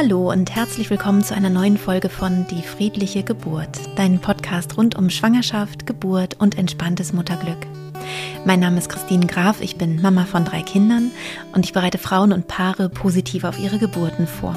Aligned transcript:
Hallo 0.00 0.30
und 0.30 0.54
herzlich 0.54 0.90
willkommen 0.90 1.24
zu 1.24 1.34
einer 1.34 1.50
neuen 1.50 1.76
Folge 1.76 2.08
von 2.08 2.46
Die 2.52 2.62
friedliche 2.62 3.24
Geburt, 3.24 3.80
dein 3.96 4.20
Podcast 4.20 4.76
rund 4.76 4.94
um 4.94 5.10
Schwangerschaft, 5.10 5.86
Geburt 5.86 6.36
und 6.38 6.56
entspanntes 6.56 7.12
Mutterglück. 7.12 7.66
Mein 8.44 8.60
Name 8.60 8.78
ist 8.78 8.90
Christine 8.90 9.26
Graf, 9.26 9.60
ich 9.60 9.76
bin 9.76 10.00
Mama 10.00 10.24
von 10.24 10.44
drei 10.44 10.62
Kindern 10.62 11.10
und 11.52 11.64
ich 11.64 11.72
bereite 11.72 11.98
Frauen 11.98 12.32
und 12.32 12.46
Paare 12.46 12.88
positiv 12.88 13.42
auf 13.42 13.58
ihre 13.58 13.80
Geburten 13.80 14.28
vor. 14.28 14.54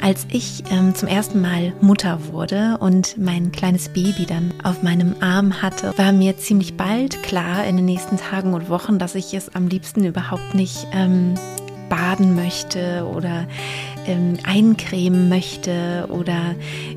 Als 0.00 0.28
ich 0.30 0.62
ähm, 0.70 0.94
zum 0.94 1.08
ersten 1.08 1.40
Mal 1.40 1.72
Mutter 1.80 2.20
wurde 2.30 2.78
und 2.78 3.18
mein 3.18 3.50
kleines 3.50 3.88
Baby 3.88 4.26
dann 4.28 4.54
auf 4.62 4.84
meinem 4.84 5.16
Arm 5.18 5.60
hatte, 5.60 5.92
war 5.98 6.12
mir 6.12 6.36
ziemlich 6.36 6.76
bald 6.76 7.20
klar 7.24 7.64
in 7.64 7.78
den 7.78 7.86
nächsten 7.86 8.16
Tagen 8.16 8.54
und 8.54 8.68
Wochen, 8.68 9.00
dass 9.00 9.16
ich 9.16 9.34
es 9.34 9.52
am 9.56 9.66
liebsten 9.66 10.04
überhaupt 10.04 10.54
nicht 10.54 10.86
ähm, 10.92 11.34
baden 11.92 12.34
möchte 12.34 13.06
oder 13.14 13.46
ähm, 14.06 14.38
eincremen 14.44 15.28
möchte 15.28 16.06
oder 16.08 16.54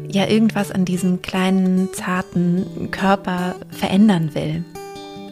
ja 0.07 0.25
irgendwas 0.25 0.71
an 0.71 0.85
diesem 0.85 1.21
kleinen, 1.21 1.89
zarten 1.91 2.91
Körper 2.91 3.55
verändern 3.71 4.33
will. 4.35 4.63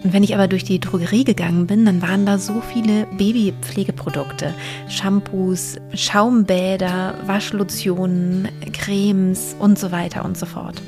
Und 0.03 0.11
wenn 0.11 0.21
ich 0.21 0.35
aber 0.35 0.49
durch 0.49 0.65
die 0.65 0.81
Drogerie 0.81 1.23
gegangen 1.23 1.65
bin, 1.65 1.85
dann 1.85 2.01
waren 2.01 2.25
da 2.25 2.39
so 2.39 2.59
viele 2.59 3.07
Babypflegeprodukte. 3.17 4.53
Shampoos, 4.89 5.77
Schaumbäder, 5.93 7.13
Waschlotionen, 7.25 8.49
Cremes 8.73 9.55
und 9.59 9.79
so 9.79 9.93
weiter 9.93 10.25
und 10.25 10.37
so 10.37 10.45
fort. 10.45 10.81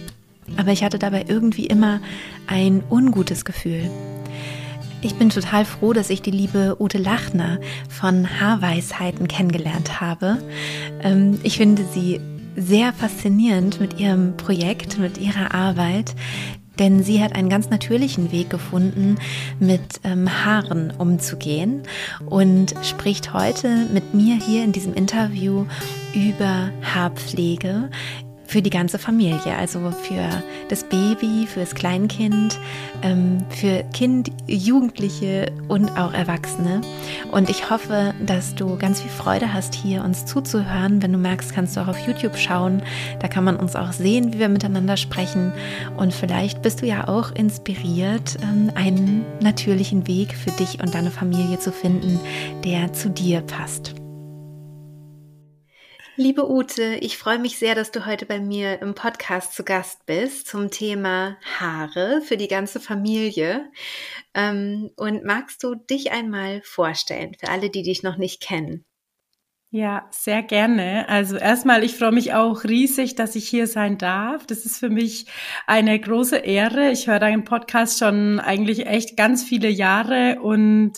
Aber 0.58 0.74
ich 0.74 0.84
hatte 0.84 1.00
dabei 1.00 1.24
irgendwie 1.30 1.66
immer 1.66 2.02
ein 2.48 2.84
ungutes 2.90 3.46
Gefühl. 3.46 3.90
Ich 5.06 5.14
bin 5.14 5.30
total 5.30 5.66
froh, 5.66 5.94
dass 5.94 6.10
ich 6.10 6.24
die 6.24 6.32
liebe 6.32 6.78
Ute 6.80 6.98
Lachner 6.98 7.60
von 7.90 8.28
Haarweisheiten 8.40 9.28
kennengelernt 9.28 10.02
habe. 10.02 10.40
Ähm, 11.04 11.40
ich 11.44 11.58
finde 11.58 11.86
sie 11.94 12.20
sehr 12.56 12.92
faszinierend 12.92 13.80
mit 13.80 14.00
ihrem 14.00 14.36
Projekt, 14.36 14.98
mit 14.98 15.20
ihrer 15.20 15.54
Arbeit, 15.54 16.16
denn 16.80 17.04
sie 17.04 17.24
hat 17.24 17.36
einen 17.36 17.50
ganz 17.50 17.70
natürlichen 17.70 18.32
Weg 18.32 18.50
gefunden, 18.50 19.18
mit 19.60 20.02
ähm, 20.04 20.28
Haaren 20.44 20.90
umzugehen 20.90 21.84
und 22.26 22.74
spricht 22.82 23.32
heute 23.32 23.86
mit 23.94 24.16
mir 24.16 24.36
hier 24.36 24.64
in 24.64 24.72
diesem 24.72 24.96
Interview 24.96 25.68
über 26.16 26.72
Haarpflege, 26.82 27.92
für 28.48 28.62
die 28.62 28.70
ganze 28.70 29.00
Familie, 29.00 29.56
also 29.58 29.92
für 29.92 30.44
das 30.70 30.84
Baby, 30.84 31.48
für 31.48 31.62
das 31.62 31.76
Kleinkind, 31.76 32.60
ähm, 33.02 33.40
für 33.50 33.84
Kind, 33.94 34.32
Jugendliche 34.48 35.52
und 35.68 35.90
auch 35.98 36.14
Erwachsene. 36.14 36.82
Und 37.32 37.50
ich 37.50 37.70
hoffe, 37.70 38.14
dass 38.26 38.56
du 38.56 38.78
ganz 38.78 39.02
viel 39.02 39.12
Freude 39.12 39.54
hast, 39.54 39.74
hier 39.76 40.04
uns 40.04 40.26
zuzuhören. 40.26 41.02
Wenn 41.02 41.12
du 41.12 41.18
magst, 41.18 41.54
kannst 41.54 41.76
du 41.76 41.82
auch 41.82 41.88
auf 41.88 42.08
YouTube 42.08 42.38
schauen. 42.38 42.82
Da 43.20 43.28
kann 43.28 43.44
man 43.44 43.58
uns 43.58 43.76
auch 43.76 43.92
sehen, 43.92 44.34
wie 44.34 44.40
wir 44.40 44.50
miteinander 44.50 44.98
sprechen. 44.98 45.52
Und 45.98 46.14
vielleicht 46.14 46.62
bist 46.62 46.82
du 46.82 46.86
ja 46.86 47.08
auch 47.08 47.32
inspiriert, 47.32 48.38
ähm, 48.42 48.72
einen 48.76 49.26
natürlichen 49.42 50.08
Weg 50.08 50.36
für 50.36 50.52
dich 50.52 50.82
und 50.82 50.94
deine 50.94 51.12
Familie 51.12 51.60
zu 51.60 51.72
finden, 51.72 52.20
der 52.64 52.94
zu 52.94 53.10
dir 53.10 53.42
passt. 53.42 54.05
Liebe 56.18 56.50
Ute, 56.50 56.96
ich 57.02 57.18
freue 57.18 57.40
mich 57.40 57.58
sehr, 57.58 57.76
dass 57.76 57.92
du 57.92 58.06
heute 58.06 58.26
bei 58.26 58.40
mir 58.40 58.82
im 58.82 58.96
Podcast 58.96 59.54
zu 59.54 59.66
Gast 59.66 60.06
bist 60.06 60.48
zum 60.48 60.72
Thema 60.72 61.38
Haare 61.60 62.22
für 62.22 62.38
die 62.38 62.48
ganze 62.48 62.80
Familie. 62.80 63.70
Ähm, 64.34 64.92
und 64.96 65.26
magst 65.26 65.62
du 65.62 65.76
dich 65.76 66.14
einmal 66.14 66.62
vorstellen 66.64 67.36
für 67.38 67.50
alle, 67.50 67.70
die 67.70 67.84
dich 67.84 68.02
noch 68.02 68.16
nicht 68.16 68.42
kennen? 68.42 68.86
Ja, 69.76 70.06
sehr 70.10 70.42
gerne. 70.42 71.10
Also 71.10 71.36
erstmal, 71.36 71.84
ich 71.84 71.98
freue 71.98 72.14
mich 72.14 72.34
auch 72.34 72.64
riesig, 72.64 73.16
dass 73.16 73.36
ich 73.36 73.46
hier 73.46 73.68
sein 73.68 73.98
darf. 73.98 74.48
Das 74.48 74.66
ist 74.66 74.78
für 74.78 74.90
mich 74.90 75.26
eine 75.68 76.00
große 76.00 76.38
Ehre. 76.38 76.92
Ich 76.92 77.08
höre 77.08 77.20
deinen 77.20 77.44
Podcast 77.44 78.00
schon 78.00 78.40
eigentlich 78.40 78.88
echt 78.88 79.18
ganz 79.18 79.44
viele 79.44 79.68
Jahre 79.68 80.40
und 80.42 80.94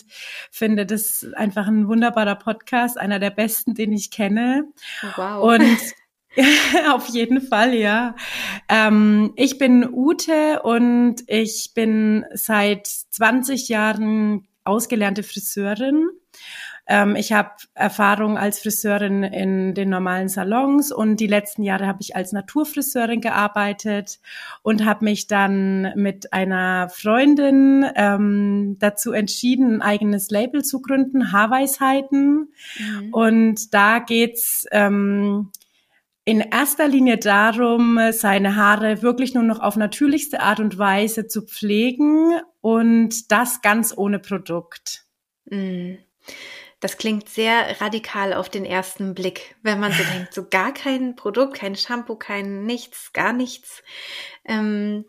finde 0.52 0.86
das 0.86 1.26
einfach 1.34 1.66
ein 1.66 1.88
wunderbarer 1.88 2.36
Podcast, 2.36 2.98
einer 2.98 3.18
der 3.18 3.30
besten, 3.30 3.74
den 3.74 3.92
ich 3.92 4.12
kenne. 4.12 4.68
Wow. 5.16 5.42
Und 5.42 5.78
auf 6.92 7.08
jeden 7.08 7.40
Fall, 7.40 7.74
ja. 7.74 8.14
Ähm, 8.68 9.32
ich 9.34 9.58
bin 9.58 9.92
Ute 9.92 10.62
und 10.62 11.16
ich 11.26 11.72
bin 11.74 12.26
seit 12.32 12.86
20 12.86 13.68
Jahren 13.68 14.46
ausgelernte 14.62 15.24
Friseurin 15.24 16.10
ähm, 16.88 17.16
ich 17.16 17.32
habe 17.32 17.50
Erfahrung 17.74 18.38
als 18.38 18.60
Friseurin 18.60 19.22
in 19.22 19.74
den 19.74 19.90
normalen 19.90 20.30
Salons 20.30 20.90
und 20.90 21.20
die 21.20 21.26
letzten 21.26 21.62
Jahre 21.62 21.86
habe 21.86 21.98
ich 22.00 22.16
als 22.16 22.32
Naturfriseurin 22.32 23.20
gearbeitet 23.20 24.20
und 24.62 24.86
habe 24.86 25.04
mich 25.04 25.26
dann 25.26 25.92
mit 25.96 26.32
einer 26.32 26.88
Freundin 26.88 27.84
ähm, 27.94 28.76
dazu 28.78 29.12
entschieden, 29.12 29.74
ein 29.74 29.82
eigenes 29.82 30.30
Label 30.30 30.64
zu 30.64 30.80
gründen, 30.80 31.30
Haarweisheiten. 31.30 32.52
Mhm. 32.78 33.12
Und 33.12 33.74
da 33.74 33.98
geht's 33.98 34.64
ähm, 34.70 35.50
in 36.24 36.40
erster 36.40 36.88
Linie 36.88 37.18
darum, 37.18 37.98
seine 38.12 38.56
Haare 38.56 39.02
wirklich 39.02 39.34
nur 39.34 39.42
noch 39.42 39.60
auf 39.60 39.76
natürlichste 39.76 40.40
Art 40.40 40.58
und 40.60 40.78
Weise 40.78 41.26
zu 41.26 41.42
pflegen 41.42 42.40
und 42.62 43.30
das 43.30 43.60
ganz 43.60 43.92
ohne 43.94 44.18
Produkt. 44.18 45.04
Mhm. 45.50 45.98
Das 46.80 46.96
klingt 46.96 47.28
sehr 47.28 47.80
radikal 47.80 48.32
auf 48.32 48.48
den 48.48 48.64
ersten 48.64 49.14
Blick, 49.14 49.56
wenn 49.62 49.80
man 49.80 49.92
so 49.92 50.02
denkt, 50.12 50.34
so 50.34 50.48
gar 50.48 50.72
kein 50.72 51.16
Produkt, 51.16 51.54
kein 51.54 51.76
Shampoo, 51.76 52.16
kein 52.16 52.64
nichts, 52.64 53.12
gar 53.12 53.32
nichts. 53.32 53.82
Ähm, 54.44 55.04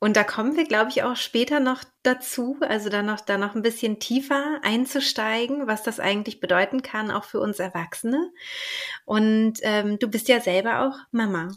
und 0.00 0.16
da 0.16 0.22
kommen 0.22 0.56
wir, 0.56 0.64
glaube 0.64 0.90
ich, 0.90 1.02
auch 1.02 1.16
später 1.16 1.58
noch 1.58 1.82
dazu, 2.04 2.56
also 2.60 2.88
da 2.88 3.02
noch, 3.02 3.20
da 3.20 3.36
noch 3.36 3.56
ein 3.56 3.62
bisschen 3.62 3.98
tiefer 3.98 4.60
einzusteigen, 4.62 5.66
was 5.66 5.82
das 5.82 5.98
eigentlich 5.98 6.38
bedeuten 6.38 6.82
kann, 6.82 7.10
auch 7.10 7.24
für 7.24 7.40
uns 7.40 7.58
Erwachsene. 7.58 8.30
Und 9.04 9.54
ähm, 9.62 9.98
du 9.98 10.08
bist 10.08 10.28
ja 10.28 10.40
selber 10.40 10.82
auch 10.82 10.96
Mama. 11.10 11.48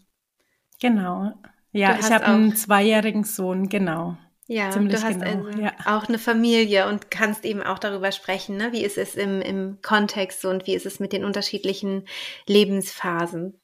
Genau. 0.80 1.34
Ja, 1.72 1.98
ich 2.00 2.12
habe 2.12 2.26
einen 2.26 2.56
zweijährigen 2.56 3.24
Sohn, 3.24 3.70
genau. 3.70 4.18
Ja, 4.48 4.70
du 4.70 4.92
hast 4.92 5.22
genau. 5.22 5.46
also 5.46 5.60
ja. 5.60 5.72
auch 5.86 6.08
eine 6.08 6.20
Familie 6.20 6.88
und 6.88 7.10
kannst 7.10 7.46
eben 7.46 7.64
auch 7.64 7.80
darüber 7.80 8.12
sprechen, 8.12 8.58
ne? 8.58 8.72
wie 8.72 8.84
ist 8.84 8.98
es 8.98 9.16
im, 9.16 9.42
im 9.42 9.78
Kontext 9.82 10.44
und 10.46 10.68
wie 10.68 10.74
ist 10.74 10.86
es 10.86 11.00
mit 11.00 11.14
den 11.14 11.24
unterschiedlichen 11.24 12.06
Lebensphasen. 12.48 13.62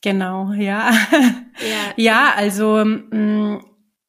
Genau, 0.00 0.52
ja. 0.52 0.90
Ja, 1.60 1.92
ja 1.96 2.32
also 2.34 2.84
mh, 2.84 3.16
mm, 3.16 3.64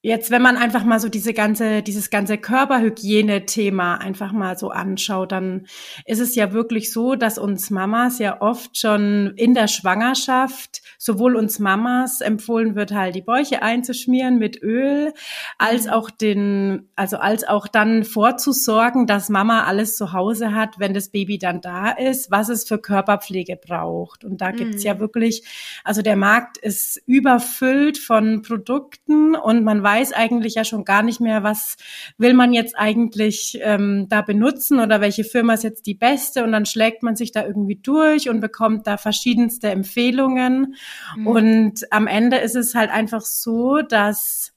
Jetzt, 0.06 0.32
wenn 0.32 0.42
man 0.42 0.58
einfach 0.58 0.84
mal 0.84 1.00
so 1.00 1.08
diese 1.08 1.34
ganze, 1.34 1.82
dieses 1.82 2.10
ganze 2.10 2.38
Körperhygiene-Thema 2.38 3.96
einfach 4.02 4.34
mal 4.34 4.58
so 4.58 4.70
anschaut, 4.70 5.32
dann 5.32 5.66
ist 6.06 6.20
es 6.20 6.36
ja 6.36 6.52
wirklich 6.52 6.92
so, 6.92 7.16
dass 7.16 7.38
uns 7.38 7.70
Mamas 7.70 8.20
ja 8.20 8.42
oft 8.42 8.78
schon 8.78 9.32
in 9.38 9.54
der 9.54 9.70
Schwangerschaft, 9.70 10.82
sowohl 10.98 11.38
uns 11.38 11.58
Mamas 11.58 12.20
empfohlen 12.20 12.76
wird, 12.76 12.92
halt 12.92 13.16
die 13.16 13.22
Bäuche 13.22 13.62
einzuschmieren 13.62 14.40
mit 14.40 14.62
Öl, 14.62 15.14
als 15.58 15.86
mhm. 15.86 15.92
auch 15.92 16.10
den, 16.10 16.90
also 16.98 17.16
als 17.16 17.48
auch 17.48 17.70
dann 17.70 18.04
vorzusorgen, 18.04 19.08
dass 19.08 19.30
Mama 19.30 19.64
alles 19.64 19.96
zu 19.96 20.12
Hause 20.12 20.54
hat, 20.54 20.80
wenn 20.80 20.94
das 20.94 21.12
Baby 21.12 21.38
dann 21.38 21.62
da 21.62 21.92
ist, 21.92 22.30
was 22.30 22.50
es 22.50 22.66
für 22.66 22.78
Körperpflege 22.78 23.56
braucht. 23.56 24.26
Und 24.26 24.42
da 24.42 24.52
gibt's 24.52 24.84
ja 24.84 24.96
mhm. 24.96 25.00
wirklich, 25.00 25.46
also 25.86 26.02
der 26.02 26.18
Markt 26.18 26.58
ist 26.58 27.02
überfüllt 27.06 27.98
von 27.98 28.42
Produkten 28.42 29.38
und 29.38 29.64
man 29.64 29.82
weiß, 29.82 29.93
weiß 29.94 30.14
eigentlich 30.14 30.56
ja 30.56 30.64
schon 30.64 30.86
gar 30.86 31.04
nicht 31.04 31.20
mehr, 31.20 31.44
was 31.44 31.76
will 32.18 32.34
man 32.34 32.54
jetzt 32.54 32.78
eigentlich 32.78 33.60
ähm, 33.62 34.08
da 34.10 34.22
benutzen 34.22 34.80
oder 34.80 35.02
welche 35.02 35.24
Firma 35.24 35.54
ist 35.54 35.64
jetzt 35.64 35.86
die 35.86 35.94
beste 35.94 36.44
und 36.44 36.52
dann 36.52 36.66
schlägt 36.66 37.04
man 37.04 37.16
sich 37.16 37.32
da 37.32 37.46
irgendwie 37.46 37.76
durch 37.76 38.30
und 38.30 38.40
bekommt 38.40 38.88
da 38.88 38.98
verschiedenste 38.98 39.70
Empfehlungen 39.70 40.76
mhm. 41.16 41.28
und 41.28 41.92
am 41.92 42.08
Ende 42.08 42.38
ist 42.38 42.56
es 42.56 42.76
halt 42.76 42.92
einfach 42.92 43.22
so, 43.22 43.82
dass 43.82 44.52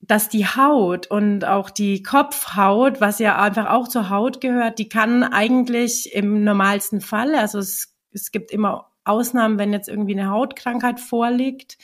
dass 0.00 0.28
die 0.28 0.46
Haut 0.46 1.08
und 1.08 1.44
auch 1.44 1.68
die 1.68 2.00
Kopfhaut, 2.02 3.00
was 3.00 3.18
ja 3.18 3.42
einfach 3.42 3.70
auch 3.70 3.88
zur 3.88 4.08
Haut 4.08 4.40
gehört, 4.40 4.78
die 4.78 4.88
kann 4.88 5.24
eigentlich 5.24 6.14
im 6.14 6.44
normalsten 6.44 7.00
Fall, 7.00 7.34
also 7.34 7.58
es, 7.58 7.96
es 8.12 8.30
gibt 8.30 8.52
immer 8.52 8.92
Ausnahmen, 9.06 9.58
wenn 9.58 9.72
jetzt 9.72 9.88
irgendwie 9.88 10.18
eine 10.18 10.30
Hautkrankheit 10.30 11.00
vorliegt. 11.00 11.78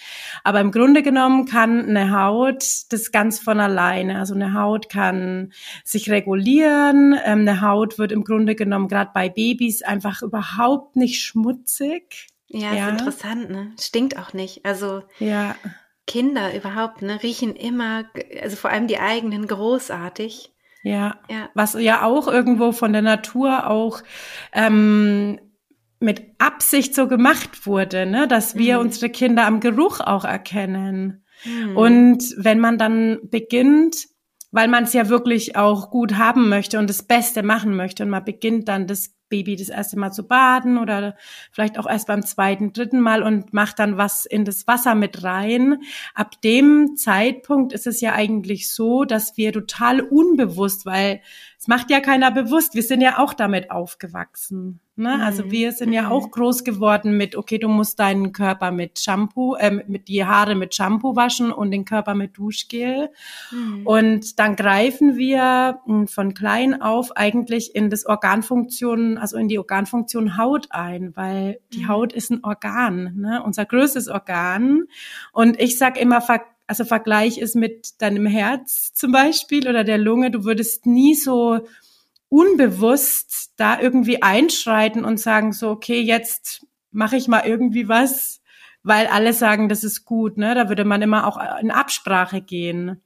Aber 0.44 0.60
im 0.60 0.70
Grunde 0.72 1.02
genommen 1.02 1.46
kann 1.46 1.88
eine 1.88 2.16
Haut 2.16 2.64
das 2.90 3.12
ganz 3.12 3.38
von 3.38 3.60
alleine. 3.60 4.18
Also 4.18 4.34
eine 4.34 4.54
Haut 4.54 4.88
kann 4.88 5.52
sich 5.84 6.10
regulieren. 6.10 7.18
Ähm, 7.24 7.40
eine 7.40 7.60
Haut 7.60 7.98
wird 7.98 8.12
im 8.12 8.24
Grunde 8.24 8.54
genommen 8.54 8.88
gerade 8.88 9.10
bei 9.14 9.28
Babys 9.28 9.82
einfach 9.82 10.22
überhaupt 10.22 10.96
nicht 10.96 11.22
schmutzig. 11.22 12.28
Ja, 12.48 12.74
ja. 12.74 12.86
ist 12.88 13.00
interessant, 13.00 13.50
ne? 13.50 13.72
Stinkt 13.80 14.18
auch 14.18 14.32
nicht. 14.32 14.64
Also 14.64 15.02
ja. 15.18 15.54
Kinder 16.06 16.54
überhaupt, 16.54 17.02
ne, 17.02 17.22
riechen 17.22 17.54
immer, 17.54 18.04
also 18.42 18.56
vor 18.56 18.70
allem 18.70 18.86
die 18.86 18.98
eigenen 18.98 19.46
großartig. 19.46 20.52
Ja. 20.82 21.20
ja. 21.30 21.48
Was 21.54 21.74
ja 21.74 22.04
auch 22.04 22.26
irgendwo 22.26 22.72
von 22.72 22.92
der 22.92 23.02
Natur 23.02 23.68
auch 23.68 24.02
ähm, 24.52 25.38
mit 26.02 26.22
Absicht 26.38 26.94
so 26.94 27.08
gemacht 27.08 27.66
wurde, 27.66 28.06
ne, 28.06 28.28
dass 28.28 28.56
wir 28.56 28.76
mhm. 28.76 28.86
unsere 28.86 29.10
Kinder 29.10 29.46
am 29.46 29.60
Geruch 29.60 30.00
auch 30.00 30.24
erkennen. 30.24 31.24
Mhm. 31.44 31.76
Und 31.76 32.34
wenn 32.36 32.60
man 32.60 32.78
dann 32.78 33.20
beginnt, 33.24 33.96
weil 34.50 34.68
man 34.68 34.84
es 34.84 34.92
ja 34.92 35.08
wirklich 35.08 35.56
auch 35.56 35.90
gut 35.90 36.18
haben 36.18 36.48
möchte 36.48 36.78
und 36.78 36.90
das 36.90 37.02
Beste 37.02 37.42
machen 37.42 37.74
möchte 37.74 38.02
und 38.02 38.10
man 38.10 38.24
beginnt 38.24 38.68
dann 38.68 38.86
das 38.86 39.14
Baby 39.30 39.56
das 39.56 39.70
erste 39.70 39.98
Mal 39.98 40.12
zu 40.12 40.28
baden 40.28 40.76
oder 40.76 41.16
vielleicht 41.50 41.78
auch 41.78 41.88
erst 41.88 42.06
beim 42.06 42.22
zweiten, 42.22 42.74
dritten 42.74 43.00
Mal 43.00 43.22
und 43.22 43.54
macht 43.54 43.78
dann 43.78 43.96
was 43.96 44.26
in 44.26 44.44
das 44.44 44.66
Wasser 44.66 44.94
mit 44.94 45.24
rein. 45.24 45.78
Ab 46.14 46.38
dem 46.42 46.96
Zeitpunkt 46.96 47.72
ist 47.72 47.86
es 47.86 48.02
ja 48.02 48.12
eigentlich 48.12 48.70
so, 48.70 49.04
dass 49.04 49.38
wir 49.38 49.54
total 49.54 50.02
unbewusst, 50.02 50.84
weil 50.84 51.22
es 51.62 51.68
macht 51.68 51.92
ja 51.92 52.00
keiner 52.00 52.32
bewusst, 52.32 52.74
wir 52.74 52.82
sind 52.82 53.02
ja 53.02 53.18
auch 53.18 53.34
damit 53.34 53.70
aufgewachsen. 53.70 54.80
Ne? 54.96 55.16
Mhm. 55.16 55.22
Also 55.22 55.52
wir 55.52 55.70
sind 55.70 55.92
ja 55.92 56.10
auch 56.10 56.28
groß 56.32 56.64
geworden 56.64 57.16
mit, 57.16 57.36
okay, 57.36 57.58
du 57.58 57.68
musst 57.68 58.00
deinen 58.00 58.32
Körper 58.32 58.72
mit 58.72 58.98
Shampoo, 58.98 59.54
äh, 59.54 59.70
mit 59.70 60.08
die 60.08 60.24
Haare 60.24 60.56
mit 60.56 60.74
Shampoo 60.74 61.14
waschen 61.14 61.52
und 61.52 61.70
den 61.70 61.84
Körper 61.84 62.14
mit 62.14 62.36
Duschgel. 62.36 63.10
Mhm. 63.52 63.86
Und 63.86 64.40
dann 64.40 64.56
greifen 64.56 65.16
wir 65.16 65.78
hm, 65.86 66.08
von 66.08 66.34
klein 66.34 66.82
auf 66.82 67.16
eigentlich 67.16 67.76
in 67.76 67.90
das 67.90 68.06
Organfunktion, 68.06 69.16
also 69.16 69.36
in 69.36 69.46
die 69.46 69.60
Organfunktion 69.60 70.36
Haut 70.36 70.66
ein, 70.70 71.14
weil 71.14 71.60
die 71.72 71.84
mhm. 71.84 71.88
Haut 71.88 72.12
ist 72.12 72.32
ein 72.32 72.42
Organ, 72.42 73.14
ne? 73.18 73.40
unser 73.40 73.66
größtes 73.66 74.08
Organ. 74.08 74.82
Und 75.32 75.60
ich 75.60 75.78
sag 75.78 75.96
immer, 75.96 76.20
also 76.66 76.84
Vergleich 76.84 77.38
ist 77.38 77.56
mit 77.56 78.00
deinem 78.00 78.26
Herz 78.26 78.92
zum 78.94 79.12
Beispiel 79.12 79.68
oder 79.68 79.84
der 79.84 79.98
Lunge, 79.98 80.30
du 80.30 80.44
würdest 80.44 80.86
nie 80.86 81.14
so 81.14 81.66
unbewusst 82.28 83.52
da 83.56 83.78
irgendwie 83.78 84.22
einschreiten 84.22 85.04
und 85.04 85.20
sagen 85.20 85.52
so, 85.52 85.70
okay, 85.70 86.00
jetzt 86.00 86.66
mache 86.90 87.16
ich 87.16 87.28
mal 87.28 87.42
irgendwie 87.44 87.88
was, 87.88 88.40
weil 88.82 89.06
alle 89.06 89.32
sagen, 89.32 89.68
das 89.68 89.84
ist 89.84 90.04
gut, 90.04 90.38
ne? 90.38 90.54
Da 90.54 90.68
würde 90.68 90.84
man 90.84 91.02
immer 91.02 91.26
auch 91.26 91.38
in 91.60 91.70
Absprache 91.70 92.40
gehen. 92.40 93.02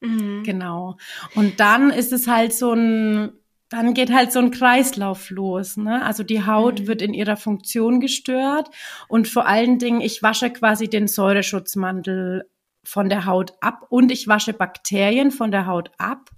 Mhm. 0.00 0.42
Genau. 0.44 0.96
Und 1.34 1.60
dann 1.60 1.90
ist 1.90 2.12
es 2.12 2.28
halt 2.28 2.52
so 2.52 2.72
ein, 2.72 3.32
dann 3.68 3.94
geht 3.94 4.12
halt 4.12 4.32
so 4.32 4.38
ein 4.38 4.50
Kreislauf 4.50 5.30
los. 5.30 5.76
Ne? 5.76 6.04
Also 6.04 6.22
die 6.22 6.46
Haut 6.46 6.80
mhm. 6.80 6.86
wird 6.86 7.02
in 7.02 7.14
ihrer 7.14 7.36
Funktion 7.36 8.00
gestört 8.00 8.70
und 9.08 9.28
vor 9.28 9.46
allen 9.46 9.78
Dingen, 9.78 10.00
ich 10.00 10.22
wasche 10.22 10.50
quasi 10.50 10.88
den 10.88 11.08
Säureschutzmantel 11.08 12.48
von 12.88 13.10
der 13.10 13.26
Haut 13.26 13.52
ab 13.60 13.84
und 13.90 14.10
ich 14.10 14.28
wasche 14.28 14.54
Bakterien 14.54 15.30
von 15.30 15.50
der 15.50 15.66
Haut 15.66 15.90
ab, 15.98 16.30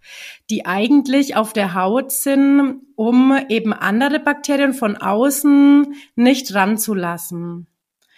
die 0.50 0.66
eigentlich 0.66 1.36
auf 1.36 1.52
der 1.52 1.74
Haut 1.74 2.10
sind, 2.10 2.80
um 2.96 3.38
eben 3.48 3.72
andere 3.72 4.18
Bakterien 4.18 4.74
von 4.74 4.96
außen 4.96 5.94
nicht 6.16 6.52
ranzulassen. 6.52 7.68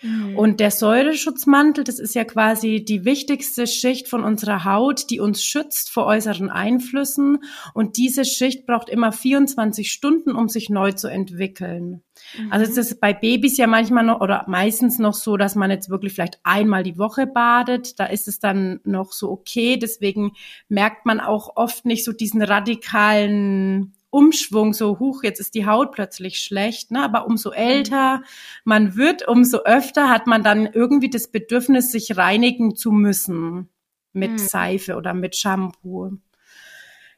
Mhm. 0.02 0.36
Und 0.36 0.60
der 0.60 0.70
Säureschutzmantel, 0.70 1.84
das 1.84 1.98
ist 1.98 2.14
ja 2.14 2.24
quasi 2.24 2.84
die 2.84 3.04
wichtigste 3.04 3.66
Schicht 3.66 4.08
von 4.08 4.24
unserer 4.24 4.64
Haut, 4.64 5.10
die 5.10 5.20
uns 5.20 5.44
schützt 5.44 5.90
vor 5.90 6.06
äußeren 6.06 6.50
Einflüssen. 6.50 7.38
Und 7.74 7.96
diese 7.96 8.24
Schicht 8.24 8.66
braucht 8.66 8.88
immer 8.88 9.12
24 9.12 9.90
Stunden, 9.90 10.32
um 10.32 10.48
sich 10.48 10.70
neu 10.70 10.92
zu 10.92 11.08
entwickeln. 11.08 12.02
Mhm. 12.38 12.52
Also 12.52 12.70
es 12.70 12.76
ist 12.76 13.00
bei 13.00 13.12
Babys 13.12 13.56
ja 13.56 13.66
manchmal 13.66 14.04
noch 14.04 14.20
oder 14.20 14.44
meistens 14.48 14.98
noch 14.98 15.14
so, 15.14 15.36
dass 15.36 15.54
man 15.54 15.70
jetzt 15.70 15.88
wirklich 15.88 16.12
vielleicht 16.12 16.40
einmal 16.42 16.82
die 16.82 16.98
Woche 16.98 17.26
badet. 17.26 17.98
Da 18.00 18.06
ist 18.06 18.28
es 18.28 18.38
dann 18.38 18.80
noch 18.84 19.12
so 19.12 19.30
okay. 19.30 19.76
Deswegen 19.76 20.32
merkt 20.68 21.06
man 21.06 21.20
auch 21.20 21.56
oft 21.56 21.84
nicht 21.84 22.04
so 22.04 22.12
diesen 22.12 22.42
radikalen 22.42 23.94
Umschwung, 24.12 24.74
so 24.74 24.98
hoch, 24.98 25.22
jetzt 25.22 25.40
ist 25.40 25.54
die 25.54 25.64
Haut 25.64 25.92
plötzlich 25.92 26.38
schlecht, 26.38 26.90
ne? 26.90 27.02
aber 27.02 27.26
umso 27.26 27.50
älter 27.50 28.22
man 28.64 28.94
wird, 28.94 29.26
umso 29.26 29.60
öfter 29.64 30.10
hat 30.10 30.26
man 30.26 30.42
dann 30.42 30.66
irgendwie 30.66 31.08
das 31.08 31.28
Bedürfnis, 31.28 31.90
sich 31.90 32.16
reinigen 32.16 32.76
zu 32.76 32.92
müssen 32.92 33.70
mit 34.12 34.32
mhm. 34.32 34.38
Seife 34.38 34.96
oder 34.96 35.14
mit 35.14 35.34
Shampoo. 35.34 36.18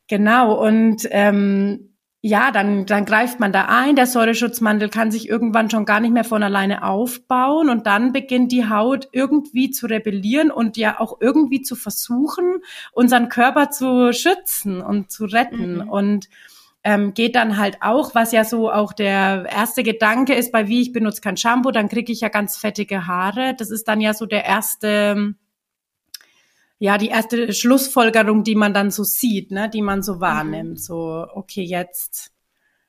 Genau, 0.07 0.65
und 0.65 1.09
ähm, 1.11 1.95
ja, 2.21 2.53
dann, 2.53 2.87
dann 2.87 3.05
greift 3.07 3.41
man 3.41 3.53
da 3.53 3.67
ein. 3.67 3.97
Der 3.97 4.07
Säureschutzmantel 4.07 4.89
kann 4.89 5.11
sich 5.11 5.29
irgendwann 5.29 5.71
schon 5.71 5.85
gar 5.85 5.99
nicht 5.99 6.15
mehr 6.15 6.25
von 6.25 6.43
alleine 6.43 6.85
aufbauen 6.85 7.69
und 7.69 7.87
dann 7.87 8.13
beginnt 8.13 8.53
die 8.53 8.69
Haut 8.69 9.09
irgendwie 9.11 9.73
zu 9.73 9.87
rebellieren 9.87 10.51
und 10.51 10.77
ja 10.77 11.01
auch 11.01 11.21
irgendwie 11.21 11.61
zu 11.63 11.75
versuchen, 11.75 12.63
unseren 12.93 13.29
Körper 13.29 13.71
zu 13.71 14.13
schützen 14.13 14.81
und 14.81 15.11
zu 15.11 15.25
retten. 15.25 15.79
Mhm. 15.79 15.91
Und 15.91 16.29
ähm, 16.85 17.15
geht 17.15 17.35
dann 17.35 17.57
halt 17.57 17.79
auch, 17.81 18.15
was 18.15 18.33
ja 18.33 18.45
so 18.45 18.71
auch 18.71 18.93
der 18.93 19.47
erste 19.51 19.83
Gedanke 19.83 20.35
ist, 20.35 20.53
bei 20.53 20.69
wie 20.69 20.83
ich 20.83 20.93
benutze 20.93 21.23
kein 21.23 21.39
Shampoo, 21.39 21.71
dann 21.71 21.89
kriege 21.89 22.13
ich 22.13 22.21
ja 22.21 22.29
ganz 22.29 22.59
fettige 22.59 23.07
Haare. 23.07 23.55
Das 23.57 23.71
ist 23.71 23.89
dann 23.89 24.03
ja 24.03 24.13
so 24.13 24.27
der 24.27 24.45
erste, 24.45 25.35
ja, 26.79 26.99
die 26.99 27.09
erste 27.09 27.55
Schlussfolgerung, 27.55 28.45
die 28.45 28.55
man 28.55 28.75
dann 28.75 28.91
so 28.91 29.03
sieht, 29.03 29.51
ne, 29.51 29.71
die 29.71 29.81
man 29.81 30.03
so 30.03 30.21
wahrnimmt. 30.21 30.73
Mhm. 30.73 30.77
So, 30.77 31.27
okay, 31.33 31.63
jetzt 31.63 32.33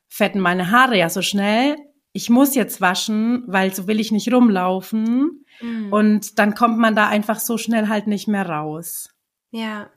fetten 0.09 0.41
meine 0.41 0.71
Haare 0.71 0.97
ja 0.97 1.09
so 1.09 1.21
schnell. 1.21 1.77
Ich 2.11 2.29
muss 2.29 2.53
jetzt 2.53 2.81
waschen, 2.81 3.43
weil 3.47 3.73
so 3.73 3.87
will 3.87 4.01
ich 4.01 4.11
nicht 4.11 4.31
rumlaufen. 4.31 5.45
Mhm. 5.61 5.93
Und 5.93 6.37
dann 6.37 6.53
kommt 6.53 6.77
man 6.77 6.95
da 6.95 7.07
einfach 7.07 7.39
so 7.39 7.57
schnell 7.57 7.87
halt 7.87 8.07
nicht 8.07 8.27
mehr 8.27 8.47
raus. 8.47 9.09
Ja, 9.51 9.89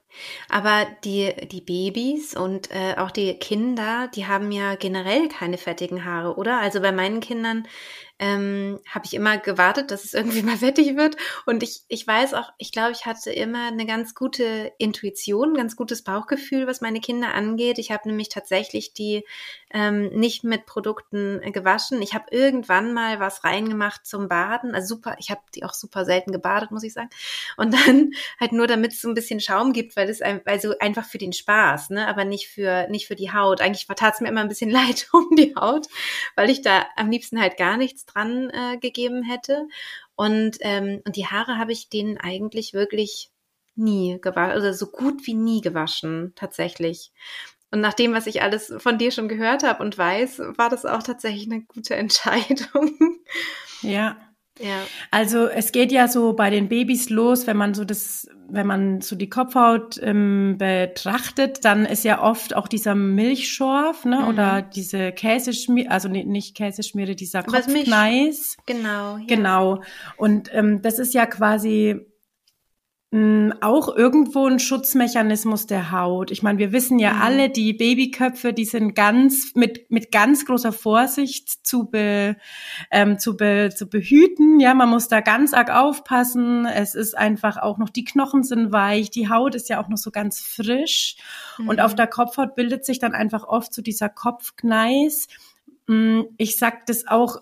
aber 0.48 0.86
die, 1.04 1.32
die 1.48 1.60
Babys 1.60 2.34
und 2.36 2.70
äh, 2.70 2.94
auch 2.96 3.10
die 3.10 3.34
Kinder, 3.34 4.08
die 4.14 4.26
haben 4.26 4.50
ja 4.52 4.74
generell 4.74 5.28
keine 5.28 5.58
fettigen 5.58 6.04
Haare, 6.04 6.36
oder? 6.36 6.60
Also 6.60 6.80
bei 6.80 6.92
meinen 6.92 7.20
Kindern 7.20 7.66
ähm, 8.18 8.80
habe 8.88 9.06
ich 9.06 9.14
immer 9.14 9.38
gewartet, 9.38 9.90
dass 9.90 10.04
es 10.04 10.14
irgendwie 10.18 10.42
mal 10.42 10.56
fettig 10.56 10.96
wird. 10.96 11.16
Und 11.46 11.62
ich, 11.62 11.82
ich 11.88 12.06
weiß 12.06 12.34
auch, 12.34 12.52
ich 12.58 12.72
glaube, 12.72 12.92
ich 12.92 13.06
hatte 13.06 13.30
immer 13.30 13.68
eine 13.68 13.86
ganz 13.86 14.14
gute 14.14 14.72
Intuition, 14.78 15.54
ganz 15.54 15.76
gutes 15.76 16.02
Bauchgefühl, 16.02 16.66
was 16.66 16.80
meine 16.80 17.00
Kinder 17.00 17.34
angeht. 17.34 17.78
Ich 17.78 17.90
habe 17.90 18.08
nämlich 18.08 18.28
tatsächlich 18.28 18.92
die 18.92 19.24
ähm, 19.70 20.08
nicht 20.08 20.44
mit 20.44 20.66
Produkten 20.66 21.40
gewaschen. 21.52 22.00
Ich 22.02 22.14
habe 22.14 22.26
irgendwann 22.30 22.94
mal 22.94 23.20
was 23.20 23.44
reingemacht 23.44 24.06
zum 24.06 24.28
Baden. 24.28 24.74
Also 24.74 24.96
super, 24.96 25.16
ich 25.18 25.30
habe 25.30 25.40
die 25.54 25.64
auch 25.64 25.74
super 25.74 26.04
selten 26.04 26.32
gebadet, 26.32 26.70
muss 26.70 26.82
ich 26.82 26.92
sagen. 26.92 27.10
Und 27.56 27.74
dann 27.74 28.12
halt 28.40 28.52
nur, 28.52 28.66
damit 28.66 28.92
es 28.92 29.00
so 29.00 29.08
ein 29.08 29.14
bisschen 29.14 29.40
Schaum 29.40 29.72
gibt, 29.72 29.96
weil 29.96 30.08
es 30.08 30.22
also 30.22 30.78
einfach 30.78 31.04
für 31.04 31.18
den 31.18 31.32
Spaß, 31.32 31.90
ne, 31.90 32.08
aber 32.08 32.24
nicht 32.24 32.48
für 32.48 32.88
nicht 32.88 33.06
für 33.06 33.16
die 33.16 33.32
Haut. 33.32 33.60
Eigentlich 33.60 33.86
tat 33.86 34.14
es 34.14 34.20
mir 34.20 34.28
immer 34.28 34.40
ein 34.40 34.48
bisschen 34.48 34.70
leid 34.78 35.08
um 35.12 35.28
die 35.36 35.54
Haut, 35.54 35.86
weil 36.34 36.50
ich 36.50 36.62
da 36.62 36.86
am 36.96 37.10
liebsten 37.10 37.40
halt 37.40 37.56
gar 37.56 37.76
nichts 37.76 38.04
dran 38.12 38.50
äh, 38.50 38.78
gegeben 38.78 39.22
hätte. 39.22 39.68
Und, 40.16 40.58
ähm, 40.60 41.02
und 41.06 41.16
die 41.16 41.26
Haare 41.26 41.58
habe 41.58 41.72
ich 41.72 41.88
denen 41.88 42.18
eigentlich 42.18 42.74
wirklich 42.74 43.30
nie 43.74 44.18
gewaschen, 44.20 44.52
also 44.52 44.72
so 44.72 44.90
gut 44.90 45.26
wie 45.26 45.34
nie 45.34 45.60
gewaschen, 45.60 46.32
tatsächlich. 46.34 47.12
Und 47.70 47.80
nach 47.80 47.94
dem, 47.94 48.12
was 48.12 48.26
ich 48.26 48.42
alles 48.42 48.72
von 48.78 48.98
dir 48.98 49.10
schon 49.10 49.28
gehört 49.28 49.62
habe 49.62 49.82
und 49.82 49.96
weiß, 49.96 50.40
war 50.56 50.70
das 50.70 50.86
auch 50.86 51.02
tatsächlich 51.02 51.50
eine 51.50 51.62
gute 51.62 51.94
Entscheidung. 51.96 52.98
Ja. 53.82 54.16
Ja. 54.58 54.80
Also 55.10 55.46
es 55.46 55.72
geht 55.72 55.92
ja 55.92 56.08
so 56.08 56.32
bei 56.32 56.50
den 56.50 56.68
Babys 56.68 57.10
los, 57.10 57.46
wenn 57.46 57.56
man 57.56 57.74
so 57.74 57.84
das, 57.84 58.28
wenn 58.48 58.66
man 58.66 59.00
so 59.00 59.16
die 59.16 59.28
Kopfhaut 59.28 60.00
ähm, 60.02 60.56
betrachtet, 60.58 61.64
dann 61.64 61.84
ist 61.84 62.04
ja 62.04 62.22
oft 62.22 62.56
auch 62.56 62.68
dieser 62.68 62.94
Milchschorf, 62.94 64.04
ne, 64.04 64.20
mhm. 64.20 64.28
oder 64.28 64.62
diese 64.62 65.12
Käseschmiere, 65.12 65.90
also 65.90 66.08
nicht 66.08 66.56
Käseschmiere, 66.56 67.14
dieser 67.14 67.42
Kopfkneis. 67.42 68.56
Genau. 68.66 69.16
Ja. 69.18 69.24
Genau. 69.26 69.82
Und 70.16 70.50
ähm, 70.52 70.82
das 70.82 70.98
ist 70.98 71.14
ja 71.14 71.26
quasi 71.26 72.07
auch 73.10 73.96
irgendwo 73.96 74.46
ein 74.46 74.58
Schutzmechanismus 74.58 75.66
der 75.66 75.92
Haut. 75.92 76.30
Ich 76.30 76.42
meine, 76.42 76.58
wir 76.58 76.72
wissen 76.72 76.98
ja 76.98 77.14
mhm. 77.14 77.22
alle, 77.22 77.48
die 77.48 77.72
Babyköpfe, 77.72 78.52
die 78.52 78.66
sind 78.66 78.94
ganz 78.94 79.52
mit 79.54 79.90
mit 79.90 80.12
ganz 80.12 80.44
großer 80.44 80.72
Vorsicht 80.72 81.66
zu 81.66 81.84
be, 81.84 82.36
ähm, 82.90 83.18
zu 83.18 83.38
be, 83.38 83.70
zu 83.74 83.88
behüten. 83.88 84.60
Ja, 84.60 84.74
man 84.74 84.90
muss 84.90 85.08
da 85.08 85.22
ganz 85.22 85.54
arg 85.54 85.70
aufpassen. 85.70 86.66
Es 86.66 86.94
ist 86.94 87.16
einfach 87.16 87.56
auch 87.56 87.78
noch 87.78 87.88
die 87.88 88.04
Knochen 88.04 88.42
sind 88.42 88.72
weich, 88.72 89.08
die 89.10 89.30
Haut 89.30 89.54
ist 89.54 89.70
ja 89.70 89.82
auch 89.82 89.88
noch 89.88 89.96
so 89.96 90.10
ganz 90.10 90.40
frisch 90.40 91.16
mhm. 91.56 91.68
und 91.68 91.80
auf 91.80 91.92
mhm. 91.92 91.96
der 91.96 92.08
Kopfhaut 92.08 92.56
bildet 92.56 92.84
sich 92.84 92.98
dann 92.98 93.14
einfach 93.14 93.44
oft 93.44 93.72
so 93.72 93.80
dieser 93.80 94.10
Kopfkneis. 94.10 95.28
Mm, 95.86 96.24
ich 96.36 96.58
sag 96.58 96.84
das 96.84 97.06
auch 97.06 97.40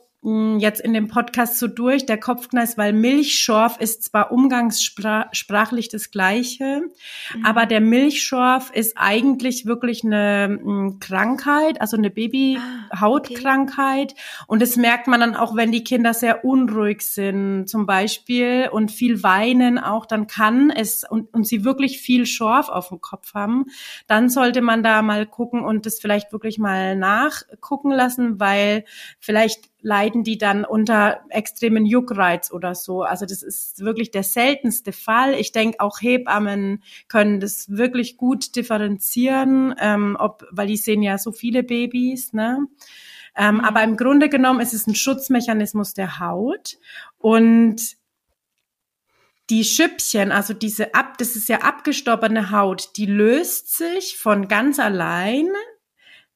jetzt 0.59 0.81
in 0.81 0.93
dem 0.93 1.07
Podcast 1.07 1.59
so 1.59 1.69
durch, 1.69 2.05
der 2.05 2.19
Kopfkneis, 2.19 2.77
weil 2.77 2.93
Milchschorf 2.93 3.79
ist 3.79 4.03
zwar 4.03 4.33
umgangssprachlich 4.33 5.89
das 5.89 6.11
Gleiche, 6.11 6.83
mhm. 7.35 7.45
aber 7.45 7.67
der 7.67 7.81
Milchschorf 7.81 8.73
ist 8.73 8.95
eigentlich 8.97 9.67
wirklich 9.67 10.03
eine 10.03 10.97
Krankheit, 10.99 11.81
also 11.81 11.97
eine 11.97 12.11
Babyhautkrankheit. 12.11 14.15
Ah, 14.15 14.15
okay. 14.15 14.45
Und 14.49 14.63
das 14.63 14.77
merkt 14.77 15.07
man 15.07 15.21
dann 15.21 15.37
auch, 15.37 15.55
wenn 15.55 15.71
die 15.71 15.85
Kinder 15.85 16.13
sehr 16.13 16.45
unruhig 16.45 17.03
sind, 17.03 17.69
zum 17.69 17.87
Beispiel, 17.87 18.69
und 18.73 18.91
viel 18.91 19.23
weinen 19.23 19.79
auch, 19.79 20.07
dann 20.07 20.27
kann 20.27 20.71
es, 20.71 21.05
und, 21.09 21.33
und 21.35 21.47
sie 21.47 21.65
wirklich 21.65 22.01
viel 22.01 22.27
Schorf 22.27 22.69
auf 22.69 22.89
dem 22.89 23.01
Kopf 23.01 23.35
haben, 23.35 23.67
dann 24.09 24.29
sollte 24.29 24.61
man 24.61 24.83
da 24.83 25.03
mal 25.03 25.25
gucken 25.25 25.65
und 25.65 25.87
das 25.87 26.01
vielleicht 26.01 26.33
wirklich 26.33 26.59
mal 26.59 26.97
nachgucken 26.97 27.93
lassen, 27.93 28.41
weil 28.41 28.85
vielleicht 29.21 29.71
leiden 29.81 30.25
die 30.25 30.39
dann 30.39 30.65
unter 30.65 31.21
extremen 31.29 31.87
Juckreiz 31.87 32.51
oder 32.51 32.75
so. 32.75 33.03
Also 33.03 33.27
das 33.27 33.43
ist 33.43 33.81
wirklich 33.81 34.11
der 34.11 34.23
seltenste 34.23 34.93
Fall. 34.93 35.35
Ich 35.35 35.53
denke, 35.53 35.81
auch 35.81 36.01
Hebammen 36.01 36.83
können 37.09 37.41
das 37.41 37.69
wirklich 37.69 38.17
gut 38.17 38.57
differenzieren, 38.57 39.75
ähm, 39.79 40.17
ob, 40.19 40.45
weil 40.51 40.67
die 40.67 40.77
sehen 40.77 41.03
ja 41.03 41.19
so 41.19 41.33
viele 41.33 41.63
Babys, 41.63 42.33
ne? 42.33 42.67
Ähm, 43.37 43.57
mhm. 43.57 43.61
Aber 43.61 43.83
im 43.83 43.97
Grunde 43.97 44.29
genommen 44.29 44.61
ist 44.61 44.75
es 44.75 44.87
ein 44.87 44.95
Schutzmechanismus 44.95 45.95
der 45.95 46.19
Haut 46.19 46.79
und 47.19 47.97
die 49.51 49.63
Schüppchen, 49.63 50.33
also 50.33 50.55
diese 50.55 50.95
ab, 50.95 51.19
das 51.19 51.37
ist 51.37 51.49
ja 51.49 51.59
abgestorbene 51.59 52.51
Haut, 52.51 52.97
die 52.97 53.07
löst 53.07 53.77
sich 53.77 54.19
von 54.19 54.49
ganz 54.49 54.81
allein, 54.81 55.49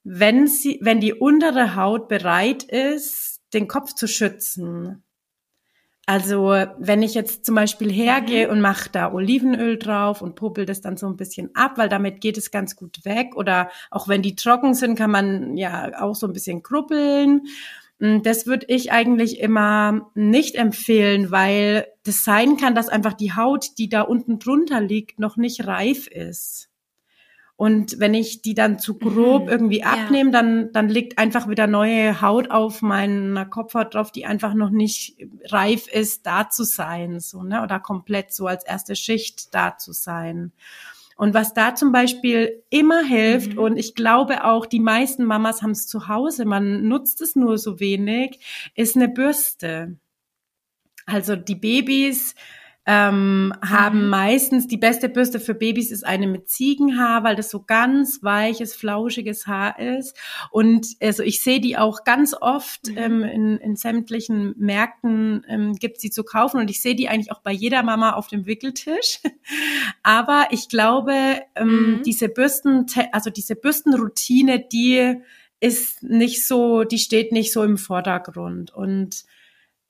wenn 0.04 0.46
sie, 0.46 0.78
wenn 0.82 1.00
die 1.00 1.14
untere 1.14 1.74
Haut 1.74 2.08
bereit 2.08 2.62
ist, 2.62 3.29
den 3.52 3.68
Kopf 3.68 3.94
zu 3.94 4.06
schützen. 4.06 5.02
Also 6.06 6.56
wenn 6.78 7.02
ich 7.02 7.14
jetzt 7.14 7.44
zum 7.44 7.54
Beispiel 7.54 7.92
hergehe 7.92 8.46
mhm. 8.46 8.52
und 8.52 8.60
mache 8.60 8.90
da 8.90 9.12
Olivenöl 9.12 9.78
drauf 9.78 10.22
und 10.22 10.34
puppel 10.34 10.66
das 10.66 10.80
dann 10.80 10.96
so 10.96 11.06
ein 11.06 11.16
bisschen 11.16 11.50
ab, 11.54 11.78
weil 11.78 11.88
damit 11.88 12.20
geht 12.20 12.36
es 12.36 12.50
ganz 12.50 12.74
gut 12.74 13.04
weg. 13.04 13.36
Oder 13.36 13.70
auch 13.90 14.08
wenn 14.08 14.22
die 14.22 14.34
trocken 14.34 14.74
sind, 14.74 14.96
kann 14.96 15.12
man 15.12 15.56
ja 15.56 16.02
auch 16.02 16.16
so 16.16 16.26
ein 16.26 16.32
bisschen 16.32 16.64
kruppeln. 16.64 17.42
Hm, 18.00 18.22
das 18.24 18.46
würde 18.46 18.66
ich 18.68 18.90
eigentlich 18.90 19.38
immer 19.38 20.10
nicht 20.14 20.56
empfehlen, 20.56 21.30
weil 21.30 21.86
das 22.02 22.24
sein 22.24 22.56
kann, 22.56 22.74
dass 22.74 22.88
einfach 22.88 23.12
die 23.12 23.34
Haut, 23.34 23.78
die 23.78 23.88
da 23.88 24.02
unten 24.02 24.38
drunter 24.40 24.80
liegt, 24.80 25.20
noch 25.20 25.36
nicht 25.36 25.66
reif 25.66 26.08
ist. 26.08 26.69
Und 27.60 28.00
wenn 28.00 28.14
ich 28.14 28.40
die 28.40 28.54
dann 28.54 28.78
zu 28.78 28.96
grob 28.96 29.42
mhm, 29.42 29.48
irgendwie 29.50 29.84
abnehme, 29.84 30.30
ja. 30.30 30.40
dann, 30.40 30.72
dann 30.72 30.88
liegt 30.88 31.18
einfach 31.18 31.46
wieder 31.46 31.66
neue 31.66 32.22
Haut 32.22 32.50
auf 32.50 32.80
meiner 32.80 33.44
Kopfhaut 33.44 33.92
drauf, 33.92 34.10
die 34.10 34.24
einfach 34.24 34.54
noch 34.54 34.70
nicht 34.70 35.18
reif 35.44 35.86
ist, 35.86 36.24
da 36.24 36.48
zu 36.48 36.64
sein, 36.64 37.20
so, 37.20 37.42
ne, 37.42 37.62
oder 37.62 37.78
komplett 37.78 38.32
so 38.32 38.46
als 38.46 38.64
erste 38.64 38.96
Schicht 38.96 39.54
da 39.54 39.76
zu 39.76 39.92
sein. 39.92 40.52
Und 41.18 41.34
was 41.34 41.52
da 41.52 41.74
zum 41.74 41.92
Beispiel 41.92 42.62
immer 42.70 43.02
hilft, 43.02 43.52
mhm. 43.52 43.58
und 43.58 43.76
ich 43.76 43.94
glaube 43.94 44.44
auch, 44.44 44.64
die 44.64 44.80
meisten 44.80 45.26
Mamas 45.26 45.60
haben 45.60 45.72
es 45.72 45.86
zu 45.86 46.08
Hause, 46.08 46.46
man 46.46 46.88
nutzt 46.88 47.20
es 47.20 47.36
nur 47.36 47.58
so 47.58 47.78
wenig, 47.78 48.40
ist 48.74 48.96
eine 48.96 49.10
Bürste. 49.10 49.98
Also 51.04 51.36
die 51.36 51.56
Babys 51.56 52.34
ähm, 52.86 53.52
haben 53.62 54.04
mhm. 54.04 54.08
meistens 54.08 54.66
die 54.66 54.78
beste 54.78 55.08
Bürste 55.08 55.38
für 55.38 55.54
Babys 55.54 55.90
ist 55.90 56.04
eine 56.04 56.26
mit 56.26 56.48
Ziegenhaar, 56.48 57.24
weil 57.24 57.36
das 57.36 57.50
so 57.50 57.62
ganz 57.62 58.20
weiches, 58.22 58.74
flauschiges 58.74 59.46
Haar 59.46 59.78
ist. 59.78 60.16
Und 60.50 60.86
also 61.00 61.22
ich 61.22 61.42
sehe 61.42 61.60
die 61.60 61.76
auch 61.76 62.04
ganz 62.04 62.34
oft 62.40 62.88
mhm. 62.88 62.96
ähm, 62.96 63.22
in, 63.24 63.58
in 63.58 63.76
sämtlichen 63.76 64.54
Märkten 64.56 65.44
ähm, 65.48 65.74
gibt 65.74 66.00
sie 66.00 66.10
zu 66.10 66.24
kaufen 66.24 66.58
und 66.58 66.70
ich 66.70 66.80
sehe 66.80 66.94
die 66.94 67.08
eigentlich 67.08 67.32
auch 67.32 67.42
bei 67.42 67.52
jeder 67.52 67.82
Mama 67.82 68.12
auf 68.12 68.28
dem 68.28 68.46
Wickeltisch. 68.46 69.20
Aber 70.02 70.48
ich 70.50 70.68
glaube, 70.68 71.42
ähm, 71.56 71.98
mhm. 71.98 72.02
diese 72.02 72.28
Bürsten, 72.28 72.86
also 73.12 73.28
diese 73.28 73.56
Bürstenroutine, 73.56 74.58
die 74.58 75.16
ist 75.60 76.02
nicht 76.02 76.46
so, 76.46 76.84
die 76.84 76.98
steht 76.98 77.32
nicht 77.32 77.52
so 77.52 77.62
im 77.62 77.76
Vordergrund 77.76 78.72
und 78.74 79.24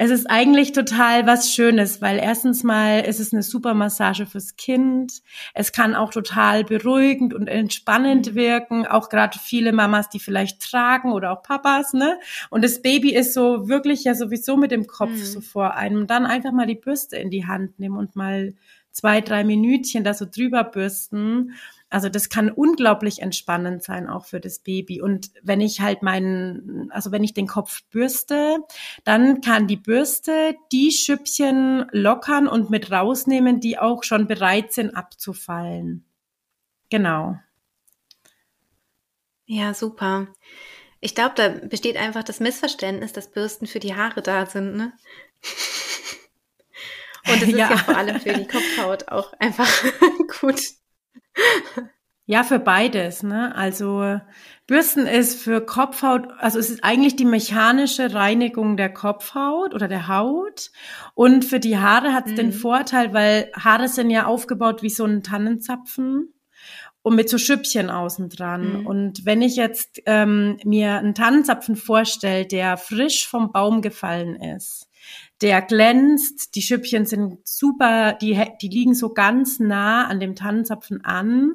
es 0.03 0.11
ist 0.11 0.31
eigentlich 0.31 0.73
total 0.73 1.27
was 1.27 1.53
Schönes, 1.53 2.01
weil 2.01 2.17
erstens 2.17 2.65
mal 2.65 3.01
ist 3.01 3.21
es 3.21 3.35
eine 3.35 3.43
super 3.43 3.75
Massage 3.75 4.25
fürs 4.25 4.57
Kind. 4.57 5.21
Es 5.53 5.73
kann 5.73 5.95
auch 5.95 6.11
total 6.11 6.65
beruhigend 6.65 7.35
und 7.35 7.49
entspannend 7.49 8.31
mhm. 8.31 8.35
wirken, 8.35 8.87
auch 8.87 9.11
gerade 9.11 9.39
viele 9.39 9.75
Mamas, 9.75 10.09
die 10.09 10.19
vielleicht 10.19 10.63
tragen 10.63 11.13
oder 11.13 11.33
auch 11.33 11.43
Papas, 11.43 11.93
ne? 11.93 12.19
Und 12.49 12.65
das 12.65 12.81
Baby 12.81 13.15
ist 13.15 13.35
so 13.35 13.69
wirklich 13.69 14.03
ja 14.05 14.15
sowieso 14.15 14.57
mit 14.57 14.71
dem 14.71 14.87
Kopf 14.87 15.11
mhm. 15.11 15.17
so 15.23 15.43
vor 15.43 15.75
einem. 15.75 16.07
dann 16.07 16.25
einfach 16.25 16.53
mal 16.53 16.67
die 16.67 16.77
Bürste 16.77 17.19
in 17.19 17.29
die 17.29 17.47
Hand 17.47 17.79
nehmen 17.79 17.99
und 17.99 18.17
mal 18.17 18.55
zwei, 18.93 19.21
drei 19.21 19.45
Minütchen 19.45 20.03
da 20.03 20.15
so 20.15 20.25
drüber 20.25 20.65
bürsten 20.65 21.53
also 21.91 22.09
das 22.09 22.29
kann 22.29 22.51
unglaublich 22.51 23.21
entspannend 23.21 23.83
sein, 23.83 24.09
auch 24.09 24.25
für 24.25 24.41
das 24.41 24.61
Baby. 24.61 25.03
Und 25.03 25.31
wenn 25.43 25.61
ich 25.61 25.81
halt 25.81 26.03
meinen, 26.03 26.91
also 26.93 27.11
wenn 27.11 27.25
ich 27.25 27.35
den 27.35 27.49
Kopf 27.49 27.83
bürste, 27.91 28.59
dann 29.05 29.41
kann 29.41 29.67
die 29.67 29.77
Bürste 29.77 30.55
die 30.71 30.93
Schüppchen 30.93 31.87
lockern 31.91 32.47
und 32.47 32.71
mit 32.71 32.93
rausnehmen, 32.93 33.59
die 33.59 33.79
auch 33.79 34.05
schon 34.05 34.29
bereit 34.29 34.73
sind 34.73 34.95
abzufallen. 34.95 36.05
Genau. 36.91 37.39
Ja, 39.47 39.75
super. 39.75 40.29
Ich 41.01 41.17
glaube, 41.17 41.35
da 41.35 41.49
besteht 41.49 41.97
einfach 41.97 42.23
das 42.23 42.39
Missverständnis, 42.39 43.13
dass 43.13 43.33
Bürsten 43.33 43.67
für 43.67 43.81
die 43.81 43.97
Haare 43.97 44.23
da 44.23 44.47
sind, 44.47 44.77
ne? 44.77 44.93
Und 47.27 47.43
es 47.43 47.49
ist 47.49 47.57
ja. 47.57 47.71
ja 47.71 47.77
vor 47.77 47.97
allem 47.97 48.21
für 48.21 48.33
die 48.33 48.47
Kopfhaut 48.47 49.09
auch 49.09 49.33
einfach 49.35 49.69
gut. 50.41 50.61
Ja, 52.31 52.45
für 52.45 52.61
beides. 52.61 53.25
Ne? 53.25 53.53
Also 53.57 54.21
Bürsten 54.69 55.09
ist 55.09 55.43
für 55.43 55.61
Kopfhaut, 55.61 56.29
also 56.39 56.61
es 56.61 56.71
ist 56.71 56.85
eigentlich 56.85 57.17
die 57.17 57.25
mechanische 57.25 58.15
Reinigung 58.15 58.77
der 58.77 58.95
Kopfhaut 58.95 59.75
oder 59.75 59.89
der 59.89 60.07
Haut. 60.07 60.71
Und 61.15 61.45
für 61.45 61.59
die 61.59 61.79
Haare 61.79 62.13
hat 62.13 62.27
es 62.27 62.33
mhm. 62.35 62.37
den 62.37 62.53
Vorteil, 62.53 63.13
weil 63.13 63.51
Haare 63.57 63.89
sind 63.89 64.11
ja 64.11 64.27
aufgebaut 64.27 64.81
wie 64.81 64.91
so 64.91 65.05
ein 65.05 65.25
Tannenzapfen 65.25 66.33
und 67.03 67.17
mit 67.17 67.29
so 67.29 67.37
Schüppchen 67.37 67.91
außen 67.91 68.29
dran. 68.29 68.81
Mhm. 68.81 68.87
Und 68.87 69.27
wenn 69.27 69.43
ich 69.43 69.57
jetzt 69.57 70.01
ähm, 70.07 70.57
mir 70.65 70.99
einen 70.99 71.17
Tannenzapfen 71.17 71.75
vorstelle, 71.75 72.47
der 72.47 72.77
frisch 72.77 73.27
vom 73.27 73.51
Baum 73.51 73.83
gefallen 73.83 74.37
ist, 74.37 74.89
der 75.43 75.63
glänzt, 75.63 76.55
die 76.55 76.63
Schüppchen 76.63 77.07
sind 77.07 77.39
super, 77.45 78.13
die, 78.15 78.41
die 78.61 78.69
liegen 78.69 78.95
so 78.95 79.13
ganz 79.15 79.59
nah 79.59 80.07
an 80.07 80.21
dem 80.21 80.35
Tannenzapfen 80.35 81.05
an. 81.05 81.55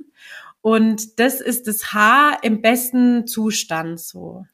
Und 0.61 1.19
das 1.19 1.41
ist 1.41 1.67
das 1.67 1.93
Haar 1.93 2.39
im 2.41 2.61
besten 2.61 3.27
Zustand 3.27 3.99
so. 3.99 4.45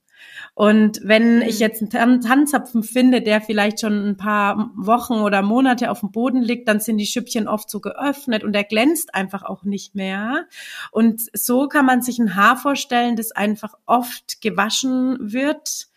Und 0.53 0.99
wenn 1.03 1.37
mhm. 1.37 1.41
ich 1.43 1.59
jetzt 1.59 1.81
einen 1.81 2.21
Tannenzapfen 2.21 2.83
finde, 2.83 3.21
der 3.21 3.41
vielleicht 3.41 3.79
schon 3.79 4.09
ein 4.09 4.17
paar 4.17 4.71
Wochen 4.75 5.15
oder 5.15 5.41
Monate 5.41 5.89
auf 5.89 6.01
dem 6.01 6.11
Boden 6.11 6.41
liegt, 6.41 6.67
dann 6.67 6.79
sind 6.79 6.97
die 6.97 7.05
Schüppchen 7.05 7.47
oft 7.47 7.69
so 7.69 7.79
geöffnet 7.79 8.43
und 8.43 8.53
der 8.53 8.65
glänzt 8.65 9.15
einfach 9.15 9.43
auch 9.43 9.63
nicht 9.63 9.95
mehr. 9.95 10.45
Und 10.91 11.21
so 11.33 11.67
kann 11.67 11.85
man 11.85 12.01
sich 12.01 12.19
ein 12.19 12.35
Haar 12.35 12.57
vorstellen, 12.57 13.15
das 13.15 13.31
einfach 13.31 13.73
oft 13.85 14.41
gewaschen 14.41 15.17
wird 15.19 15.87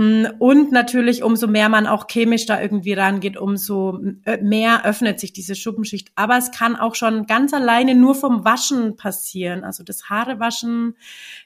und 0.00 0.72
natürlich, 0.72 1.22
umso 1.22 1.46
mehr 1.46 1.68
man 1.68 1.86
auch 1.86 2.06
chemisch 2.08 2.46
da 2.46 2.58
irgendwie 2.58 2.94
rangeht, 2.94 3.36
umso 3.36 4.00
äh, 4.24 4.38
mehr 4.40 4.86
öffnet 4.86 5.20
sich 5.20 5.34
diese 5.34 5.54
Schuppenschicht. 5.54 6.10
Aber 6.14 6.38
es 6.38 6.52
kann 6.52 6.74
auch 6.76 6.94
schon 6.94 7.26
ganz 7.26 7.52
alleine 7.52 7.94
nur 7.94 8.14
vom 8.14 8.44
Waschen 8.44 8.96
passieren. 8.96 9.62
Also 9.62 9.84
das 9.84 10.08
Haarewaschen, 10.08 10.96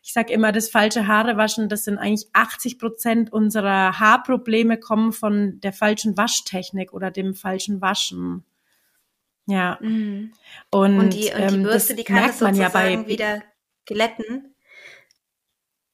ich 0.05 0.13
sage 0.13 0.33
immer, 0.33 0.53
das 0.53 0.69
falsche 0.69 1.09
Haarewaschen, 1.09 1.69
das 1.69 1.85
sind 1.85 1.99
eigentlich 1.99 2.29
80 2.33 2.79
Prozent 2.79 3.33
unserer 3.33 3.99
Haarprobleme 3.99 4.79
kommen 4.79 5.13
von 5.13 5.59
der 5.61 5.73
falschen 5.73 6.17
Waschtechnik 6.17 6.93
oder 6.93 7.11
dem 7.11 7.35
falschen 7.35 7.81
Waschen. 7.81 8.45
Ja. 9.47 9.79
Mhm. 9.81 10.33
Und, 10.71 10.99
und, 10.99 11.15
die, 11.15 11.31
und 11.33 11.51
die 11.51 11.57
ähm, 11.57 11.63
Bürste, 11.65 11.97
die 11.97 12.05
kann 12.05 12.27
das 12.29 12.39
sozusagen 12.39 12.57
ja 12.57 12.69
bei, 12.69 13.09
wieder 13.09 13.43
glätten. 13.85 14.54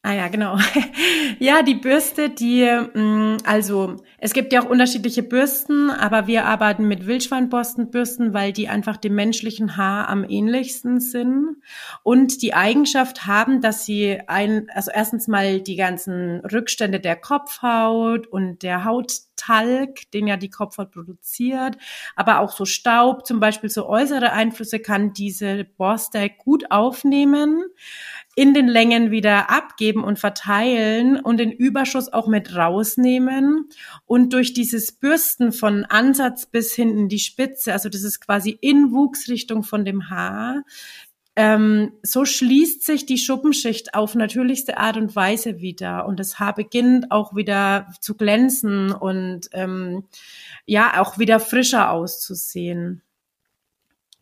Ah 0.02 0.14
ja, 0.14 0.28
genau. 0.28 0.56
ja, 1.40 1.62
die 1.62 1.74
Bürste, 1.74 2.30
die, 2.30 2.64
mm, 2.64 3.36
also 3.44 3.96
es 4.16 4.32
gibt 4.32 4.50
ja 4.50 4.62
auch 4.62 4.70
unterschiedliche 4.70 5.22
Bürsten, 5.22 5.90
aber 5.90 6.26
wir 6.26 6.46
arbeiten 6.46 6.88
mit 6.88 7.06
Wildschweinborstenbürsten, 7.06 8.32
weil 8.32 8.54
die 8.54 8.70
einfach 8.70 8.96
dem 8.96 9.14
menschlichen 9.14 9.76
Haar 9.76 10.08
am 10.08 10.24
ähnlichsten 10.24 11.00
sind 11.00 11.56
und 12.02 12.40
die 12.40 12.54
Eigenschaft 12.54 13.26
haben, 13.26 13.60
dass 13.60 13.84
sie 13.84 14.20
ein, 14.26 14.68
also 14.74 14.90
erstens 14.90 15.28
mal 15.28 15.60
die 15.60 15.76
ganzen 15.76 16.40
Rückstände 16.46 16.98
der 16.98 17.16
Kopfhaut 17.16 18.26
und 18.26 18.62
der 18.62 18.84
Hauttalg, 18.84 20.10
den 20.12 20.26
ja 20.26 20.38
die 20.38 20.48
Kopfhaut 20.50 20.92
produziert, 20.92 21.76
aber 22.16 22.40
auch 22.40 22.52
so 22.52 22.64
Staub, 22.64 23.26
zum 23.26 23.38
Beispiel 23.38 23.68
so 23.68 23.86
äußere 23.86 24.32
Einflüsse 24.32 24.78
kann 24.78 25.12
diese 25.12 25.64
Borste 25.64 26.30
gut 26.30 26.70
aufnehmen 26.70 27.64
in 28.36 28.54
den 28.54 28.68
Längen 28.68 29.10
wieder 29.10 29.50
abgeben 29.50 30.04
und 30.04 30.18
verteilen 30.18 31.18
und 31.18 31.38
den 31.38 31.50
Überschuss 31.50 32.12
auch 32.12 32.28
mit 32.28 32.54
rausnehmen 32.54 33.68
und 34.06 34.32
durch 34.32 34.52
dieses 34.52 34.92
Bürsten 34.92 35.52
von 35.52 35.84
Ansatz 35.84 36.46
bis 36.46 36.74
hinten 36.74 37.08
die 37.08 37.18
Spitze, 37.18 37.72
also 37.72 37.88
das 37.88 38.02
ist 38.02 38.20
quasi 38.20 38.56
in 38.60 38.92
Wuchsrichtung 38.92 39.62
von 39.62 39.84
dem 39.84 40.10
Haar, 40.10 40.62
ähm, 41.36 41.92
so 42.02 42.24
schließt 42.24 42.84
sich 42.84 43.06
die 43.06 43.18
Schuppenschicht 43.18 43.94
auf 43.94 44.14
natürlichste 44.14 44.78
Art 44.78 44.96
und 44.96 45.14
Weise 45.14 45.60
wieder 45.60 46.06
und 46.06 46.20
das 46.20 46.38
Haar 46.38 46.54
beginnt 46.54 47.10
auch 47.10 47.34
wieder 47.34 47.86
zu 48.00 48.16
glänzen 48.16 48.92
und 48.92 49.48
ähm, 49.52 50.04
ja 50.66 51.00
auch 51.00 51.18
wieder 51.18 51.40
frischer 51.40 51.90
auszusehen. 51.90 53.02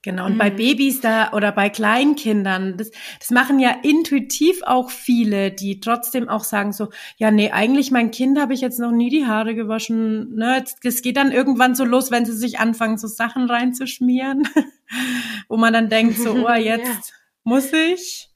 Genau. 0.08 0.24
Und 0.24 0.36
mhm. 0.36 0.38
bei 0.38 0.48
Babys 0.48 1.02
da 1.02 1.34
oder 1.34 1.52
bei 1.52 1.68
Kleinkindern, 1.68 2.78
das, 2.78 2.90
das 3.18 3.28
machen 3.28 3.58
ja 3.58 3.76
intuitiv 3.82 4.62
auch 4.64 4.88
viele, 4.88 5.50
die 5.50 5.80
trotzdem 5.80 6.30
auch 6.30 6.44
sagen 6.44 6.72
so, 6.72 6.88
ja, 7.18 7.30
nee, 7.30 7.50
eigentlich 7.50 7.90
mein 7.90 8.10
Kind 8.10 8.40
habe 8.40 8.54
ich 8.54 8.62
jetzt 8.62 8.78
noch 8.78 8.90
nie 8.90 9.10
die 9.10 9.26
Haare 9.26 9.54
gewaschen. 9.54 10.34
Ne, 10.34 10.64
das 10.82 11.02
geht 11.02 11.18
dann 11.18 11.30
irgendwann 11.30 11.74
so 11.74 11.84
los, 11.84 12.10
wenn 12.10 12.24
sie 12.24 12.32
sich 12.32 12.58
anfangen, 12.58 12.96
so 12.96 13.06
Sachen 13.06 13.50
reinzuschmieren, 13.50 14.48
wo 15.50 15.58
man 15.58 15.74
dann 15.74 15.90
denkt 15.90 16.16
so, 16.16 16.32
oh, 16.32 16.54
jetzt 16.54 16.86
ja. 16.86 17.14
muss 17.44 17.70
ich. 17.74 18.30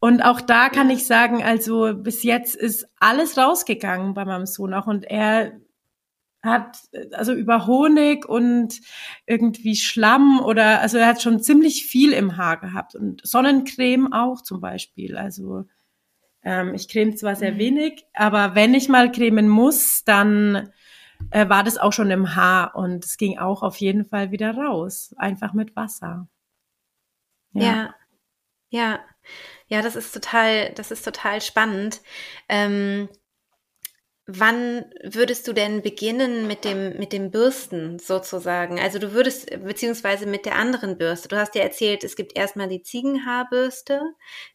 Und 0.00 0.22
auch 0.22 0.40
da 0.40 0.70
kann 0.70 0.88
ich 0.88 1.06
sagen, 1.06 1.42
also 1.42 1.92
bis 1.92 2.22
jetzt 2.22 2.56
ist 2.56 2.88
alles 2.98 3.36
rausgegangen 3.36 4.14
bei 4.14 4.24
meinem 4.24 4.46
Sohn 4.46 4.72
auch 4.72 4.86
und 4.86 5.04
er 5.04 5.52
hat 6.44 6.78
also 7.12 7.32
über 7.32 7.66
Honig 7.66 8.26
und 8.26 8.80
irgendwie 9.26 9.76
Schlamm 9.76 10.40
oder 10.40 10.80
also 10.80 10.98
er 10.98 11.06
hat 11.06 11.22
schon 11.22 11.42
ziemlich 11.42 11.86
viel 11.86 12.12
im 12.12 12.36
Haar 12.36 12.58
gehabt 12.58 12.94
und 12.94 13.26
Sonnencreme 13.26 14.12
auch 14.12 14.42
zum 14.42 14.60
Beispiel. 14.60 15.16
Also 15.16 15.64
ähm, 16.42 16.74
ich 16.74 16.88
creme 16.88 17.16
zwar 17.16 17.36
sehr 17.36 17.52
mhm. 17.52 17.58
wenig, 17.58 18.06
aber 18.12 18.54
wenn 18.54 18.74
ich 18.74 18.88
mal 18.88 19.10
cremen 19.10 19.48
muss, 19.48 20.04
dann 20.04 20.70
äh, 21.30 21.48
war 21.48 21.64
das 21.64 21.78
auch 21.78 21.92
schon 21.92 22.10
im 22.10 22.36
Haar 22.36 22.76
und 22.76 23.04
es 23.04 23.16
ging 23.16 23.38
auch 23.38 23.62
auf 23.62 23.76
jeden 23.76 24.04
Fall 24.04 24.30
wieder 24.30 24.54
raus, 24.54 25.14
einfach 25.16 25.54
mit 25.54 25.74
Wasser. 25.74 26.28
Ja. 27.52 27.62
ja. 27.62 27.94
Ja, 28.70 28.98
ja, 29.68 29.82
das 29.82 29.94
ist 29.94 30.10
total, 30.12 30.72
das 30.74 30.90
ist 30.90 31.04
total 31.04 31.40
spannend. 31.40 32.02
Ähm, 32.48 33.08
Wann 34.26 34.86
würdest 35.02 35.46
du 35.46 35.52
denn 35.52 35.82
beginnen 35.82 36.46
mit 36.46 36.64
dem, 36.64 36.96
mit 36.98 37.12
dem 37.12 37.30
Bürsten 37.30 37.98
sozusagen? 37.98 38.80
Also 38.80 38.98
du 38.98 39.12
würdest, 39.12 39.50
beziehungsweise 39.62 40.24
mit 40.24 40.46
der 40.46 40.56
anderen 40.56 40.96
Bürste. 40.96 41.28
Du 41.28 41.36
hast 41.36 41.54
ja 41.54 41.60
erzählt, 41.62 42.04
es 42.04 42.16
gibt 42.16 42.34
erstmal 42.34 42.68
die 42.68 42.80
Ziegenhaarbürste 42.82 44.00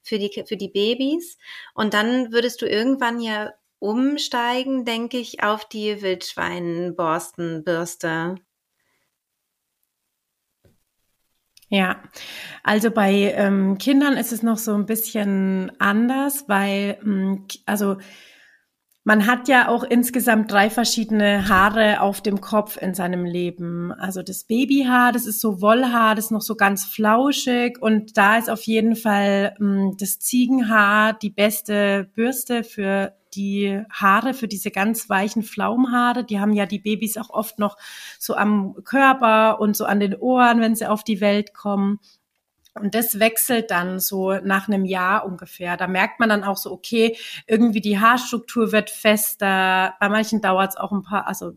für 0.02 0.18
die, 0.18 0.44
für 0.48 0.58
die 0.58 0.70
Babys. 0.70 1.38
Und 1.76 1.94
dann 1.94 2.32
würdest 2.32 2.64
du 2.64 2.68
irgendwann 2.68 3.22
ja 3.22 3.54
umsteigen, 3.78 4.86
denke 4.86 5.20
ich, 5.20 5.44
auf 5.44 5.70
die 5.70 6.02
Wildschweinborstenbürste. 6.02 8.38
Ja, 11.72 12.02
also 12.64 12.90
bei 12.90 13.12
ähm, 13.36 13.78
Kindern 13.78 14.18
ist 14.18 14.32
es 14.32 14.42
noch 14.42 14.58
so 14.58 14.74
ein 14.74 14.88
bisschen 14.88 15.72
anders, 15.80 16.46
weil, 16.48 16.98
ähm, 17.04 17.46
also 17.68 17.98
man 19.10 19.26
hat 19.26 19.48
ja 19.48 19.70
auch 19.70 19.84
insgesamt 19.84 20.52
drei 20.52 20.70
verschiedene 20.70 21.50
Haare 21.50 22.00
auf 22.02 22.22
dem 22.22 22.42
Kopf 22.42 22.78
in 22.80 22.94
seinem 22.94 23.26
Leben. 23.26 23.92
Also 23.92 24.22
das 24.22 24.44
Babyhaar, 24.44 25.12
das 25.12 25.26
ist 25.26 25.42
so 25.42 25.62
Wollhaar, 25.62 26.14
das 26.14 26.26
ist 26.26 26.32
noch 26.32 26.44
so 26.44 26.54
ganz 26.54 26.86
flauschig 26.86 27.82
und 27.82 28.18
da 28.18 28.38
ist 28.38 28.52
auf 28.52 28.62
jeden 28.62 28.96
Fall 28.96 29.56
mh, 29.58 29.66
hm, 29.66 29.98
das 29.98 30.20
Ziegenhaar 30.20 31.14
die 31.14 31.32
beste 31.32 32.08
Bürste 32.14 32.64
für 32.64 33.16
die 33.34 33.82
Haare, 33.92 34.36
für 34.36 34.48
diese 34.48 34.70
ganz 34.70 35.10
weichen 35.10 35.42
Pflaumenhaare. 35.42 36.24
Die 36.24 36.40
haben 36.40 36.54
ja 36.54 36.68
die 36.68 36.78
Babys 36.78 37.18
auch 37.18 37.32
oft 37.32 37.58
noch 37.58 37.78
so 38.20 38.36
am 38.36 38.76
Körper 38.84 39.60
und 39.60 39.76
so 39.76 39.86
an 39.86 40.00
den 40.00 40.16
Ohren, 40.16 40.62
wenn 40.62 40.76
sie 40.76 40.86
auf 40.86 41.04
die 41.04 41.20
Welt 41.20 41.56
kommen. 41.56 41.98
Und 42.76 42.96
das 42.96 43.20
wechselt 43.20 43.72
dann 43.72 44.00
so 44.00 44.34
nach 44.34 44.68
einem 44.68 44.86
Jahr 44.86 45.26
ungefähr. 45.26 45.76
Da 45.76 45.88
merkt 45.88 46.20
man 46.20 46.30
dann 46.30 46.44
auch 46.44 46.58
so, 46.58 46.72
okay, 46.72 47.18
irgendwie 47.48 47.82
die 47.82 48.00
Haarstruktur 48.00 48.72
wird 48.72 48.90
fester. 48.90 49.96
Bei 50.00 50.10
manchen 50.10 50.42
dauert 50.42 50.72
es 50.72 50.78
auch 50.78 50.92
ein 50.92 51.04
paar, 51.04 51.28
also 51.28 51.54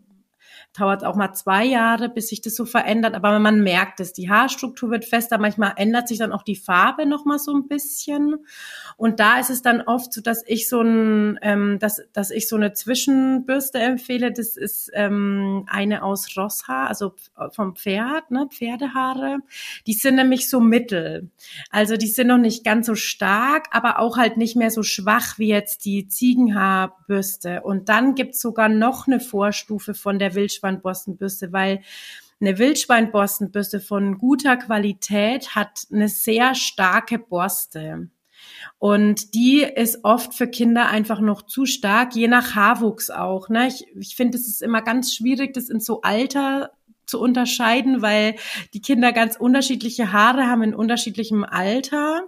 dauert 0.79 1.05
auch 1.05 1.17
mal 1.17 1.35
zwei 1.35 1.64
Jahre, 1.64 2.09
bis 2.09 2.29
sich 2.29 2.41
das 2.41 2.57
so 2.57 2.64
verändert. 2.64 3.14
Aber 3.14 3.38
man 3.38 3.62
merkt 3.62 4.00
es, 4.00 4.12
die 4.12 4.31
Haarstruktur 4.31 4.91
wird 4.91 5.05
fester. 5.05 5.38
Manchmal 5.38 5.75
ändert 5.76 6.09
sich 6.09 6.19
dann 6.19 6.33
auch 6.33 6.43
die 6.43 6.57
Farbe 6.57 7.05
noch 7.05 7.25
mal 7.25 7.38
so 7.38 7.55
ein 7.55 7.69
bisschen. 7.69 8.37
Und 8.97 9.21
da 9.21 9.38
ist 9.38 9.50
es 9.50 9.62
dann 9.62 9.83
oft 9.83 10.12
so, 10.12 10.21
dass 10.23 10.43
ich 10.47 10.69
so 10.69 10.81
ein, 10.81 11.38
ähm, 11.43 11.79
dass, 11.79 12.02
dass 12.12 12.31
ich 12.31 12.49
so 12.49 12.57
eine 12.57 12.73
Zwischenbürste 12.73 13.78
empfehle. 13.78 14.32
Das 14.32 14.56
ist 14.56 14.91
ähm, 14.95 15.67
eine 15.69 16.02
aus 16.02 16.37
Rosshaar, 16.37 16.89
also 16.89 17.13
vom 17.50 17.76
Pferd, 17.76 18.30
ne, 18.30 18.49
Pferdehaare. 18.50 19.39
Die 19.87 19.95
sind 19.95 20.15
nämlich 20.15 20.49
so 20.49 20.61
mittel. 20.61 21.30
Also 21.71 21.97
die 21.97 22.06
sind 22.06 22.28
noch 22.28 22.39
nicht 22.39 22.65
ganz 22.65 22.87
so 22.87 22.95
stark, 22.95 23.67
aber 23.73 23.99
auch 23.99 24.17
halt 24.17 24.39
nicht 24.39 24.56
mehr 24.56 24.71
so 24.71 24.82
schwach 24.82 25.39
wie 25.39 25.49
jetzt 25.49 25.85
die 25.85 26.08
Ziegenhaarbürste. 26.08 27.61
Und 27.63 27.91
dann 27.91 28.15
gibt's 28.15 28.41
sogar 28.41 28.71
noch 28.71 29.06
eine 29.06 29.21
Vorstufe 29.21 29.93
von 29.93 30.19
der 30.19 30.35
Wildschweinborstenbürste, 30.63 31.53
weil 31.53 31.83
eine 32.41 32.59
Wildschweinborstenbürste 32.59 33.81
von 33.81 34.19
guter 34.19 34.57
Qualität 34.57 35.55
hat 35.55 35.87
eine 35.93 36.09
sehr 36.09 36.55
starke 36.55 37.19
Borste. 37.19 38.09
Und 38.79 39.35
die 39.35 39.63
ist 39.63 40.01
oft 40.03 40.35
für 40.35 40.49
Kinder 40.49 40.89
einfach 40.89 41.21
noch 41.21 41.43
zu 41.43 41.67
stark, 41.67 42.17
je 42.17 42.27
nach 42.27 42.57
Haarwuchs 42.57 43.11
auch. 43.11 43.49
Ne? 43.49 43.69
Ich, 43.69 43.87
ich 43.97 44.17
finde, 44.17 44.37
es 44.37 44.49
ist 44.49 44.63
immer 44.63 44.83
ganz 44.83 45.15
schwierig, 45.15 45.55
das 45.55 45.69
in 45.69 45.79
so 45.79 46.01
Alter 46.03 46.73
zu 47.07 47.21
unterscheiden, 47.21 48.03
weil 48.03 48.35
die 48.75 48.81
Kinder 48.81 49.13
ganz 49.13 49.37
unterschiedliche 49.37 50.13
Haare 50.13 50.47
haben 50.49 50.63
in 50.63 50.75
unterschiedlichem 50.75 51.45
Alter. 51.45 52.23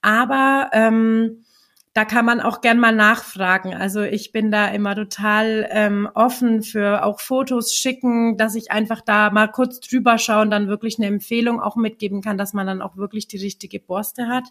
Aber 0.00 0.70
ähm, 0.72 1.44
da 1.94 2.06
kann 2.06 2.24
man 2.24 2.40
auch 2.40 2.62
gern 2.62 2.78
mal 2.78 2.94
nachfragen. 2.94 3.74
Also 3.74 4.00
ich 4.00 4.32
bin 4.32 4.50
da 4.50 4.68
immer 4.68 4.94
total 4.94 5.68
ähm, 5.70 6.08
offen 6.14 6.62
für 6.62 7.04
auch 7.04 7.20
Fotos 7.20 7.74
schicken, 7.74 8.38
dass 8.38 8.54
ich 8.54 8.70
einfach 8.70 9.02
da 9.02 9.30
mal 9.30 9.48
kurz 9.48 9.80
drüber 9.80 10.16
schaue 10.16 10.42
und 10.42 10.50
dann 10.50 10.68
wirklich 10.68 10.98
eine 10.98 11.08
Empfehlung 11.08 11.60
auch 11.60 11.76
mitgeben 11.76 12.22
kann, 12.22 12.38
dass 12.38 12.54
man 12.54 12.66
dann 12.66 12.80
auch 12.80 12.96
wirklich 12.96 13.28
die 13.28 13.36
richtige 13.36 13.78
Borste 13.78 14.28
hat. 14.28 14.44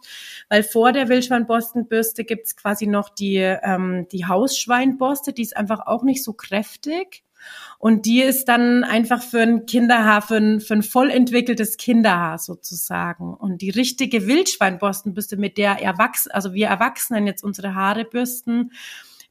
Weil 0.49 0.61
vor 0.61 0.91
der 0.91 1.09
Wildschweinborstenbürste 1.09 2.25
gibt's 2.25 2.55
quasi 2.55 2.85
noch 2.85 3.09
die, 3.09 3.37
ähm, 3.37 4.07
die 4.11 4.27
Hausschweinborste, 4.27 5.33
die 5.33 5.41
ist 5.41 5.57
einfach 5.57 5.87
auch 5.87 6.03
nicht 6.03 6.23
so 6.23 6.33
kräftig. 6.33 7.23
Und 7.79 8.05
die 8.05 8.21
ist 8.21 8.45
dann 8.45 8.83
einfach 8.83 9.23
für 9.23 9.41
ein 9.41 9.65
Kinderhaar, 9.65 10.21
für 10.21 10.37
ein, 10.37 10.61
für 10.61 10.75
ein 10.75 10.83
voll 10.83 11.09
entwickeltes 11.09 11.77
Kinderhaar 11.77 12.37
sozusagen. 12.37 13.33
Und 13.33 13.61
die 13.61 13.71
richtige 13.71 14.27
Wildschweinborstenbürste, 14.27 15.37
mit 15.37 15.57
der 15.57 15.81
Erwachsenen, 15.81 16.35
also 16.35 16.53
wir 16.53 16.67
Erwachsenen 16.67 17.25
jetzt 17.25 17.43
unsere 17.43 17.73
Haare 17.73 18.05
bürsten, 18.05 18.71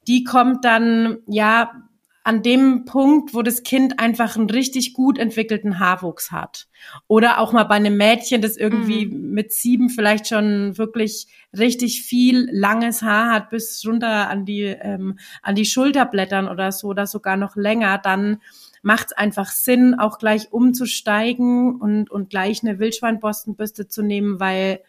die 0.07 0.25
kommt 0.25 0.65
dann, 0.65 1.19
ja, 1.27 1.90
an 2.23 2.43
dem 2.43 2.85
Punkt, 2.85 3.33
wo 3.33 3.43
das 3.43 3.63
Kind 3.63 3.99
einfach 3.99 4.37
einen 4.37 4.51
richtig 4.51 4.93
gut 4.93 5.19
entwickelten 5.19 5.79
Haarwuchs 5.79 6.31
hat. 6.31 6.69
Oder 7.09 7.39
auch 7.39 7.53
mal 7.53 7.65
bei 7.65 7.77
einem 7.77 7.97
Mädchen, 7.97 8.43
das 8.43 8.57
irgendwie 8.57 9.07
mhm. 9.07 9.31
mit 9.31 9.53
sieben 9.53 9.89
vielleicht 9.89 10.29
schon 10.29 10.77
wirklich 10.77 11.29
richtig 11.57 12.03
viel 12.03 12.49
langes 12.53 13.03
Haar 13.03 13.33
hat, 13.33 13.51
bis 13.51 13.83
runter 13.87 14.29
an 14.29 14.45
die, 14.45 14.65
ähm, 14.65 15.19
an 15.43 15.55
die 15.55 15.65
Schulterblättern 15.65 16.49
oder 16.49 16.73
so, 16.73 16.89
oder 16.89 17.07
sogar 17.07 17.37
noch 17.37 17.57
länger, 17.57 17.97
dann 17.97 18.43
macht 18.83 19.09
es 19.09 19.13
einfach 19.13 19.51
Sinn, 19.51 19.95
auch 19.99 20.19
gleich 20.19 20.53
umzusteigen 20.53 21.81
und, 21.81 22.11
und 22.11 22.31
gleich 22.31 22.63
eine 22.63 22.79
Wildschweinborstenbürste 22.79 23.89
zu 23.89 24.03
nehmen, 24.03 24.41
weil 24.41 24.81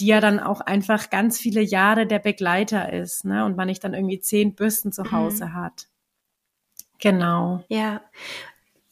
die 0.00 0.06
ja 0.06 0.20
dann 0.20 0.40
auch 0.40 0.60
einfach 0.60 1.10
ganz 1.10 1.38
viele 1.38 1.60
Jahre 1.60 2.06
der 2.06 2.18
Begleiter 2.18 2.92
ist, 2.92 3.24
ne? 3.24 3.44
Und 3.44 3.56
man 3.56 3.68
nicht 3.68 3.84
dann 3.84 3.94
irgendwie 3.94 4.18
zehn 4.18 4.54
Bürsten 4.54 4.90
zu 4.90 5.02
mhm. 5.02 5.12
Hause 5.12 5.46
mhm. 5.46 5.54
hat. 5.54 5.88
Genau. 7.04 7.62
Ja. 7.68 8.00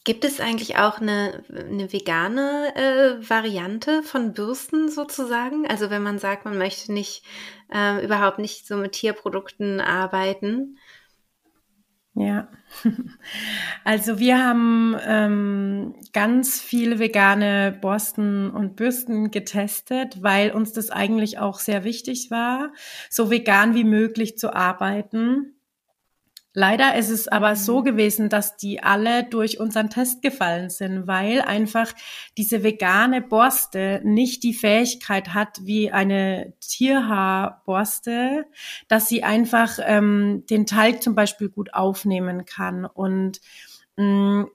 Gibt 0.04 0.26
es 0.26 0.38
eigentlich 0.38 0.76
auch 0.76 1.00
eine, 1.00 1.44
eine 1.48 1.90
vegane 1.92 2.74
äh, 2.76 3.30
Variante 3.30 4.02
von 4.02 4.34
Bürsten 4.34 4.90
sozusagen? 4.90 5.66
Also 5.66 5.88
wenn 5.88 6.02
man 6.02 6.18
sagt, 6.18 6.44
man 6.44 6.58
möchte 6.58 6.92
nicht 6.92 7.24
äh, 7.72 8.04
überhaupt 8.04 8.38
nicht 8.38 8.66
so 8.66 8.76
mit 8.76 8.92
Tierprodukten 8.92 9.80
arbeiten. 9.80 10.76
Ja, 12.14 12.48
also 13.84 14.18
wir 14.18 14.44
haben 14.44 14.94
ähm, 15.06 15.94
ganz 16.12 16.60
viele 16.60 16.98
vegane 16.98 17.78
Borsten 17.80 18.50
und 18.50 18.76
Bürsten 18.76 19.30
getestet, 19.30 20.22
weil 20.22 20.50
uns 20.50 20.74
das 20.74 20.90
eigentlich 20.90 21.38
auch 21.38 21.58
sehr 21.58 21.84
wichtig 21.84 22.30
war, 22.30 22.74
so 23.08 23.30
vegan 23.30 23.74
wie 23.74 23.84
möglich 23.84 24.36
zu 24.36 24.54
arbeiten. 24.54 25.54
Leider 26.54 26.96
ist 26.96 27.08
es 27.08 27.28
aber 27.28 27.56
so 27.56 27.80
mhm. 27.80 27.84
gewesen, 27.84 28.28
dass 28.28 28.56
die 28.56 28.82
alle 28.82 29.24
durch 29.24 29.58
unseren 29.58 29.88
Test 29.88 30.20
gefallen 30.20 30.68
sind, 30.68 31.06
weil 31.06 31.40
einfach 31.40 31.92
diese 32.36 32.62
vegane 32.62 33.22
Borste 33.22 34.00
nicht 34.04 34.42
die 34.42 34.52
Fähigkeit 34.52 35.32
hat 35.32 35.60
wie 35.64 35.90
eine 35.90 36.52
Tierhaarborste, 36.60 38.44
dass 38.88 39.08
sie 39.08 39.22
einfach 39.22 39.78
ähm, 39.82 40.44
den 40.50 40.66
Talg 40.66 41.02
zum 41.02 41.14
Beispiel 41.14 41.48
gut 41.48 41.72
aufnehmen 41.72 42.44
kann. 42.44 42.84
Und 42.84 43.40
mh, 43.96 44.42
mm, 44.42 44.50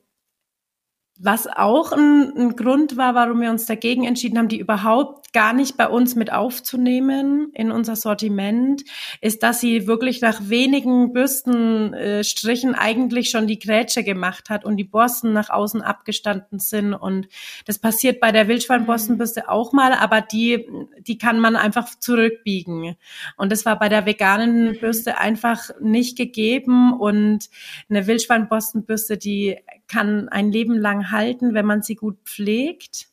was 1.20 1.48
auch 1.48 1.92
ein, 1.92 2.32
ein, 2.38 2.56
Grund 2.56 2.96
war, 2.96 3.16
warum 3.16 3.42
wir 3.42 3.50
uns 3.50 3.66
dagegen 3.66 4.06
entschieden 4.06 4.38
haben, 4.38 4.50
die 4.50 4.60
überhaupt 4.60 5.34
gar 5.34 5.52
nicht 5.52 5.76
bei 5.76 5.88
uns 5.88 6.16
mit 6.16 6.32
aufzunehmen 6.32 7.52
in 7.54 7.72
unser 7.72 7.96
Sortiment, 7.96 8.84
ist, 9.22 9.42
dass 9.42 9.60
sie 9.60 9.88
wirklich 9.88 10.22
nach 10.22 10.50
wenigen 10.50 11.14
Bürstenstrichen 11.14 12.74
äh, 12.74 12.78
eigentlich 12.78 13.30
schon 13.32 13.48
die 13.48 13.58
Grätsche 13.60 14.04
gemacht 14.04 14.50
hat 14.50 14.64
und 14.64 14.78
die 14.78 14.84
Borsten 14.84 15.34
nach 15.34 15.50
außen 15.50 15.82
abgestanden 15.82 16.60
sind. 16.60 16.94
Und 16.94 17.28
das 17.66 17.80
passiert 17.80 18.20
bei 18.20 18.32
der 18.32 18.48
Wildschweinborstenbürste 18.48 19.42
mhm. 19.42 19.50
auch 19.50 19.74
mal, 19.74 19.94
aber 19.94 20.22
die, 20.22 20.68
die 21.00 21.18
kann 21.18 21.40
man 21.40 21.56
einfach 21.56 21.88
zurückbiegen. 22.00 22.96
Und 23.38 23.52
das 23.52 23.66
war 23.66 23.80
bei 23.80 23.90
der 23.90 24.06
veganen 24.06 24.70
mhm. 24.70 24.80
Bürste 24.80 25.18
einfach 25.18 25.72
nicht 25.82 26.16
gegeben. 26.16 26.94
Und 26.94 27.50
eine 27.90 28.06
Wildschweinborstenbürste, 28.06 29.18
die 29.18 29.58
kann 29.88 30.30
ein 30.30 30.52
Leben 30.52 30.78
lang 30.78 31.12
halten, 31.12 31.54
wenn 31.54 31.66
man 31.66 31.82
sie 31.82 31.96
gut 31.96 32.18
pflegt. 32.26 33.08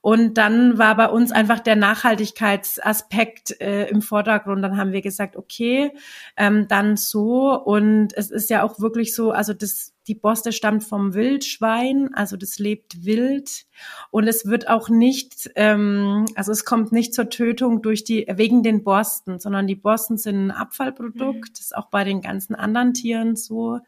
Und 0.00 0.34
dann 0.34 0.78
war 0.78 0.96
bei 0.96 1.08
uns 1.08 1.32
einfach 1.32 1.60
der 1.60 1.76
Nachhaltigkeitsaspekt 1.76 3.60
äh, 3.60 3.86
im 3.88 4.02
Vordergrund. 4.02 4.62
Dann 4.64 4.76
haben 4.76 4.92
wir 4.92 5.02
gesagt, 5.02 5.36
okay, 5.36 5.92
ähm, 6.36 6.66
dann 6.68 6.96
so. 6.96 7.52
Und 7.52 8.16
es 8.16 8.30
ist 8.30 8.50
ja 8.50 8.62
auch 8.62 8.80
wirklich 8.80 9.14
so, 9.14 9.30
also 9.30 9.52
das, 9.52 9.89
die 10.06 10.14
Borste 10.14 10.52
stammt 10.52 10.82
vom 10.82 11.14
Wildschwein, 11.14 12.12
also 12.14 12.36
das 12.36 12.58
lebt 12.58 13.04
wild. 13.04 13.66
Und 14.10 14.26
es 14.26 14.46
wird 14.46 14.68
auch 14.68 14.88
nicht, 14.88 15.50
ähm, 15.56 16.26
also 16.34 16.52
es 16.52 16.64
kommt 16.64 16.90
nicht 16.90 17.14
zur 17.14 17.28
Tötung 17.28 17.82
durch 17.82 18.04
die, 18.04 18.26
wegen 18.28 18.62
den 18.62 18.82
Borsten, 18.82 19.38
sondern 19.38 19.66
die 19.66 19.76
Borsten 19.76 20.16
sind 20.16 20.46
ein 20.46 20.50
Abfallprodukt. 20.50 21.48
Mhm. 21.50 21.52
Das 21.52 21.60
ist 21.60 21.76
auch 21.76 21.86
bei 21.86 22.04
den 22.04 22.22
ganzen 22.22 22.54
anderen 22.54 22.94
Tieren 22.94 23.36
so, 23.36 23.80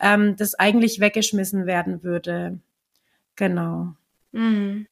ähm, 0.00 0.36
das 0.36 0.54
eigentlich 0.54 1.00
weggeschmissen 1.00 1.66
werden 1.66 2.02
würde. 2.02 2.58
Genau. 3.36 3.94
Mhm. 4.32 4.86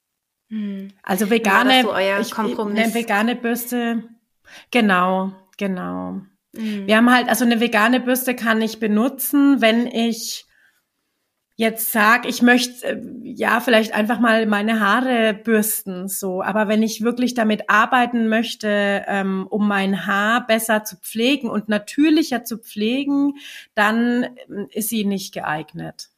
Hm. 0.51 0.89
Also 1.03 1.31
vegane, 1.31 1.83
ja, 1.83 2.23
so 2.23 2.45
ich, 2.45 2.59
eine 2.59 2.95
vegane 2.95 3.37
Bürste, 3.37 4.05
genau, 4.71 5.33
genau. 5.57 6.21
Mhm. 6.53 6.87
Wir 6.87 6.97
haben 6.97 7.11
halt, 7.11 7.29
also 7.29 7.45
eine 7.45 7.61
vegane 7.61 8.01
Bürste 8.01 8.35
kann 8.35 8.61
ich 8.61 8.81
benutzen, 8.81 9.61
wenn 9.61 9.87
ich 9.87 10.47
jetzt 11.61 11.93
sag, 11.93 12.27
ich 12.27 12.41
möchte 12.41 12.87
äh, 12.87 13.01
ja 13.23 13.61
vielleicht 13.61 13.93
einfach 13.93 14.19
mal 14.19 14.47
meine 14.47 14.81
Haare 14.81 15.35
bürsten, 15.35 16.09
so. 16.09 16.43
Aber 16.43 16.69
wenn 16.69 16.83
ich 16.83 17.03
wirklich 17.03 17.35
damit 17.35 17.69
arbeiten 17.69 18.29
möchte, 18.29 19.05
ähm, 19.07 19.47
um 19.47 19.69
mein 19.69 20.07
Haar 20.07 20.47
besser 20.47 20.85
zu 20.85 20.97
pflegen 20.97 21.51
und 21.51 21.69
natürlicher 21.69 22.45
zu 22.45 22.57
pflegen, 22.57 23.35
dann 23.75 24.37
ähm, 24.49 24.69
ist 24.73 24.89
sie 24.89 25.05
nicht 25.05 25.35
geeignet. 25.35 26.09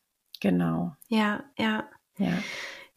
Genau. 0.41 0.93
Ja, 1.09 1.43
ja. 1.59 1.89
Ja. 2.19 2.39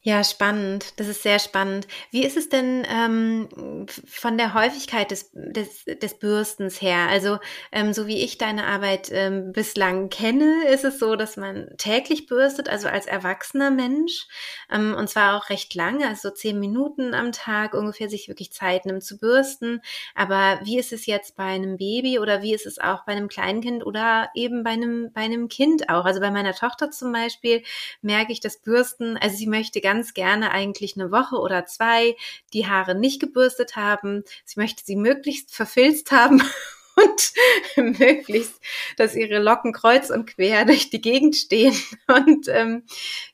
Ja, 0.07 0.23
spannend. 0.23 0.93
Das 0.99 1.07
ist 1.07 1.23
sehr 1.23 1.39
spannend. 1.39 1.87
Wie 2.11 2.23
ist 2.23 2.37
es 2.37 2.47
denn 2.47 2.85
ähm, 2.87 3.87
von 4.07 4.37
der 4.37 4.53
Häufigkeit 4.53 5.09
des, 5.09 5.31
des, 5.33 5.83
des 5.85 6.19
Bürstens 6.19 6.79
her? 6.79 7.07
Also, 7.09 7.39
ähm, 7.71 7.91
so 7.91 8.05
wie 8.05 8.23
ich 8.23 8.37
deine 8.37 8.67
Arbeit 8.67 9.09
ähm, 9.11 9.51
bislang 9.51 10.09
kenne, 10.09 10.67
ist 10.69 10.85
es 10.85 10.99
so, 10.99 11.15
dass 11.15 11.37
man 11.37 11.69
täglich 11.79 12.27
bürstet, 12.27 12.69
also 12.69 12.87
als 12.87 13.07
erwachsener 13.07 13.71
Mensch, 13.71 14.27
ähm, 14.71 14.93
und 14.95 15.09
zwar 15.09 15.37
auch 15.37 15.49
recht 15.49 15.73
lange, 15.73 16.07
also 16.07 16.29
so 16.29 16.35
zehn 16.35 16.59
Minuten 16.59 17.15
am 17.15 17.31
Tag 17.31 17.73
ungefähr 17.73 18.07
sich 18.07 18.27
wirklich 18.27 18.51
Zeit 18.53 18.85
nimmt 18.85 19.03
zu 19.03 19.17
bürsten. 19.17 19.81
Aber 20.13 20.59
wie 20.63 20.77
ist 20.77 20.93
es 20.93 21.07
jetzt 21.07 21.35
bei 21.35 21.45
einem 21.45 21.77
Baby 21.77 22.19
oder 22.19 22.43
wie 22.43 22.53
ist 22.53 22.67
es 22.67 22.77
auch 22.77 23.05
bei 23.05 23.13
einem 23.13 23.27
Kleinkind 23.27 23.83
oder 23.83 24.29
eben 24.35 24.63
bei 24.63 24.71
einem, 24.71 25.11
bei 25.13 25.21
einem 25.21 25.47
Kind 25.47 25.89
auch? 25.89 26.05
Also 26.05 26.19
bei 26.19 26.29
meiner 26.29 26.53
Tochter 26.53 26.91
zum 26.91 27.11
Beispiel 27.11 27.63
merke 28.03 28.31
ich 28.31 28.39
das 28.39 28.57
Bürsten, 28.61 29.17
also 29.17 29.35
sie 29.35 29.47
möchte 29.47 29.81
ganz 29.81 29.94
ganz 29.95 30.13
gerne 30.13 30.51
eigentlich 30.51 30.97
eine 30.97 31.10
Woche 31.10 31.38
oder 31.38 31.65
zwei 31.65 32.17
die 32.53 32.67
Haare 32.67 32.95
nicht 32.95 33.21
gebürstet 33.21 33.77
haben. 33.77 34.23
Sie 34.43 34.60
möchte 34.60 34.84
sie 34.84 34.97
möglichst 34.97 35.55
verfilzt 35.55 36.12
haben 36.12 36.41
und 36.97 37.34
möglichst, 37.99 38.60
dass 38.97 39.15
ihre 39.15 39.39
Locken 39.39 39.71
kreuz 39.71 40.10
und 40.10 40.25
quer 40.27 40.65
durch 40.65 40.89
die 40.89 40.99
Gegend 40.99 41.38
stehen. 41.38 41.73
Und 42.08 42.47
ähm, 42.49 42.84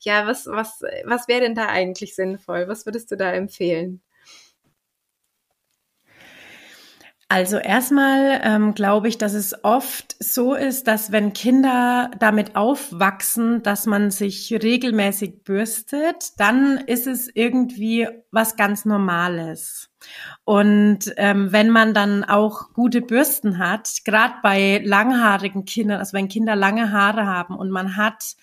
ja, 0.02 0.28
was, 0.28 0.46
was, 0.46 0.82
was 1.04 1.28
wäre 1.28 1.42
denn 1.42 1.56
da 1.56 1.68
eigentlich 1.68 2.16
sinnvoll? 2.16 2.68
Was 2.68 2.86
würdest 2.86 3.12
du 3.12 3.18
da 3.18 3.32
empfehlen? 3.32 4.02
Also 7.34 7.56
erstmal 7.56 8.42
ähm, 8.44 8.74
glaube 8.74 9.08
ich, 9.08 9.18
dass 9.18 9.34
es 9.34 9.64
oft 9.64 10.18
so 10.20 10.54
ist, 10.54 10.88
dass 10.88 11.14
wenn 11.14 11.32
Kinder 11.32 12.12
damit 12.20 12.58
aufwachsen, 12.58 13.64
dass 13.64 13.86
man 13.86 14.12
sich 14.12 14.52
regelmäßig 14.52 15.46
bürstet, 15.46 16.38
dann 16.40 16.76
ist 16.76 17.08
es 17.08 17.34
irgendwie 17.34 18.10
was 18.32 18.58
ganz 18.58 18.84
Normales. 18.84 19.90
Und 20.44 21.14
ähm, 21.16 21.54
wenn 21.54 21.70
man 21.70 21.94
dann 21.94 22.26
auch 22.26 22.74
gute 22.74 23.00
Bürsten 23.00 23.60
hat, 23.60 24.02
gerade 24.04 24.34
bei 24.44 24.82
langhaarigen 24.84 25.64
Kindern, 25.64 26.00
also 26.00 26.12
wenn 26.12 26.28
Kinder 26.28 26.58
lange 26.58 26.92
Haare 26.92 27.28
haben 27.28 27.56
und 27.56 27.70
man 27.70 27.96
hat 27.96 28.36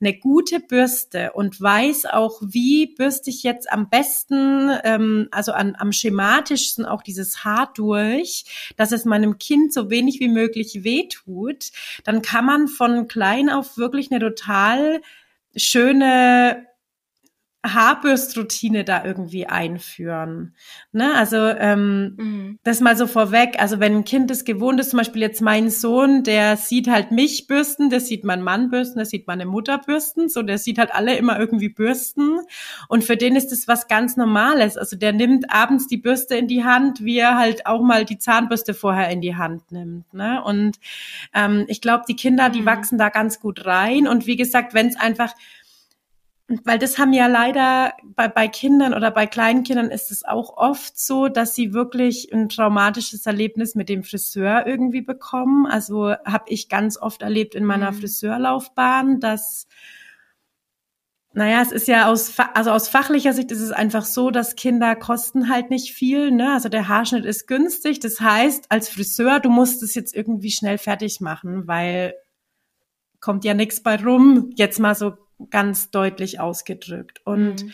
eine 0.00 0.16
gute 0.16 0.60
Bürste 0.60 1.32
und 1.32 1.60
weiß 1.60 2.06
auch, 2.06 2.40
wie 2.40 2.86
bürste 2.86 3.30
ich 3.30 3.42
jetzt 3.42 3.72
am 3.72 3.88
besten, 3.90 4.70
ähm, 4.84 5.28
also 5.32 5.52
an, 5.52 5.74
am 5.76 5.92
schematischsten 5.92 6.86
auch 6.86 7.02
dieses 7.02 7.44
Haar 7.44 7.72
durch, 7.74 8.44
dass 8.76 8.92
es 8.92 9.04
meinem 9.04 9.38
Kind 9.38 9.72
so 9.72 9.90
wenig 9.90 10.20
wie 10.20 10.28
möglich 10.28 10.84
wehtut, 10.84 11.72
dann 12.04 12.22
kann 12.22 12.44
man 12.44 12.68
von 12.68 13.08
klein 13.08 13.50
auf 13.50 13.76
wirklich 13.76 14.12
eine 14.12 14.20
total 14.20 15.00
schöne 15.56 16.67
Haarbürstroutine 17.66 18.84
da 18.84 19.04
irgendwie 19.04 19.46
einführen. 19.46 20.54
Ne? 20.92 21.12
Also 21.14 21.36
ähm, 21.36 22.14
mhm. 22.16 22.58
das 22.62 22.80
mal 22.80 22.96
so 22.96 23.08
vorweg. 23.08 23.56
Also 23.58 23.80
wenn 23.80 23.96
ein 23.96 24.04
Kind 24.04 24.30
es 24.30 24.44
gewohnt 24.44 24.78
ist, 24.78 24.90
zum 24.90 24.98
Beispiel 24.98 25.22
jetzt 25.22 25.42
mein 25.42 25.68
Sohn, 25.68 26.22
der 26.22 26.56
sieht 26.56 26.88
halt 26.88 27.10
mich 27.10 27.48
bürsten, 27.48 27.90
der 27.90 27.98
sieht 27.98 28.22
mein 28.22 28.42
Mann 28.42 28.70
bürsten, 28.70 28.98
der 28.98 29.06
sieht 29.06 29.26
meine 29.26 29.44
Mutter 29.44 29.78
bürsten, 29.78 30.28
so 30.28 30.42
der 30.42 30.58
sieht 30.58 30.78
halt 30.78 30.94
alle 30.94 31.16
immer 31.16 31.38
irgendwie 31.38 31.68
bürsten. 31.68 32.38
Und 32.88 33.02
für 33.02 33.16
den 33.16 33.34
ist 33.34 33.50
das 33.50 33.66
was 33.66 33.88
ganz 33.88 34.16
Normales. 34.16 34.76
Also 34.76 34.96
der 34.96 35.12
nimmt 35.12 35.50
abends 35.52 35.88
die 35.88 35.98
Bürste 35.98 36.36
in 36.36 36.46
die 36.46 36.62
Hand, 36.62 37.04
wie 37.04 37.18
er 37.18 37.36
halt 37.36 37.66
auch 37.66 37.82
mal 37.82 38.04
die 38.04 38.18
Zahnbürste 38.18 38.72
vorher 38.72 39.10
in 39.10 39.20
die 39.20 39.34
Hand 39.34 39.72
nimmt. 39.72 40.14
Ne? 40.14 40.42
Und 40.44 40.78
ähm, 41.34 41.64
ich 41.66 41.80
glaube, 41.80 42.04
die 42.08 42.16
Kinder, 42.16 42.50
die 42.50 42.60
mhm. 42.60 42.66
wachsen 42.66 42.98
da 42.98 43.08
ganz 43.08 43.40
gut 43.40 43.66
rein. 43.66 44.06
Und 44.06 44.28
wie 44.28 44.36
gesagt, 44.36 44.74
wenn 44.74 44.86
es 44.86 44.96
einfach 44.96 45.34
weil 46.64 46.78
das 46.78 46.98
haben 46.98 47.12
ja 47.12 47.26
leider 47.26 47.92
bei, 48.16 48.26
bei 48.26 48.48
Kindern 48.48 48.94
oder 48.94 49.10
bei 49.10 49.26
kleinen 49.26 49.64
Kindern 49.64 49.90
ist 49.90 50.10
es 50.10 50.24
auch 50.24 50.56
oft 50.56 50.98
so, 50.98 51.28
dass 51.28 51.54
sie 51.54 51.74
wirklich 51.74 52.32
ein 52.32 52.48
traumatisches 52.48 53.26
Erlebnis 53.26 53.74
mit 53.74 53.90
dem 53.90 54.02
Friseur 54.02 54.66
irgendwie 54.66 55.02
bekommen. 55.02 55.66
Also 55.66 56.14
habe 56.24 56.44
ich 56.46 56.70
ganz 56.70 56.96
oft 56.96 57.20
erlebt 57.20 57.54
in 57.54 57.66
meiner 57.66 57.92
mhm. 57.92 57.96
Friseurlaufbahn, 57.96 59.20
dass 59.20 59.66
naja, 61.34 61.60
es 61.60 61.70
ist 61.70 61.86
ja 61.86 62.10
aus, 62.10 62.32
also 62.54 62.70
aus 62.70 62.88
fachlicher 62.88 63.34
Sicht 63.34 63.52
ist 63.52 63.60
es 63.60 63.70
einfach 63.70 64.06
so, 64.06 64.30
dass 64.30 64.56
Kinder 64.56 64.96
kosten 64.96 65.50
halt 65.50 65.68
nicht 65.68 65.92
viel, 65.92 66.30
ne? 66.30 66.54
Also 66.54 66.70
der 66.70 66.88
Haarschnitt 66.88 67.26
ist 67.26 67.46
günstig. 67.46 68.00
Das 68.00 68.20
heißt, 68.20 68.72
als 68.72 68.88
Friseur, 68.88 69.38
du 69.38 69.50
musst 69.50 69.82
es 69.82 69.94
jetzt 69.94 70.16
irgendwie 70.16 70.50
schnell 70.50 70.78
fertig 70.78 71.20
machen, 71.20 71.68
weil 71.68 72.14
kommt 73.20 73.44
ja 73.44 73.52
nichts 73.52 73.82
bei 73.82 74.02
rum. 74.02 74.50
Jetzt 74.56 74.80
mal 74.80 74.94
so 74.94 75.12
ganz 75.50 75.90
deutlich 75.90 76.40
ausgedrückt. 76.40 77.20
Und 77.24 77.64
mhm. 77.64 77.72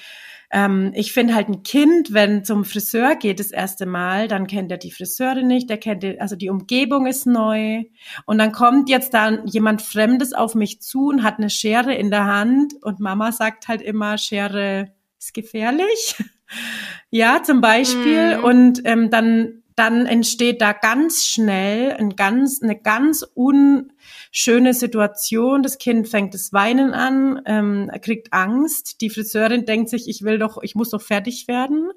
ähm, 0.50 0.92
ich 0.94 1.12
finde 1.12 1.34
halt 1.34 1.48
ein 1.48 1.62
Kind, 1.62 2.12
wenn 2.12 2.44
zum 2.44 2.64
Friseur 2.64 3.16
geht 3.16 3.40
das 3.40 3.50
erste 3.50 3.86
Mal, 3.86 4.28
dann 4.28 4.46
kennt 4.46 4.70
er 4.70 4.78
die 4.78 4.90
Friseurin 4.90 5.46
nicht, 5.46 5.70
der 5.70 5.78
kennt, 5.78 6.02
die, 6.02 6.20
also 6.20 6.36
die 6.36 6.50
Umgebung 6.50 7.06
ist 7.06 7.26
neu. 7.26 7.84
Und 8.26 8.38
dann 8.38 8.52
kommt 8.52 8.88
jetzt 8.88 9.14
dann 9.14 9.46
jemand 9.46 9.82
Fremdes 9.82 10.32
auf 10.32 10.54
mich 10.54 10.80
zu 10.80 11.08
und 11.08 11.22
hat 11.22 11.38
eine 11.38 11.50
Schere 11.50 11.94
in 11.94 12.10
der 12.10 12.26
Hand 12.26 12.74
und 12.82 13.00
Mama 13.00 13.32
sagt 13.32 13.68
halt 13.68 13.82
immer, 13.82 14.18
Schere 14.18 14.92
ist 15.18 15.34
gefährlich. 15.34 16.16
ja, 17.10 17.42
zum 17.42 17.60
Beispiel. 17.60 18.38
Mhm. 18.38 18.44
Und 18.44 18.82
ähm, 18.84 19.10
dann 19.10 19.63
dann 19.76 20.06
entsteht 20.06 20.60
da 20.60 20.72
ganz 20.72 21.24
schnell 21.24 21.92
ein 21.92 22.16
ganz, 22.16 22.62
eine 22.62 22.78
ganz 22.78 23.26
unschöne 23.34 24.72
Situation. 24.72 25.62
Das 25.62 25.78
Kind 25.78 26.08
fängt 26.08 26.34
das 26.34 26.52
Weinen 26.52 26.94
an, 26.94 27.42
ähm, 27.44 27.90
kriegt 28.00 28.32
Angst. 28.32 29.00
Die 29.00 29.10
Friseurin 29.10 29.66
denkt 29.66 29.90
sich, 29.90 30.08
ich 30.08 30.22
will 30.22 30.38
doch, 30.38 30.62
ich 30.62 30.74
muss 30.74 30.90
doch 30.90 31.02
fertig 31.02 31.48
werden. 31.48 31.90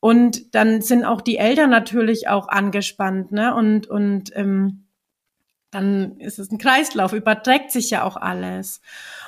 Und 0.00 0.54
dann 0.54 0.82
sind 0.82 1.04
auch 1.04 1.20
die 1.20 1.38
Eltern 1.38 1.70
natürlich 1.70 2.28
auch 2.28 2.48
angespannt, 2.48 3.32
ne? 3.32 3.54
Und, 3.54 3.86
und 3.86 4.36
ähm, 4.36 4.84
dann 5.70 6.18
ist 6.18 6.38
es 6.38 6.50
ein 6.50 6.58
Kreislauf, 6.58 7.12
überträgt 7.12 7.72
sich 7.72 7.90
ja 7.90 8.04
auch 8.04 8.16
alles. 8.16 8.80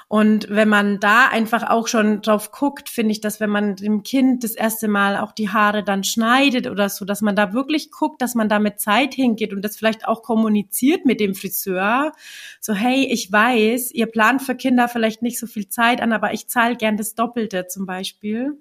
Und 0.08 0.48
wenn 0.48 0.68
man 0.68 1.00
da 1.00 1.26
einfach 1.26 1.68
auch 1.68 1.88
schon 1.88 2.22
drauf 2.22 2.52
guckt, 2.52 2.88
finde 2.88 3.10
ich, 3.10 3.20
dass 3.20 3.40
wenn 3.40 3.50
man 3.50 3.74
dem 3.74 4.04
Kind 4.04 4.44
das 4.44 4.52
erste 4.52 4.86
Mal 4.86 5.16
auch 5.16 5.32
die 5.32 5.48
Haare 5.50 5.82
dann 5.82 6.04
schneidet 6.04 6.68
oder 6.68 6.88
so, 6.88 7.04
dass 7.04 7.22
man 7.22 7.34
da 7.34 7.52
wirklich 7.52 7.90
guckt, 7.90 8.22
dass 8.22 8.36
man 8.36 8.48
da 8.48 8.60
mit 8.60 8.78
Zeit 8.78 9.14
hingeht 9.14 9.52
und 9.52 9.62
das 9.62 9.76
vielleicht 9.76 10.06
auch 10.06 10.22
kommuniziert 10.22 11.06
mit 11.06 11.18
dem 11.18 11.34
Friseur. 11.34 12.12
So, 12.60 12.72
hey, 12.72 13.04
ich 13.10 13.32
weiß, 13.32 13.90
ihr 13.92 14.06
plant 14.06 14.42
für 14.42 14.54
Kinder 14.54 14.88
vielleicht 14.88 15.22
nicht 15.22 15.40
so 15.40 15.48
viel 15.48 15.68
Zeit 15.68 16.00
an, 16.00 16.12
aber 16.12 16.32
ich 16.32 16.46
zahle 16.46 16.76
gern 16.76 16.96
das 16.96 17.16
Doppelte 17.16 17.66
zum 17.66 17.84
Beispiel. 17.84 18.56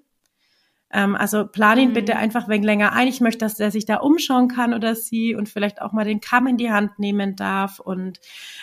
Ähm, 0.96 1.14
also 1.14 1.46
plan 1.46 1.78
ihn 1.78 1.90
mhm. 1.90 1.92
bitte 1.92 2.16
einfach 2.16 2.48
wegen 2.48 2.64
länger 2.64 2.94
ein. 2.94 3.06
Ich 3.06 3.20
möchte, 3.20 3.40
dass 3.40 3.60
er 3.60 3.70
sich 3.70 3.84
da 3.84 3.96
umschauen 3.96 4.48
kann 4.48 4.72
oder 4.72 4.94
sie 4.96 5.34
und 5.34 5.46
vielleicht 5.46 5.82
auch 5.82 5.92
mal 5.92 6.06
den 6.06 6.22
Kamm 6.22 6.46
in 6.46 6.56
die 6.56 6.70
Hand 6.70 6.98
nehmen 6.98 7.36
darf. 7.36 7.80
Und 7.80 8.18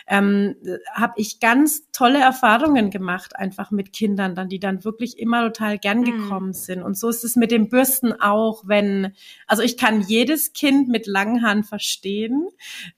ähm, 0.08 0.56
habe 0.92 1.14
ich 1.18 1.40
ganz 1.40 1.92
tolle 1.92 2.20
Erfahrungen 2.20 2.90
gemacht, 2.90 3.36
einfach 3.36 3.70
mit 3.70 3.94
Kindern, 3.94 4.34
dann, 4.34 4.50
die 4.50 4.60
dann 4.60 4.84
wirklich 4.84 5.20
immer 5.20 5.44
total 5.44 5.78
gern 5.78 6.00
mhm. 6.00 6.06
gekommen 6.06 6.54
sind. 6.54 6.82
Und 6.82 6.98
so 6.98 7.08
ist 7.08 7.24
es 7.24 7.36
mit 7.36 7.52
den 7.52 7.70
Bürsten 7.70 8.20
auch, 8.20 8.64
wenn, 8.66 9.14
also 9.46 9.62
ich 9.62 9.78
kann 9.78 10.02
jedes 10.02 10.54
Kind 10.54 10.90
mit 10.90 11.06
langen 11.06 11.44
Haaren 11.44 11.64
verstehen. 11.64 12.48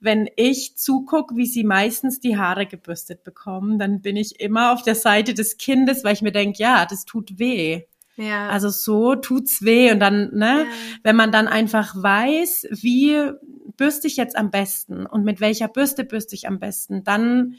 Wenn 0.00 0.30
ich 0.36 0.78
zugucke, 0.78 1.36
wie 1.36 1.46
sie 1.46 1.64
meistens 1.64 2.20
die 2.20 2.38
Haare 2.38 2.64
gebürstet 2.64 3.22
bekommen, 3.22 3.78
dann 3.78 4.00
bin 4.00 4.16
ich 4.16 4.40
immer 4.40 4.72
auf 4.72 4.82
der 4.82 4.94
Seite 4.94 5.34
des 5.34 5.58
Kindes, 5.58 6.04
weil 6.04 6.14
ich 6.14 6.22
mir 6.22 6.32
denke, 6.32 6.58
ja, 6.58 6.86
das 6.86 7.04
tut 7.04 7.38
weh. 7.38 7.82
Ja. 8.16 8.48
Also 8.48 8.68
so 8.68 9.14
tut's 9.14 9.62
weh 9.62 9.92
und 9.92 10.00
dann, 10.00 10.30
ne, 10.34 10.64
ja. 10.64 10.98
wenn 11.02 11.16
man 11.16 11.32
dann 11.32 11.48
einfach 11.48 11.94
weiß, 11.94 12.68
wie 12.70 13.30
bürste 13.76 14.06
ich 14.06 14.16
jetzt 14.16 14.36
am 14.36 14.50
besten 14.50 15.06
und 15.06 15.24
mit 15.24 15.40
welcher 15.40 15.68
Bürste 15.68 16.04
bürste 16.04 16.34
ich 16.34 16.48
am 16.48 16.58
besten, 16.58 17.04
dann 17.04 17.56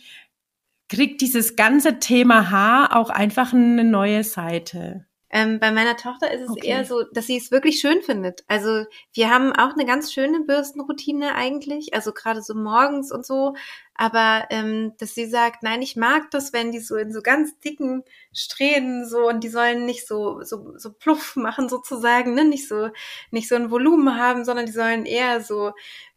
kriegt 0.90 1.22
dieses 1.22 1.56
ganze 1.56 2.00
Thema 2.00 2.50
Haar 2.50 2.96
auch 2.96 3.10
einfach 3.10 3.54
eine 3.54 3.84
neue 3.84 4.24
Seite. 4.24 5.07
Ähm, 5.30 5.60
bei 5.60 5.72
meiner 5.72 5.98
Tochter 5.98 6.32
ist 6.32 6.42
es 6.42 6.50
okay. 6.50 6.68
eher 6.68 6.86
so, 6.86 7.04
dass 7.12 7.28
sie 7.28 7.36
es 7.36 7.52
wirklich 7.52 7.82
schön 7.82 8.02
findet. 8.02 8.46
Also 8.48 8.86
wir 9.14 9.30
haben 9.30 9.52
auch 9.52 9.74
eine 9.74 9.86
ganz 9.86 10.14
schöne 10.14 10.40
Bürstenroutine 10.42 11.36
eigentlich, 11.36 11.94
also 11.94 12.14
gerade 12.14 12.42
so 12.42 12.56
morgens 12.56 13.12
und 13.12 13.26
so. 13.26 13.56
Aber 13.94 14.46
ähm, 14.52 14.94
dass 15.00 15.16
sie 15.16 15.26
sagt, 15.26 15.64
nein, 15.64 15.82
ich 15.82 15.98
mag 15.98 16.32
das, 16.32 16.54
wenn 16.54 16.72
die 16.72 16.80
so 16.80 16.96
in 16.96 17.12
so 17.12 17.22
ganz 17.22 17.60
dicken 17.60 18.04
Strähnen 18.32 19.06
so 19.06 19.28
und 19.28 19.44
die 19.44 19.50
sollen 19.50 19.86
nicht 19.86 20.08
so 20.08 20.44
so 20.44 20.78
so 20.78 20.94
pluff 20.94 21.36
machen 21.36 21.68
sozusagen, 21.68 22.34
ne, 22.34 22.46
nicht 22.46 22.68
so 22.68 22.90
nicht 23.32 23.50
so 23.50 23.56
ein 23.56 23.70
Volumen 23.70 24.18
haben, 24.18 24.46
sondern 24.46 24.66
die 24.66 24.72
sollen 24.72 25.06
eher 25.06 25.42
so 25.42 25.74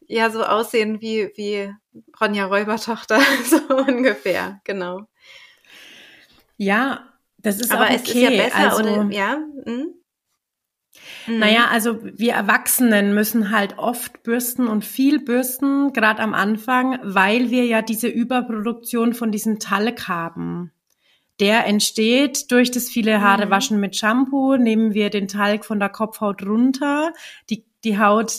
ja 0.06 0.30
so 0.30 0.44
aussehen 0.44 1.00
wie 1.00 1.32
wie 1.34 1.74
Ronja 2.20 2.46
Räubertochter 2.46 3.20
so 3.44 3.74
ungefähr, 3.76 4.60
genau. 4.64 5.06
Ja, 6.58 7.09
das 7.42 7.60
ist 7.60 7.72
aber 7.72 7.84
okay. 7.84 7.96
es 7.96 8.02
ist 8.02 8.14
ja 8.14 8.30
besser, 8.30 8.56
also, 8.56 8.82
oder? 8.82 9.10
Ja. 9.10 9.38
Hm? 9.64 9.94
Naja, 11.26 11.68
also 11.70 11.98
wir 12.02 12.32
Erwachsenen 12.32 13.14
müssen 13.14 13.50
halt 13.50 13.78
oft 13.78 14.22
bürsten 14.22 14.66
und 14.66 14.84
viel 14.84 15.20
bürsten, 15.20 15.92
gerade 15.92 16.20
am 16.20 16.34
Anfang, 16.34 16.98
weil 17.02 17.50
wir 17.50 17.64
ja 17.66 17.82
diese 17.82 18.08
Überproduktion 18.08 19.14
von 19.14 19.30
diesem 19.30 19.58
Talg 19.58 20.08
haben. 20.08 20.72
Der 21.38 21.66
entsteht 21.66 22.50
durch 22.50 22.70
das 22.70 22.88
viele 22.88 23.22
Haare 23.22 23.46
mhm. 23.46 23.50
waschen 23.50 23.80
mit 23.80 23.96
Shampoo, 23.96 24.56
nehmen 24.56 24.92
wir 24.94 25.10
den 25.10 25.28
Talg 25.28 25.64
von 25.64 25.78
der 25.78 25.88
Kopfhaut 25.88 26.42
runter. 26.44 27.12
Die, 27.48 27.64
die 27.84 27.98
Haut 27.98 28.32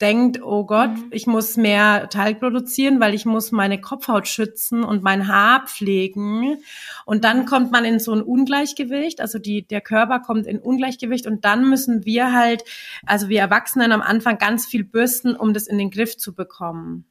denkt, 0.00 0.42
oh 0.42 0.64
Gott, 0.64 0.90
mhm. 0.90 1.08
ich 1.10 1.26
muss 1.26 1.56
mehr 1.56 2.08
Talg 2.10 2.40
produzieren, 2.40 3.00
weil 3.00 3.14
ich 3.14 3.24
muss 3.24 3.50
meine 3.50 3.80
Kopfhaut 3.80 4.28
schützen 4.28 4.84
und 4.84 5.02
mein 5.02 5.28
Haar 5.28 5.66
pflegen. 5.66 6.58
Und 7.06 7.24
dann 7.24 7.46
kommt 7.46 7.72
man 7.72 7.84
in 7.84 7.98
so 7.98 8.12
ein 8.12 8.22
Ungleichgewicht, 8.22 9.20
also 9.20 9.38
die, 9.38 9.66
der 9.66 9.80
Körper 9.80 10.20
kommt 10.20 10.46
in 10.46 10.58
Ungleichgewicht 10.58 11.26
und 11.26 11.44
dann 11.44 11.68
müssen 11.68 12.04
wir 12.04 12.32
halt, 12.32 12.64
also 13.06 13.28
wir 13.28 13.40
Erwachsenen 13.40 13.92
am 13.92 14.02
Anfang 14.02 14.38
ganz 14.38 14.66
viel 14.66 14.84
bürsten, 14.84 15.34
um 15.34 15.54
das 15.54 15.66
in 15.66 15.78
den 15.78 15.90
Griff 15.90 16.18
zu 16.18 16.34
bekommen. 16.34 17.06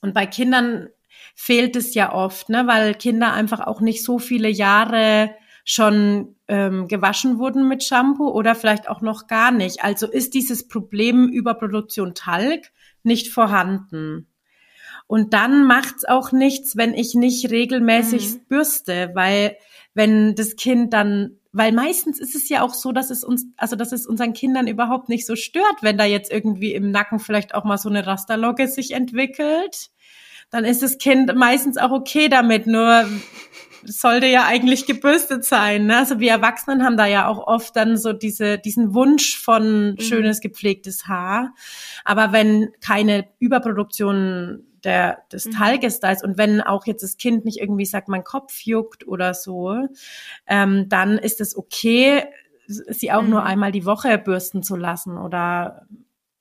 Und 0.00 0.14
bei 0.14 0.26
Kindern 0.26 0.88
fehlt 1.34 1.74
es 1.74 1.94
ja 1.94 2.12
oft, 2.12 2.48
ne, 2.48 2.66
weil 2.66 2.94
Kinder 2.94 3.32
einfach 3.32 3.60
auch 3.60 3.80
nicht 3.80 4.04
so 4.04 4.18
viele 4.20 4.48
Jahre 4.48 5.30
schon 5.70 6.34
ähm, 6.48 6.88
gewaschen 6.88 7.38
wurden 7.38 7.68
mit 7.68 7.84
Shampoo 7.84 8.30
oder 8.30 8.54
vielleicht 8.54 8.88
auch 8.88 9.02
noch 9.02 9.26
gar 9.26 9.50
nicht. 9.50 9.84
Also 9.84 10.06
ist 10.06 10.32
dieses 10.32 10.66
Problem 10.66 11.28
Überproduktion 11.28 12.14
Talg 12.14 12.72
nicht 13.02 13.28
vorhanden. 13.28 14.28
Und 15.06 15.34
dann 15.34 15.66
macht's 15.66 16.06
auch 16.06 16.32
nichts, 16.32 16.78
wenn 16.78 16.94
ich 16.94 17.14
nicht 17.14 17.50
regelmäßig 17.50 18.30
mhm. 18.30 18.40
bürste, 18.48 19.10
weil 19.12 19.58
wenn 19.92 20.34
das 20.34 20.56
Kind 20.56 20.94
dann, 20.94 21.36
weil 21.52 21.72
meistens 21.72 22.18
ist 22.18 22.34
es 22.34 22.48
ja 22.48 22.62
auch 22.62 22.72
so, 22.72 22.90
dass 22.90 23.10
es 23.10 23.22
uns, 23.22 23.44
also 23.58 23.76
dass 23.76 23.92
es 23.92 24.06
unseren 24.06 24.32
Kindern 24.32 24.68
überhaupt 24.68 25.10
nicht 25.10 25.26
so 25.26 25.36
stört, 25.36 25.82
wenn 25.82 25.98
da 25.98 26.06
jetzt 26.06 26.32
irgendwie 26.32 26.72
im 26.72 26.90
Nacken 26.90 27.18
vielleicht 27.18 27.54
auch 27.54 27.64
mal 27.64 27.76
so 27.76 27.90
eine 27.90 28.06
Rasterlocke 28.06 28.68
sich 28.68 28.92
entwickelt. 28.92 29.90
Dann 30.48 30.64
ist 30.64 30.82
das 30.82 30.96
Kind 30.96 31.34
meistens 31.34 31.76
auch 31.76 31.90
okay 31.90 32.30
damit, 32.30 32.66
nur 32.66 33.06
sollte 33.84 34.26
ja 34.26 34.44
eigentlich 34.46 34.86
gebürstet 34.86 35.44
sein. 35.44 35.86
Ne? 35.86 35.98
Also 35.98 36.20
wir 36.20 36.30
Erwachsenen 36.30 36.84
haben 36.84 36.96
da 36.96 37.06
ja 37.06 37.26
auch 37.26 37.46
oft 37.46 37.76
dann 37.76 37.96
so 37.96 38.12
diese, 38.12 38.58
diesen 38.58 38.94
Wunsch 38.94 39.38
von 39.38 39.92
mhm. 39.92 40.00
schönes, 40.00 40.40
gepflegtes 40.40 41.06
Haar. 41.06 41.54
Aber 42.04 42.32
wenn 42.32 42.70
keine 42.80 43.28
Überproduktion 43.38 44.64
der, 44.84 45.18
des 45.32 45.46
mhm. 45.46 45.50
Talges 45.52 46.00
da 46.00 46.12
ist 46.12 46.24
und 46.24 46.38
wenn 46.38 46.60
auch 46.60 46.86
jetzt 46.86 47.02
das 47.02 47.16
Kind 47.16 47.44
nicht 47.44 47.58
irgendwie 47.58 47.86
sagt, 47.86 48.08
mein 48.08 48.24
Kopf 48.24 48.60
juckt 48.60 49.06
oder 49.06 49.34
so, 49.34 49.88
ähm, 50.46 50.88
dann 50.88 51.18
ist 51.18 51.40
es 51.40 51.56
okay, 51.56 52.24
sie 52.66 53.12
auch 53.12 53.22
mhm. 53.22 53.30
nur 53.30 53.44
einmal 53.44 53.72
die 53.72 53.86
Woche 53.86 54.18
bürsten 54.18 54.62
zu 54.62 54.76
lassen 54.76 55.16
oder 55.18 55.86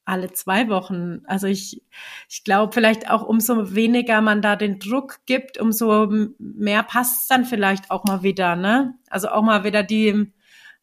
alle 0.07 0.31
zwei 0.31 0.69
Wochen. 0.69 1.21
Also 1.25 1.47
ich, 1.47 1.83
ich 2.29 2.43
glaube 2.43 2.73
vielleicht 2.73 3.09
auch 3.09 3.23
umso 3.23 3.75
weniger 3.75 4.21
man 4.21 4.41
da 4.41 4.55
den 4.55 4.79
Druck 4.79 5.19
gibt, 5.25 5.59
umso 5.59 6.07
mehr 6.39 6.83
passt 6.83 7.29
dann 7.29 7.45
vielleicht 7.45 7.91
auch 7.91 8.05
mal 8.05 8.23
wieder, 8.23 8.55
ne? 8.55 8.97
Also 9.09 9.29
auch 9.29 9.43
mal 9.43 9.63
wieder 9.63 9.83
die, 9.83 10.31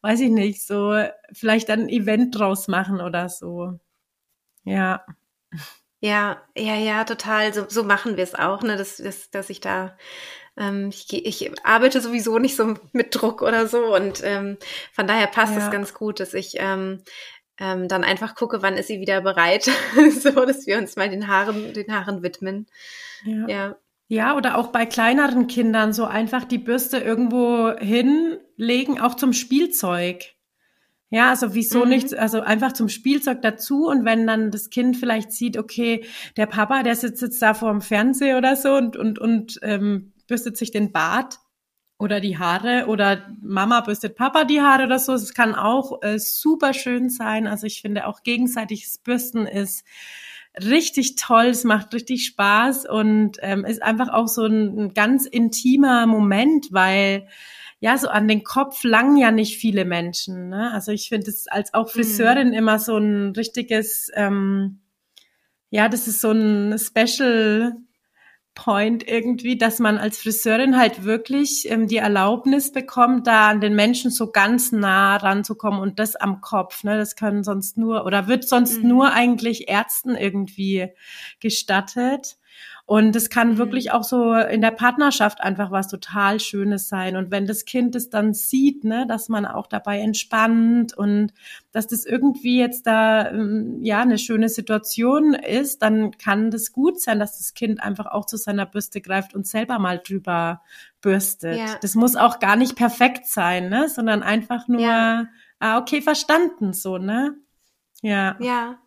weiß 0.03 0.21
ich 0.21 0.31
nicht, 0.31 0.67
so 0.67 1.03
vielleicht 1.33 1.71
ein 1.71 1.89
Event 1.89 2.39
draus 2.39 2.69
machen 2.69 3.01
oder 3.01 3.29
so. 3.29 3.81
Ja. 4.65 5.05
Ja, 6.01 6.43
ja, 6.55 6.75
ja, 6.75 7.05
total. 7.05 7.55
So, 7.55 7.65
so 7.67 7.83
machen 7.83 8.19
wir 8.19 8.25
es 8.25 8.35
auch, 8.35 8.63
ne? 8.63 8.77
Dass, 8.77 8.99
dass, 8.99 9.31
dass 9.31 9.49
ich 9.49 9.61
da 9.61 9.97
ähm, 10.57 10.91
ich, 10.91 11.13
ich 11.13 11.51
arbeite 11.65 12.01
sowieso 12.01 12.39
nicht 12.39 12.57
so 12.57 12.75
mit 12.93 13.15
Druck 13.15 13.43
oder 13.43 13.67
so 13.67 13.95
und 13.95 14.23
ähm, 14.23 14.57
von 14.93 15.07
daher 15.07 15.27
passt 15.27 15.57
es 15.57 15.71
ganz 15.71 15.95
gut, 15.95 16.21
dass 16.21 16.35
ich 16.35 16.55
ähm, 16.59 17.03
ähm, 17.59 17.89
dann 17.89 18.05
einfach 18.05 18.35
gucke, 18.35 18.63
wann 18.63 18.77
ist 18.77 18.89
sie 18.89 19.01
wieder 19.01 19.21
bereit, 19.21 19.65
so 20.21 20.31
dass 20.31 20.67
wir 20.67 20.79
uns 20.79 20.97
mal 20.97 21.09
den 21.09 21.29
Haaren, 21.29 21.73
den 21.73 21.93
Haaren 21.93 22.23
widmen. 22.23 22.67
Ja. 23.25 23.49
ja. 23.49 23.77
Ja, 24.07 24.37
oder 24.37 24.59
auch 24.59 24.67
bei 24.69 24.85
kleineren 24.85 25.47
Kindern 25.47 25.95
so 25.95 26.05
einfach 26.05 26.45
die 26.45 26.59
Bürste 26.59 26.99
irgendwo 26.99 27.73
hinlegen, 27.79 29.01
auch 29.01 29.15
zum 29.15 29.33
Spielzeug. 29.33 30.35
Ja, 31.09 31.31
also 31.31 31.55
wieso 31.55 31.85
mhm. 31.85 31.91
nicht, 31.91 32.15
also 32.15 32.41
einfach 32.41 32.73
zum 32.73 32.89
Spielzeug 32.89 33.41
dazu 33.41 33.87
und 33.87 34.05
wenn 34.05 34.27
dann 34.27 34.51
das 34.51 34.69
Kind 34.69 34.97
vielleicht 34.97 35.33
sieht, 35.33 35.57
okay, 35.57 36.05
der 36.37 36.47
Papa, 36.47 36.83
der 36.83 36.97
sitzt 36.97 37.23
jetzt 37.23 37.41
da 37.41 37.55
vor 37.55 37.71
dem 37.71 37.81
Fernseher 37.81 38.37
oder 38.37 38.57
so 38.57 38.75
und, 38.75 38.97
und, 38.97 39.19
und 39.19 39.59
ähm, 39.63 40.13
bürstet 40.27 40.57
sich 40.57 40.71
den 40.71 40.93
Bart, 40.93 41.39
oder 41.99 42.21
die 42.21 42.39
Haare 42.39 42.87
oder 42.89 43.27
Mama 43.41 43.81
bürstet 43.81 44.17
Papa 44.17 44.45
die 44.45 44.61
Haare 44.61 44.85
oder 44.85 44.99
so. 44.99 45.13
Es 45.13 45.35
kann 45.35 45.55
auch 45.55 46.03
äh, 46.03 46.19
super 46.19 46.73
schön 46.75 47.09
sein. 47.09 47.47
Also 47.47 47.67
ich 47.67 47.81
finde 47.83 48.07
auch 48.07 48.23
gegenseitiges 48.23 48.99
Bürsten 48.99 49.47
ist 49.47 49.85
richtig 50.61 51.17
toll. 51.17 51.47
Es 51.47 51.65
macht 51.65 51.95
richtig 51.95 52.27
Spaß 52.27 52.87
und 52.89 53.39
ähm, 53.43 53.65
ist 53.65 53.83
einfach 53.83 54.09
auch 54.09 54.29
so 54.29 54.45
ein, 54.45 54.79
ein 54.79 54.95
ganz 54.95 55.27
intimer 55.27 56.07
Moment, 56.07 56.69
weil 56.71 57.29
ja, 57.81 57.99
so 57.99 58.09
an 58.09 58.29
den 58.29 58.45
Kopf 58.45 58.83
langen 58.83 59.17
ja 59.17 59.31
nicht 59.31 59.59
viele 59.59 59.85
Menschen. 59.85 60.49
Ne? 60.49 60.73
Also 60.73 60.91
ich 60.91 61.09
finde 61.09 61.31
es 61.31 61.47
als 61.49 61.75
auch 61.75 61.91
Friseurin 61.91 62.49
mhm. 62.49 62.55
immer 62.55 62.79
so 62.79 62.97
ein 62.97 63.33
richtiges, 63.37 64.11
ähm, 64.15 64.81
ja, 65.71 65.89
das 65.89 66.09
ist 66.09 66.21
so 66.21 66.31
ein 66.31 66.79
Special 66.79 67.77
Point 68.55 69.07
irgendwie, 69.07 69.59
dass 69.59 69.81
man 69.81 69.99
als 69.99 70.19
Friseurin 70.19 70.77
halt 70.77 71.05
wirklich 71.05 71.69
ähm, 71.71 71.89
die 71.89 71.97
Erlaubnis 71.97 72.71
bekommt, 72.71 73.27
da 73.27 73.49
an 73.49 73.61
den 73.61 73.75
Menschen 73.75 74.11
so 74.11 74.31
ganz 74.31 74.71
nah 74.71 75.17
ranzukommen 75.17 75.81
und 75.81 75.99
das 75.99 76.15
am 76.15 76.41
Kopf. 76.41 76.85
Ne? 76.85 76.97
Das 76.97 77.17
können 77.17 77.43
sonst 77.43 77.77
nur 77.77 78.07
oder 78.07 78.29
wird 78.29 78.49
sonst 78.49 78.83
mhm. 78.83 78.89
nur 78.89 79.13
eigentlich 79.13 79.69
Ärzten 79.69 80.15
irgendwie 80.15 80.89
gestattet. 81.41 82.37
Und 82.87 83.17
es 83.17 83.31
kann 83.31 83.53
mhm. 83.53 83.59
wirklich 83.59 83.93
auch 83.93 84.05
so 84.05 84.35
in 84.35 84.61
der 84.61 84.71
Partnerschaft 84.71 85.41
einfach 85.41 85.71
was 85.71 85.89
total 85.89 86.39
Schönes 86.39 86.89
sein. 86.89 87.17
Und 87.17 87.31
wenn 87.31 87.47
das 87.47 87.65
Kind 87.65 87.97
es 87.97 88.11
dann 88.11 88.35
sieht, 88.35 88.85
ne, 88.85 89.07
dass 89.07 89.31
man 89.31 89.47
auch 89.47 89.67
dabei 89.67 90.01
entspannt 90.01 90.95
und 90.95 91.33
dass 91.73 91.87
das 91.87 92.05
irgendwie 92.05 92.59
jetzt 92.59 92.87
da 92.87 93.31
ähm, 93.31 93.79
ja 93.83 94.03
eine 94.03 94.19
schöne 94.19 94.51
Situation 94.51 95.33
ist, 95.33 95.81
dann 95.81 96.11
kann 96.19 96.51
das 96.51 96.73
gut 96.73 97.01
sein, 97.01 97.19
dass 97.19 97.39
das 97.39 97.55
Kind 97.55 97.83
einfach 97.83 98.05
auch 98.05 98.27
zu 98.27 98.37
seiner 98.37 98.67
Bürste 98.67 99.01
greift 99.01 99.35
und 99.35 99.47
selber 99.47 99.79
mal 99.79 99.99
drüber 99.99 100.61
bürstet. 101.01 101.57
Ja. 101.57 101.79
Das 101.81 101.95
muss 101.95 102.17
auch 102.17 102.39
gar 102.39 102.57
nicht 102.57 102.77
perfekt 102.77 103.27
sein, 103.27 103.71
ne, 103.71 103.89
sondern 103.89 104.23
einfach 104.23 104.69
nur, 104.69 104.81
ja. 104.81 105.27
ah, 105.59 105.79
okay, 105.79 106.03
verstanden 106.03 106.75
so, 106.75 106.99
ne? 106.99 107.35
Ja. 108.03 108.37
Ja. 108.41 108.79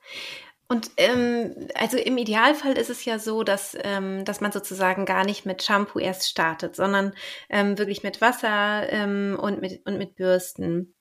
Und 0.70 0.92
ähm, 0.98 1.70
also 1.76 1.98
im 1.98 2.18
Idealfall 2.18 2.78
ist 2.78 2.90
es 2.90 3.06
ja 3.06 3.20
so, 3.20 3.44
dass, 3.44 3.78
ähm, 3.84 4.26
dass 4.26 4.42
man 4.42 4.52
sozusagen 4.52 5.06
gar 5.06 5.24
nicht 5.24 5.46
mit 5.46 5.64
Shampoo 5.64 6.00
erst 6.00 6.30
startet, 6.30 6.76
sondern 6.76 7.14
ähm, 7.50 7.78
wirklich 7.78 8.04
mit 8.04 8.20
Wasser 8.20 8.92
ähm, 8.92 9.38
und, 9.42 9.62
mit, 9.62 9.86
und 9.86 9.98
mit 9.98 10.16
Bürsten. 10.16 10.94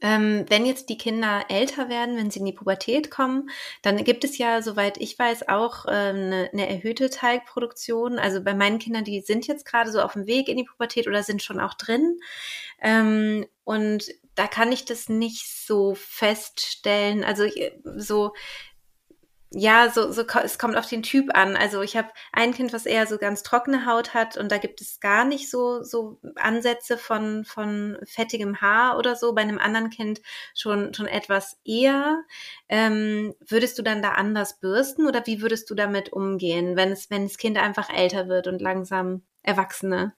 Ähm, 0.00 0.44
wenn 0.48 0.66
jetzt 0.66 0.88
die 0.88 0.98
Kinder 0.98 1.44
älter 1.48 1.88
werden, 1.88 2.16
wenn 2.16 2.30
sie 2.30 2.40
in 2.40 2.46
die 2.46 2.52
Pubertät 2.52 3.10
kommen, 3.10 3.50
dann 3.82 4.02
gibt 4.04 4.24
es 4.24 4.38
ja, 4.38 4.62
soweit 4.62 4.98
ich 4.98 5.18
weiß, 5.18 5.48
auch 5.48 5.86
ähm, 5.88 6.16
eine, 6.16 6.50
eine 6.52 6.68
erhöhte 6.68 7.10
Teigproduktion. 7.10 8.18
Also 8.18 8.42
bei 8.42 8.54
meinen 8.54 8.78
Kindern, 8.78 9.04
die 9.04 9.20
sind 9.20 9.46
jetzt 9.46 9.64
gerade 9.64 9.90
so 9.90 10.00
auf 10.00 10.14
dem 10.14 10.26
Weg 10.26 10.48
in 10.48 10.56
die 10.56 10.64
Pubertät 10.64 11.06
oder 11.08 11.22
sind 11.22 11.42
schon 11.42 11.60
auch 11.60 11.74
drin. 11.74 12.18
Ähm, 12.80 13.46
und 13.64 14.06
da 14.34 14.46
kann 14.46 14.72
ich 14.72 14.84
das 14.84 15.08
nicht 15.08 15.46
so 15.66 15.94
feststellen. 15.94 17.24
Also 17.24 17.44
so 17.96 18.32
ja, 19.56 19.88
so, 19.88 20.10
so, 20.10 20.24
es 20.42 20.58
kommt 20.58 20.76
auf 20.76 20.86
den 20.88 21.02
Typ 21.04 21.34
an. 21.34 21.56
Also 21.56 21.80
ich 21.82 21.96
habe 21.96 22.08
ein 22.32 22.52
Kind, 22.52 22.72
was 22.72 22.86
eher 22.86 23.06
so 23.06 23.18
ganz 23.18 23.42
trockene 23.44 23.86
Haut 23.86 24.12
hat 24.12 24.36
und 24.36 24.50
da 24.50 24.58
gibt 24.58 24.80
es 24.80 24.98
gar 24.98 25.24
nicht 25.24 25.48
so, 25.48 25.82
so 25.82 26.18
Ansätze 26.34 26.98
von, 26.98 27.44
von 27.44 27.96
fettigem 28.04 28.60
Haar 28.60 28.98
oder 28.98 29.14
so. 29.14 29.32
Bei 29.32 29.42
einem 29.42 29.58
anderen 29.58 29.90
Kind 29.90 30.20
schon, 30.54 30.92
schon 30.92 31.06
etwas 31.06 31.60
eher. 31.64 32.24
Ähm, 32.68 33.34
würdest 33.46 33.78
du 33.78 33.82
dann 33.82 34.02
da 34.02 34.12
anders 34.12 34.58
bürsten 34.58 35.06
oder 35.06 35.24
wie 35.26 35.40
würdest 35.40 35.70
du 35.70 35.74
damit 35.76 36.12
umgehen, 36.12 36.76
wenn 36.76 36.90
es, 36.90 37.10
wenn 37.10 37.24
das 37.24 37.38
Kind 37.38 37.56
einfach 37.56 37.90
älter 37.90 38.28
wird 38.28 38.48
und 38.48 38.60
langsam 38.60 39.22
Erwachsene? 39.42 40.14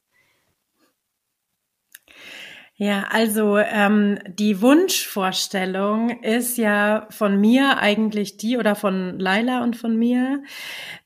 Ja, 2.79 3.07
also 3.11 3.57
ähm, 3.57 4.19
die 4.29 4.61
Wunschvorstellung 4.61 6.11
ist 6.23 6.59
ja 6.59 7.07
von 7.09 7.41
mir 7.41 7.79
eigentlich 7.79 8.37
die 8.37 8.59
oder 8.59 8.75
von 8.75 9.19
Laila 9.19 9.63
und 9.63 9.77
von 9.77 9.97
mir, 9.97 10.43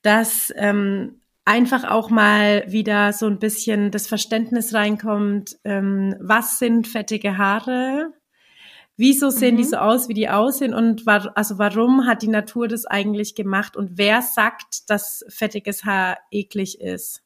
dass 0.03 0.53
ähm, 0.57 1.21
einfach 1.45 1.85
auch 1.85 2.11
mal 2.11 2.65
wieder 2.67 3.13
so 3.13 3.27
ein 3.27 3.39
bisschen 3.39 3.93
das 3.93 4.09
Verständnis 4.09 4.75
reinkommt, 4.75 5.59
ähm, 5.65 6.17
was 6.21 6.59
sind 6.59 6.89
fettige 6.89 7.39
Haare? 7.39 8.15
Wieso 8.97 9.31
sehen 9.31 9.55
mhm. 9.55 9.59
die 9.59 9.65
so 9.65 9.77
aus, 9.77 10.09
wie 10.09 10.15
die 10.15 10.29
aussehen? 10.29 10.75
Und 10.75 11.07
war, 11.07 11.37
also 11.37 11.59
warum 11.59 12.05
hat 12.05 12.23
die 12.23 12.29
Natur 12.29 12.67
das 12.67 12.85
eigentlich 12.85 13.37
gemacht? 13.37 13.77
Und 13.77 13.97
wer 13.97 14.23
sagt, 14.23 14.91
dass 14.91 15.25
fettiges 15.29 15.85
Haar 15.85 16.19
eklig 16.33 16.81
ist? 16.81 17.23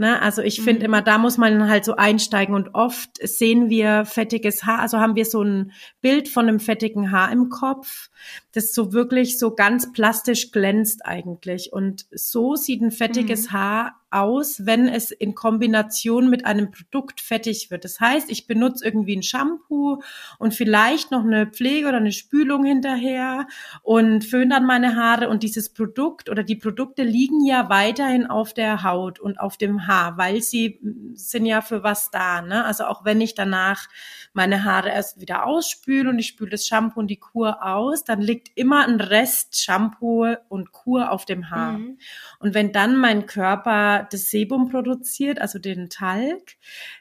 Ne? 0.00 0.22
Also 0.22 0.42
ich 0.42 0.62
finde 0.62 0.80
mhm. 0.80 0.84
immer, 0.86 1.02
da 1.02 1.18
muss 1.18 1.38
man 1.38 1.68
halt 1.68 1.84
so 1.84 1.96
einsteigen 1.96 2.54
und 2.54 2.74
oft 2.74 3.10
sehen 3.20 3.68
wir 3.68 4.04
fettiges 4.04 4.64
Haar, 4.64 4.78
also 4.78 4.98
haben 4.98 5.16
wir 5.16 5.24
so 5.24 5.42
ein 5.42 5.72
Bild 6.00 6.28
von 6.28 6.46
einem 6.46 6.60
fettigen 6.60 7.10
Haar 7.10 7.32
im 7.32 7.48
Kopf, 7.48 8.08
das 8.52 8.72
so 8.72 8.92
wirklich 8.92 9.40
so 9.40 9.56
ganz 9.56 9.92
plastisch 9.92 10.52
glänzt 10.52 11.04
eigentlich. 11.04 11.72
Und 11.72 12.06
so 12.12 12.54
sieht 12.54 12.80
ein 12.80 12.92
fettiges 12.92 13.48
mhm. 13.48 13.52
Haar 13.54 13.97
aus, 14.10 14.64
wenn 14.64 14.88
es 14.88 15.10
in 15.10 15.34
Kombination 15.34 16.30
mit 16.30 16.44
einem 16.44 16.70
Produkt 16.70 17.20
fettig 17.20 17.70
wird. 17.70 17.84
Das 17.84 18.00
heißt, 18.00 18.30
ich 18.30 18.46
benutze 18.46 18.84
irgendwie 18.84 19.16
ein 19.16 19.22
Shampoo 19.22 20.02
und 20.38 20.54
vielleicht 20.54 21.10
noch 21.10 21.24
eine 21.24 21.46
Pflege 21.46 21.88
oder 21.88 21.98
eine 21.98 22.12
Spülung 22.12 22.64
hinterher 22.64 23.46
und 23.82 24.24
föhne 24.24 24.54
dann 24.54 24.66
meine 24.66 24.96
Haare 24.96 25.28
und 25.28 25.42
dieses 25.42 25.72
Produkt 25.72 26.30
oder 26.30 26.42
die 26.42 26.56
Produkte 26.56 27.02
liegen 27.02 27.44
ja 27.44 27.68
weiterhin 27.68 28.26
auf 28.26 28.54
der 28.54 28.82
Haut 28.82 29.20
und 29.20 29.40
auf 29.40 29.56
dem 29.56 29.86
Haar, 29.86 30.16
weil 30.16 30.40
sie 30.40 30.80
sind 31.14 31.46
ja 31.46 31.60
für 31.60 31.82
was 31.82 32.10
da. 32.10 32.42
Ne? 32.42 32.64
Also 32.64 32.84
auch 32.84 33.04
wenn 33.04 33.20
ich 33.20 33.34
danach 33.34 33.88
meine 34.32 34.64
Haare 34.64 34.90
erst 34.90 35.20
wieder 35.20 35.46
ausspüle 35.46 36.08
und 36.08 36.18
ich 36.18 36.28
spüle 36.28 36.50
das 36.50 36.66
Shampoo 36.66 37.00
und 37.00 37.08
die 37.08 37.18
Kur 37.18 37.62
aus, 37.62 38.04
dann 38.04 38.20
liegt 38.20 38.50
immer 38.54 38.86
ein 38.86 39.00
Rest 39.00 39.62
Shampoo 39.62 40.34
und 40.48 40.72
Kur 40.72 41.10
auf 41.10 41.24
dem 41.24 41.50
Haar. 41.50 41.78
Mhm. 41.78 41.98
Und 42.38 42.54
wenn 42.54 42.72
dann 42.72 42.96
mein 42.96 43.26
Körper 43.26 43.97
das 44.02 44.30
Sebum 44.30 44.68
produziert, 44.68 45.40
also 45.40 45.58
den 45.58 45.88
Talg, 45.88 46.56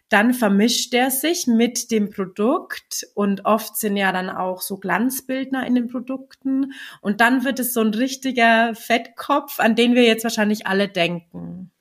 dann 0.10 0.33
vermischt 0.33 0.93
der 0.93 1.12
sich 1.12 1.47
mit 1.47 1.91
dem 1.91 2.10
Produkt 2.10 3.05
und 3.13 3.45
oft 3.45 3.77
sind 3.77 3.97
ja 3.97 4.12
dann 4.12 4.29
auch 4.29 4.62
so 4.62 4.77
Glanzbildner 4.77 5.65
in 5.67 5.75
den 5.75 5.88
Produkten 5.88 6.73
und 7.01 7.21
dann 7.21 7.43
wird 7.43 7.60
es 7.60 7.73
so 7.73 7.81
ein 7.81 7.93
richtiger 7.93 8.73
Fettkopf, 8.75 9.60
an 9.60 9.75
den 9.75 9.95
wir 9.95 10.03
jetzt 10.03 10.23
wahrscheinlich 10.23 10.67
alle 10.67 10.88
denken. 10.88 11.71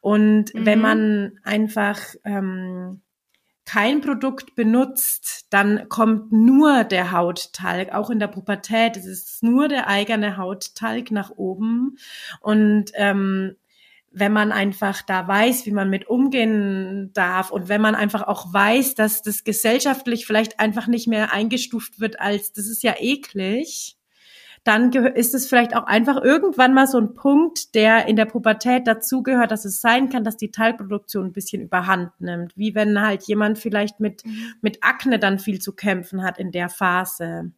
Und 0.00 0.52
mhm. 0.52 0.66
wenn 0.66 0.80
man 0.80 1.38
einfach 1.44 1.98
ähm, 2.24 3.00
kein 3.64 4.00
Produkt 4.00 4.54
benutzt, 4.54 5.46
dann 5.50 5.88
kommt 5.88 6.32
nur 6.32 6.84
der 6.84 7.12
Hauttalg, 7.12 7.94
auch 7.94 8.10
in 8.10 8.18
der 8.18 8.26
Pubertät. 8.26 8.96
Es 8.96 9.06
ist 9.06 9.42
nur 9.42 9.68
der 9.68 9.88
eigene 9.88 10.36
Hauttalg 10.36 11.10
nach 11.10 11.30
oben. 11.30 11.96
Und 12.40 12.90
ähm, 12.94 13.56
wenn 14.12 14.32
man 14.32 14.52
einfach 14.52 15.02
da 15.02 15.26
weiß, 15.26 15.66
wie 15.66 15.72
man 15.72 15.88
mit 15.88 16.06
umgehen 16.06 17.10
darf 17.14 17.50
und 17.50 17.68
wenn 17.68 17.80
man 17.80 17.94
einfach 17.94 18.22
auch 18.22 18.52
weiß, 18.52 18.94
dass 18.94 19.22
das 19.22 19.44
gesellschaftlich 19.44 20.26
vielleicht 20.26 20.60
einfach 20.60 20.86
nicht 20.86 21.08
mehr 21.08 21.32
eingestuft 21.32 21.98
wird 22.00 22.20
als, 22.20 22.52
das 22.52 22.66
ist 22.66 22.82
ja 22.82 22.94
eklig, 22.98 23.96
dann 24.64 24.92
ist 24.92 25.34
es 25.34 25.48
vielleicht 25.48 25.74
auch 25.74 25.86
einfach 25.86 26.22
irgendwann 26.22 26.72
mal 26.72 26.86
so 26.86 26.98
ein 26.98 27.14
Punkt, 27.14 27.74
der 27.74 28.06
in 28.06 28.14
der 28.14 28.26
Pubertät 28.26 28.86
dazugehört, 28.86 29.50
dass 29.50 29.64
es 29.64 29.80
sein 29.80 30.08
kann, 30.08 30.22
dass 30.22 30.36
die 30.36 30.52
Teilproduktion 30.52 31.26
ein 31.26 31.32
bisschen 31.32 31.62
überhand 31.62 32.12
nimmt. 32.20 32.56
Wie 32.56 32.74
wenn 32.76 33.00
halt 33.00 33.24
jemand 33.24 33.58
vielleicht 33.58 33.98
mit, 33.98 34.24
mhm. 34.24 34.54
mit 34.60 34.78
Akne 34.82 35.18
dann 35.18 35.40
viel 35.40 35.60
zu 35.60 35.72
kämpfen 35.72 36.22
hat 36.22 36.38
in 36.38 36.52
der 36.52 36.68
Phase. 36.68 37.50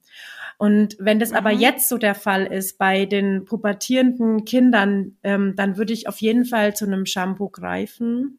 Und 0.59 0.97
wenn 0.99 1.19
das 1.19 1.31
mhm. 1.31 1.37
aber 1.37 1.51
jetzt 1.51 1.89
so 1.89 1.99
der 1.99 2.15
Fall 2.15 2.47
ist 2.47 2.79
bei 2.79 3.07
den 3.07 3.45
pubertierenden 3.45 4.45
Kindern, 4.45 5.17
ähm, 5.23 5.55
dann 5.57 5.77
würde 5.77 5.93
ich 5.93 6.09
auf 6.09 6.19
jeden 6.19 6.45
Fall 6.45 6.75
zu 6.75 6.87
einem 6.87 7.07
Shampoo 7.07 7.49
greifen 7.49 8.39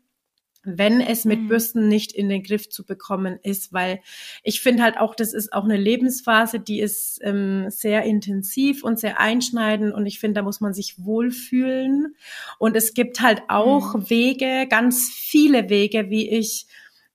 wenn 0.65 0.99
es 0.99 1.25
mit 1.25 1.41
mhm. 1.41 1.47
Bürsten 1.47 1.87
nicht 1.87 2.11
in 2.11 2.27
den 2.27 2.43
Griff 2.43 2.69
zu 2.69 2.85
bekommen 2.85 3.39
ist, 3.43 3.71
weil 3.71 4.01
ich 4.43 4.61
finde 4.61 4.83
halt 4.83 4.97
auch, 4.97 5.15
das 5.15 5.33
ist 5.33 5.53
auch 5.53 5.63
eine 5.63 5.77
Lebensphase, 5.77 6.59
die 6.59 6.79
ist 6.81 7.19
ähm, 7.21 7.69
sehr 7.69 8.03
intensiv 8.03 8.83
und 8.83 8.99
sehr 8.99 9.19
einschneidend 9.19 9.93
und 9.93 10.05
ich 10.05 10.19
finde, 10.19 10.39
da 10.39 10.41
muss 10.41 10.61
man 10.61 10.73
sich 10.73 11.05
wohlfühlen 11.05 12.15
und 12.57 12.75
es 12.75 12.93
gibt 12.93 13.21
halt 13.21 13.43
auch 13.47 13.93
mhm. 13.93 14.09
Wege, 14.09 14.67
ganz 14.69 15.09
viele 15.09 15.69
Wege, 15.69 16.09
wie 16.09 16.29
ich 16.29 16.65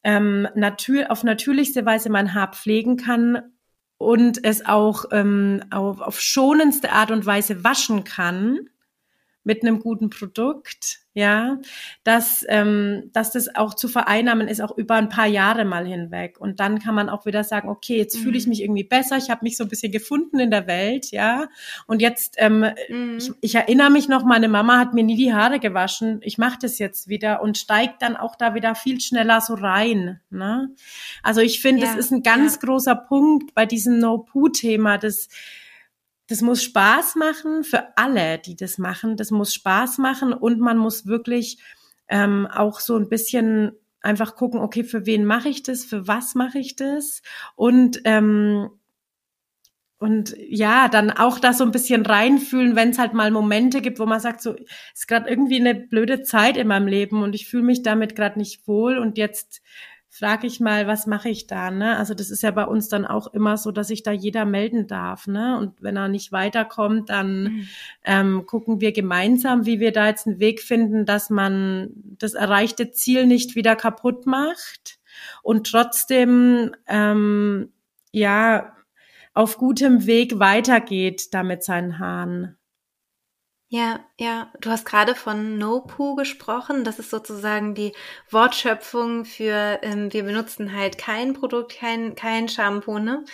ähm, 0.03 0.49
natür 0.55 1.11
auf 1.11 1.25
natürlichste 1.25 1.85
Weise 1.85 2.09
mein 2.09 2.33
Haar 2.33 2.53
pflegen 2.53 2.97
kann 2.97 3.43
und 4.01 4.43
es 4.43 4.65
auch 4.65 5.05
ähm, 5.13 5.63
auf, 5.71 6.01
auf 6.01 6.23
schonendste 6.23 6.91
Art 6.91 7.11
und 7.11 7.27
Weise 7.27 7.63
waschen 7.65 8.03
kann 8.03 8.71
mit 9.43 9.63
einem 9.63 9.81
guten 9.81 10.11
Produkt, 10.11 11.01
ja, 11.13 11.59
dass, 12.05 12.45
ähm, 12.49 13.11
dass 13.13 13.33
das 13.33 13.55
auch 13.57 13.75
zu 13.75 13.89
vereinnahmen 13.89 14.47
ist, 14.49 14.61
auch 14.61 14.77
über 14.77 14.95
ein 14.95 15.09
paar 15.09 15.27
Jahre 15.27 15.65
mal 15.65 15.87
hinweg. 15.87 16.39
Und 16.39 16.61
dann 16.61 16.79
kann 16.79 16.95
man 16.95 17.09
auch 17.09 17.27
wieder 17.27 17.43
sagen, 17.43 17.69
okay, 17.69 17.97
jetzt 17.97 18.17
mhm. 18.17 18.23
fühle 18.23 18.39
ich 18.39 18.47
mhm. 18.47 18.51
mich 18.51 18.63
irgendwie 18.63 18.85
besser, 18.85 19.17
ich 19.17 19.31
habe 19.31 19.41
mich 19.43 19.57
so 19.57 19.65
ein 19.65 19.69
bisschen 19.69 19.91
gefunden 19.91 20.39
in 20.39 20.51
der 20.51 20.67
Welt, 20.67 21.11
ja. 21.11 21.49
Und 21.87 22.01
jetzt, 22.01 22.35
ähm, 22.37 22.67
mhm. 22.89 23.17
ich, 23.19 23.33
ich 23.41 23.55
erinnere 23.55 23.91
mich 23.91 24.09
noch, 24.09 24.25
meine 24.25 24.49
Mama 24.49 24.79
hat 24.79 24.95
mir 24.95 25.03
nie 25.03 25.17
die 25.17 25.33
Haare 25.33 25.59
gewaschen, 25.59 26.21
ich 26.23 26.39
mache 26.39 26.59
das 26.61 26.79
jetzt 26.79 27.09
wieder 27.09 27.43
und 27.43 27.59
steigt 27.59 28.03
dann 28.03 28.17
auch 28.17 28.37
da 28.37 28.55
wieder 28.55 28.75
viel 28.75 29.01
schneller 29.01 29.41
so 29.41 29.55
rein. 29.55 30.21
Ne? 30.31 30.71
Also 31.23 31.41
ich 31.41 31.61
finde, 31.61 31.83
ja, 31.83 31.89
das 31.89 31.97
ist 31.97 32.13
ein 32.13 32.23
ganz 32.23 32.57
ja. 32.57 32.61
großer 32.61 32.95
Punkt 32.95 33.55
bei 33.55 33.67
diesem 33.67 33.99
No-Poo-Thema, 33.99 34.99
das 34.99 35.29
das 36.31 36.43
muss 36.43 36.63
Spaß 36.63 37.17
machen 37.17 37.65
für 37.65 37.99
alle, 37.99 38.39
die 38.39 38.55
das 38.55 38.79
machen. 38.79 39.17
Das 39.17 39.33
muss 39.33 39.53
Spaß 39.53 39.99
machen 39.99 40.33
und 40.33 40.61
man 40.61 40.79
muss 40.79 41.07
wirklich 41.07 41.59
ähm, 42.09 42.47
auch 42.47 42.79
so 42.79 42.97
ein 42.97 43.09
bisschen 43.09 43.73
einfach 44.01 44.37
gucken, 44.37 44.61
okay, 44.61 44.85
für 44.85 45.07
wen 45.07 45.25
mache 45.25 45.49
ich 45.49 45.65
das, 45.65 45.85
für 45.85 46.07
was 46.07 46.37
mache 46.37 46.61
ich 46.61 46.77
das 46.77 47.23
und 47.57 48.01
ähm, 48.05 48.71
und 49.99 50.35
ja, 50.49 50.89
dann 50.89 51.11
auch 51.11 51.41
da 51.41 51.53
so 51.53 51.63
ein 51.65 51.73
bisschen 51.73 52.07
reinfühlen, 52.07 52.75
wenn 52.75 52.91
es 52.91 52.99
halt 52.99 53.13
mal 53.13 53.31
Momente 53.33 53.83
gibt, 53.83 53.99
wo 53.99 54.07
man 54.07 54.21
sagt, 54.21 54.41
so 54.41 54.55
ist 54.95 55.09
gerade 55.09 55.29
irgendwie 55.29 55.61
eine 55.61 55.75
blöde 55.75 56.23
Zeit 56.23 56.57
in 56.57 56.69
meinem 56.69 56.87
Leben 56.87 57.23
und 57.23 57.35
ich 57.35 57.49
fühle 57.49 57.65
mich 57.65 57.83
damit 57.83 58.15
gerade 58.17 58.39
nicht 58.39 58.67
wohl 58.69 58.99
und 58.99 59.19
jetzt 59.19 59.63
frage 60.13 60.49
ich 60.49 60.59
mal, 60.59 60.89
was 60.89 61.07
mache 61.07 61.29
ich 61.29 61.47
da? 61.47 61.71
Ne? 61.71 61.97
Also 61.97 62.15
das 62.15 62.31
ist 62.31 62.43
ja 62.43 62.51
bei 62.51 62.65
uns 62.65 62.89
dann 62.89 63.07
auch 63.07 63.29
immer 63.33 63.57
so, 63.57 63.71
dass 63.71 63.89
sich 63.89 64.03
da 64.03 64.11
jeder 64.11 64.45
melden 64.45 64.89
darf. 64.89 65.29
Ne? 65.29 65.57
Und 65.57 65.81
wenn 65.81 65.97
er 65.97 66.09
nicht 66.09 66.33
weiterkommt, 66.33 67.09
dann 67.11 67.45
mhm. 67.45 67.69
ähm, 68.05 68.47
gucken 68.47 68.81
wir 68.81 68.91
gemeinsam, 68.91 69.67
wie 69.67 69.79
wir 69.79 69.93
da 69.93 70.09
jetzt 70.09 70.27
einen 70.27 70.41
Weg 70.41 70.63
finden, 70.63 71.07
dass 71.07 71.31
man 71.31 71.91
das 71.95 72.35
erreichte 72.35 72.91
Ziel 72.91 73.27
nicht 73.27 73.55
wieder 73.55 73.77
kaputt 73.77 74.27
macht 74.27 74.99
und 75.45 75.71
trotzdem 75.71 76.75
ähm, 76.89 77.73
ja 78.11 78.75
auf 79.33 79.59
gutem 79.59 80.07
Weg 80.07 80.41
weitergeht 80.41 81.33
da 81.33 81.45
mit 81.45 81.63
seinen 81.63 82.01
Haaren. 82.01 82.57
Ja, 83.69 84.01
ja, 84.21 84.51
du 84.61 84.69
hast 84.69 84.85
gerade 84.85 85.15
von 85.15 85.57
No-Poo 85.57 86.15
gesprochen. 86.15 86.85
Das 86.85 86.99
ist 86.99 87.09
sozusagen 87.09 87.75
die 87.75 87.93
Wortschöpfung 88.29 89.25
für 89.25 89.79
ähm, 89.81 90.13
wir 90.13 90.25
benutzen 90.25 90.77
halt 90.77 90.99
kein 90.99 91.33
Produkt, 91.33 91.79
kein, 91.79 92.15
kein 92.17 92.47
Shampoo, 92.47 92.99
ne? 92.99 93.25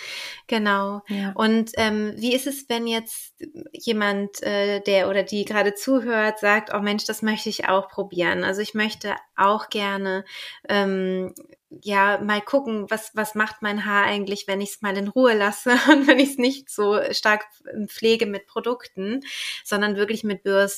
Genau. 0.46 1.02
Ja. 1.08 1.32
Und 1.34 1.72
ähm, 1.74 2.14
wie 2.16 2.36
ist 2.36 2.46
es, 2.46 2.68
wenn 2.68 2.86
jetzt 2.86 3.34
jemand, 3.72 4.40
äh, 4.44 4.78
der 4.78 5.10
oder 5.10 5.24
die 5.24 5.44
gerade 5.44 5.74
zuhört, 5.74 6.38
sagt, 6.38 6.72
oh 6.72 6.78
Mensch, 6.78 7.04
das 7.04 7.20
möchte 7.20 7.48
ich 7.48 7.68
auch 7.68 7.88
probieren. 7.88 8.44
Also 8.44 8.60
ich 8.60 8.74
möchte 8.74 9.16
auch 9.34 9.70
gerne 9.70 10.24
ähm, 10.68 11.34
ja 11.82 12.18
mal 12.18 12.40
gucken, 12.40 12.86
was, 12.90 13.10
was 13.14 13.34
macht 13.34 13.60
mein 13.60 13.84
Haar 13.84 14.04
eigentlich, 14.04 14.46
wenn 14.46 14.60
ich 14.60 14.70
es 14.70 14.82
mal 14.82 14.96
in 14.96 15.08
Ruhe 15.08 15.34
lasse 15.34 15.70
und 15.90 16.06
wenn 16.06 16.18
ich 16.18 16.30
es 16.30 16.38
nicht 16.38 16.70
so 16.70 17.00
stark 17.10 17.44
pflege 17.88 18.26
mit 18.26 18.46
Produkten, 18.46 19.22
sondern 19.64 19.96
wirklich 19.96 20.24
mit 20.24 20.42
Bürsten. 20.42 20.75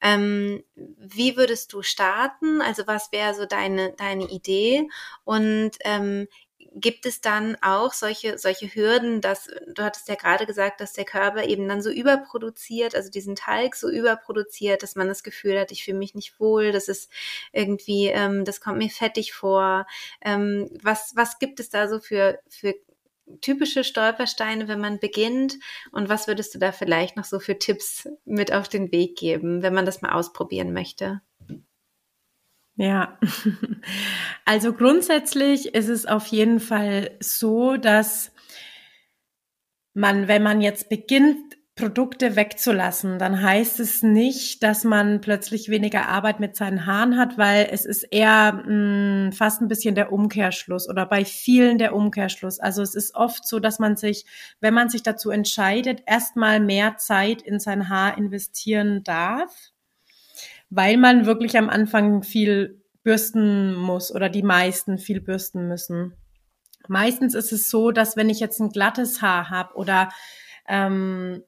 Ähm, 0.00 0.64
wie 0.74 1.36
würdest 1.36 1.72
du 1.72 1.82
starten? 1.82 2.60
Also 2.60 2.86
was 2.86 3.12
wäre 3.12 3.34
so 3.34 3.46
deine, 3.46 3.92
deine 3.92 4.24
Idee? 4.24 4.88
Und 5.24 5.72
ähm, 5.84 6.28
gibt 6.74 7.06
es 7.06 7.20
dann 7.20 7.56
auch 7.62 7.92
solche, 7.92 8.36
solche 8.38 8.66
Hürden, 8.66 9.20
dass, 9.20 9.48
du 9.68 9.82
hattest 9.82 10.08
ja 10.08 10.16
gerade 10.16 10.44
gesagt, 10.44 10.80
dass 10.80 10.92
der 10.92 11.04
Körper 11.04 11.44
eben 11.44 11.68
dann 11.68 11.82
so 11.82 11.90
überproduziert, 11.90 12.94
also 12.94 13.10
diesen 13.10 13.36
Talg 13.36 13.76
so 13.76 13.88
überproduziert, 13.88 14.82
dass 14.82 14.96
man 14.96 15.06
das 15.06 15.22
Gefühl 15.22 15.58
hat, 15.58 15.70
ich 15.70 15.84
fühle 15.84 15.98
mich 15.98 16.14
nicht 16.14 16.40
wohl, 16.40 16.72
das 16.72 16.88
ist 16.88 17.10
irgendwie, 17.52 18.08
ähm, 18.08 18.44
das 18.44 18.60
kommt 18.60 18.78
mir 18.78 18.90
fettig 18.90 19.32
vor. 19.34 19.86
Ähm, 20.20 20.68
was, 20.82 21.12
was 21.14 21.38
gibt 21.38 21.60
es 21.60 21.70
da 21.70 21.88
so 21.88 22.00
für, 22.00 22.40
für 22.48 22.74
typische 23.40 23.84
Stolpersteine, 23.84 24.68
wenn 24.68 24.80
man 24.80 24.98
beginnt? 24.98 25.58
Und 25.92 26.08
was 26.08 26.26
würdest 26.26 26.54
du 26.54 26.58
da 26.58 26.72
vielleicht 26.72 27.16
noch 27.16 27.24
so 27.24 27.40
für 27.40 27.58
Tipps 27.58 28.08
mit 28.24 28.52
auf 28.52 28.68
den 28.68 28.92
Weg 28.92 29.16
geben, 29.16 29.62
wenn 29.62 29.74
man 29.74 29.86
das 29.86 30.02
mal 30.02 30.12
ausprobieren 30.12 30.72
möchte? 30.72 31.20
Ja, 32.76 33.18
also 34.44 34.72
grundsätzlich 34.72 35.74
ist 35.74 35.88
es 35.88 36.06
auf 36.06 36.26
jeden 36.26 36.58
Fall 36.58 37.16
so, 37.20 37.76
dass 37.76 38.32
man, 39.94 40.26
wenn 40.26 40.42
man 40.42 40.60
jetzt 40.60 40.88
beginnt, 40.88 41.56
Produkte 41.76 42.36
wegzulassen, 42.36 43.18
dann 43.18 43.42
heißt 43.42 43.80
es 43.80 44.02
nicht, 44.02 44.62
dass 44.62 44.84
man 44.84 45.20
plötzlich 45.20 45.70
weniger 45.70 46.08
Arbeit 46.08 46.38
mit 46.38 46.54
seinen 46.54 46.86
Haaren 46.86 47.18
hat, 47.18 47.36
weil 47.36 47.68
es 47.70 47.84
ist 47.84 48.04
eher 48.04 48.52
mh, 48.52 48.64
hm, 48.64 49.32
fast 49.32 49.60
ein 49.60 49.66
bisschen 49.66 49.96
der 49.96 50.12
Umkehrschluss 50.12 50.88
oder 50.88 51.04
bei 51.04 51.24
vielen 51.24 51.78
der 51.78 51.96
Umkehrschluss. 51.96 52.60
Also 52.60 52.82
es 52.82 52.94
ist 52.94 53.16
oft 53.16 53.46
so, 53.46 53.58
dass 53.58 53.80
man 53.80 53.96
sich, 53.96 54.24
wenn 54.60 54.72
man 54.72 54.88
sich 54.88 55.02
dazu 55.02 55.30
entscheidet, 55.30 56.02
erstmal 56.06 56.60
mehr 56.60 56.96
Zeit 56.96 57.42
in 57.42 57.58
sein 57.58 57.88
Haar 57.88 58.16
investieren 58.16 59.02
darf 59.02 59.72
weil 60.70 60.96
man 60.96 61.26
wirklich 61.26 61.56
am 61.56 61.68
Anfang 61.68 62.22
viel 62.22 62.82
bürsten 63.02 63.74
muss 63.74 64.12
oder 64.12 64.28
die 64.28 64.42
meisten 64.42 64.98
viel 64.98 65.20
bürsten 65.20 65.68
müssen. 65.68 66.14
Meistens 66.88 67.34
ist 67.34 67.52
es 67.52 67.70
so, 67.70 67.90
dass 67.90 68.16
wenn 68.16 68.28
ich 68.28 68.40
jetzt 68.40 68.60
ein 68.60 68.70
glattes 68.70 69.22
Haar 69.22 69.50
habe 69.50 69.74
oder 69.74 70.10
ähm, 70.66 71.42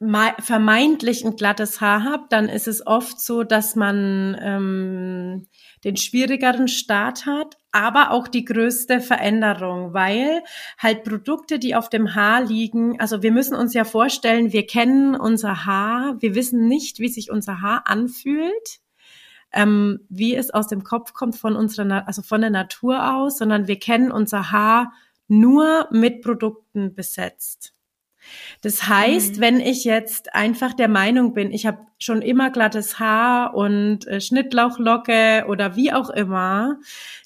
vermeintlich 0.00 1.26
ein 1.26 1.36
glattes 1.36 1.82
Haar 1.82 2.04
habe, 2.04 2.24
dann 2.30 2.48
ist 2.48 2.66
es 2.66 2.86
oft 2.86 3.20
so, 3.20 3.42
dass 3.42 3.76
man 3.76 4.34
ähm, 4.40 5.46
den 5.84 5.98
schwierigeren 5.98 6.68
Start 6.68 7.26
hat, 7.26 7.58
aber 7.70 8.10
auch 8.10 8.26
die 8.26 8.46
größte 8.46 9.00
Veränderung, 9.00 9.92
weil 9.92 10.42
halt 10.78 11.04
Produkte, 11.04 11.58
die 11.58 11.74
auf 11.74 11.90
dem 11.90 12.14
Haar 12.14 12.42
liegen, 12.42 12.98
also 12.98 13.22
wir 13.22 13.30
müssen 13.30 13.54
uns 13.54 13.74
ja 13.74 13.84
vorstellen, 13.84 14.54
wir 14.54 14.66
kennen 14.66 15.14
unser 15.14 15.66
Haar, 15.66 16.16
wir 16.20 16.34
wissen 16.34 16.66
nicht, 16.66 16.98
wie 16.98 17.08
sich 17.08 17.30
unser 17.30 17.60
Haar 17.60 17.82
anfühlt. 17.86 18.80
Ähm, 19.52 20.06
wie 20.08 20.36
es 20.36 20.52
aus 20.52 20.68
dem 20.68 20.84
Kopf 20.84 21.12
kommt 21.12 21.34
von 21.34 21.56
unserer, 21.56 22.06
also 22.06 22.22
von 22.22 22.40
der 22.40 22.50
Natur 22.50 23.16
aus, 23.16 23.36
sondern 23.38 23.66
wir 23.66 23.80
kennen 23.80 24.12
unser 24.12 24.52
Haar 24.52 24.92
nur 25.26 25.88
mit 25.90 26.22
Produkten 26.22 26.94
besetzt. 26.94 27.74
Das 28.62 28.88
heißt, 28.88 29.36
mhm. 29.36 29.40
wenn 29.40 29.60
ich 29.60 29.84
jetzt 29.84 30.34
einfach 30.34 30.74
der 30.74 30.88
Meinung 30.88 31.34
bin, 31.34 31.50
ich 31.52 31.66
habe 31.66 31.78
schon 31.98 32.22
immer 32.22 32.50
glattes 32.50 32.98
Haar 32.98 33.54
und 33.54 34.06
äh, 34.06 34.20
Schnittlauchlocke 34.20 35.44
oder 35.48 35.76
wie 35.76 35.92
auch 35.92 36.10
immer, 36.10 36.78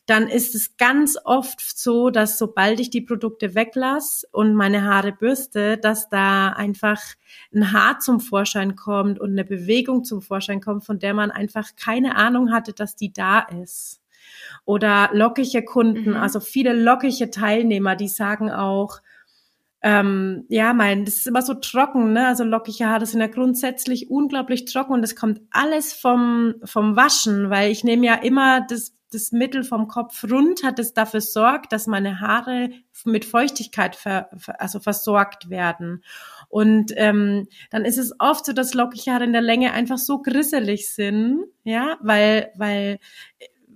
dann 0.07 0.29
ist 0.29 0.55
es 0.55 0.77
ganz 0.77 1.17
oft 1.25 1.61
so, 1.61 2.11
dass 2.11 2.39
sobald 2.39 2.81
ich 2.81 2.91
die 2.91 3.01
Produkte 3.01 3.55
weglasse 3.55 4.27
und 4.33 4.55
meine 4.55 4.83
Haare 4.85 5.13
bürste, 5.13 5.79
dass 5.79 6.09
da 6.09 6.51
einfach 6.51 7.01
ein 7.55 7.73
Haar 7.73 8.01
zum 8.01 8.21
Vorschein 8.21 8.77
kommt 8.77 9.19
und 9.21 9.31
eine 9.31 9.45
Bewegung 9.45 10.05
zum 10.05 10.23
Vorschein 10.23 10.61
kommt, 10.61 10.85
von 10.85 10.99
der 10.99 11.15
man 11.15 11.31
einfach 11.31 11.71
keine 11.77 12.17
Ahnung 12.17 12.53
hatte, 12.53 12.73
dass 12.73 12.97
die 12.97 13.13
da 13.13 13.41
ist. 13.41 14.01
Oder 14.65 15.11
lockige 15.13 15.65
Kunden, 15.65 16.11
mhm. 16.11 16.17
also 16.17 16.41
viele 16.41 16.73
lockige 16.73 17.31
Teilnehmer, 17.31 17.97
die 17.97 18.09
sagen 18.09 18.51
auch, 18.51 19.01
ähm, 19.85 20.47
ja, 20.49 20.73
mein, 20.73 21.05
das 21.05 21.17
ist 21.17 21.27
immer 21.27 21.43
so 21.43 21.53
trocken, 21.53 22.15
ne? 22.15 22.27
Also 22.27 22.43
lockige 22.43 22.87
Haare 22.87 23.05
sind 23.05 23.21
ja 23.21 23.27
grundsätzlich 23.27 24.11
unglaublich 24.11 24.65
trocken 24.65 24.95
und 24.95 25.03
das 25.03 25.15
kommt 25.15 25.43
alles 25.51 25.93
vom, 25.93 26.55
vom 26.65 26.97
Waschen, 26.97 27.51
weil 27.51 27.71
ich 27.71 27.85
nehme 27.85 28.07
ja 28.07 28.15
immer 28.15 28.63
das, 28.67 28.95
das 29.13 29.31
Mittel 29.31 29.63
vom 29.63 29.87
Kopf 29.87 30.25
runter, 30.25 30.73
das 30.73 30.95
dafür 30.95 31.21
sorgt, 31.21 31.71
dass 31.73 31.87
meine 31.87 32.21
Haare 32.21 32.71
mit 33.05 33.27
Feuchtigkeit 33.27 33.95
ver, 33.95 34.31
also 34.59 34.81
versorgt 34.81 35.51
werden. 35.51 36.03
Und 36.49 36.95
ähm, 36.97 37.47
dann 37.71 37.85
ist 37.85 37.99
es 37.99 38.15
oft 38.19 38.47
so, 38.47 38.55
dass 38.55 38.73
lockige 38.73 39.13
Haare 39.13 39.25
in 39.25 39.35
der 39.35 39.43
Länge 39.43 39.75
einfach 39.75 39.99
so 39.99 40.23
grisselig 40.23 40.95
sind, 40.95 41.45
ja, 41.63 41.99
weil, 42.01 42.53
weil 42.57 43.01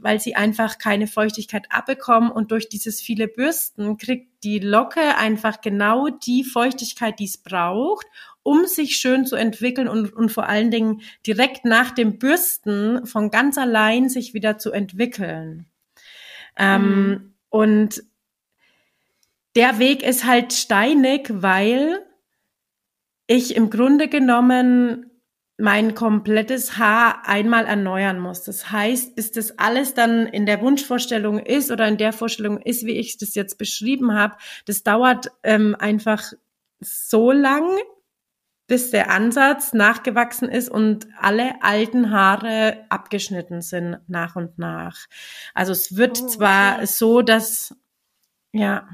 weil 0.00 0.20
sie 0.20 0.36
einfach 0.36 0.78
keine 0.78 1.06
Feuchtigkeit 1.06 1.66
abbekommen 1.70 2.30
und 2.30 2.50
durch 2.50 2.68
dieses 2.68 3.00
viele 3.00 3.28
Bürsten 3.28 3.96
kriegt 3.96 4.44
die 4.44 4.58
Locke 4.58 5.16
einfach 5.16 5.60
genau 5.60 6.08
die 6.08 6.44
Feuchtigkeit, 6.44 7.18
die 7.18 7.24
es 7.24 7.38
braucht, 7.38 8.06
um 8.42 8.66
sich 8.66 8.96
schön 8.96 9.26
zu 9.26 9.36
entwickeln 9.36 9.88
und, 9.88 10.12
und 10.12 10.30
vor 10.30 10.48
allen 10.48 10.70
Dingen 10.70 11.02
direkt 11.26 11.64
nach 11.64 11.90
dem 11.90 12.18
Bürsten 12.18 13.06
von 13.06 13.30
ganz 13.30 13.58
allein 13.58 14.08
sich 14.08 14.34
wieder 14.34 14.58
zu 14.58 14.72
entwickeln. 14.72 15.66
Ähm, 16.56 16.82
mhm. 16.82 17.12
Ähm, 17.12 17.34
und 17.50 18.02
der 19.56 19.78
Weg 19.78 20.02
ist 20.02 20.24
halt 20.24 20.52
steinig, 20.52 21.28
weil 21.30 22.04
ich 23.26 23.56
im 23.56 23.70
Grunde 23.70 24.08
genommen 24.08 25.07
mein 25.58 25.96
komplettes 25.96 26.78
Haar 26.78 27.26
einmal 27.26 27.66
erneuern 27.66 28.20
muss. 28.20 28.44
Das 28.44 28.70
heißt, 28.70 29.16
bis 29.16 29.32
das 29.32 29.58
alles 29.58 29.92
dann 29.92 30.26
in 30.26 30.46
der 30.46 30.60
Wunschvorstellung 30.60 31.40
ist 31.40 31.72
oder 31.72 31.86
in 31.88 31.98
der 31.98 32.12
Vorstellung 32.12 32.58
ist, 32.58 32.86
wie 32.86 32.92
ich 32.92 33.18
das 33.18 33.34
jetzt 33.34 33.58
beschrieben 33.58 34.14
habe, 34.14 34.36
das 34.66 34.84
dauert 34.84 35.32
ähm, 35.42 35.76
einfach 35.78 36.32
so 36.80 37.32
lang, 37.32 37.76
bis 38.68 38.92
der 38.92 39.10
Ansatz 39.10 39.72
nachgewachsen 39.72 40.48
ist 40.48 40.68
und 40.68 41.08
alle 41.18 41.60
alten 41.62 42.12
Haare 42.12 42.84
abgeschnitten 42.88 43.60
sind 43.60 43.98
nach 44.06 44.36
und 44.36 44.58
nach. 44.58 45.06
Also 45.54 45.72
es 45.72 45.96
wird 45.96 46.20
oh, 46.22 46.26
zwar 46.28 46.76
okay. 46.76 46.86
so, 46.86 47.22
dass 47.22 47.74
ja 48.52 48.86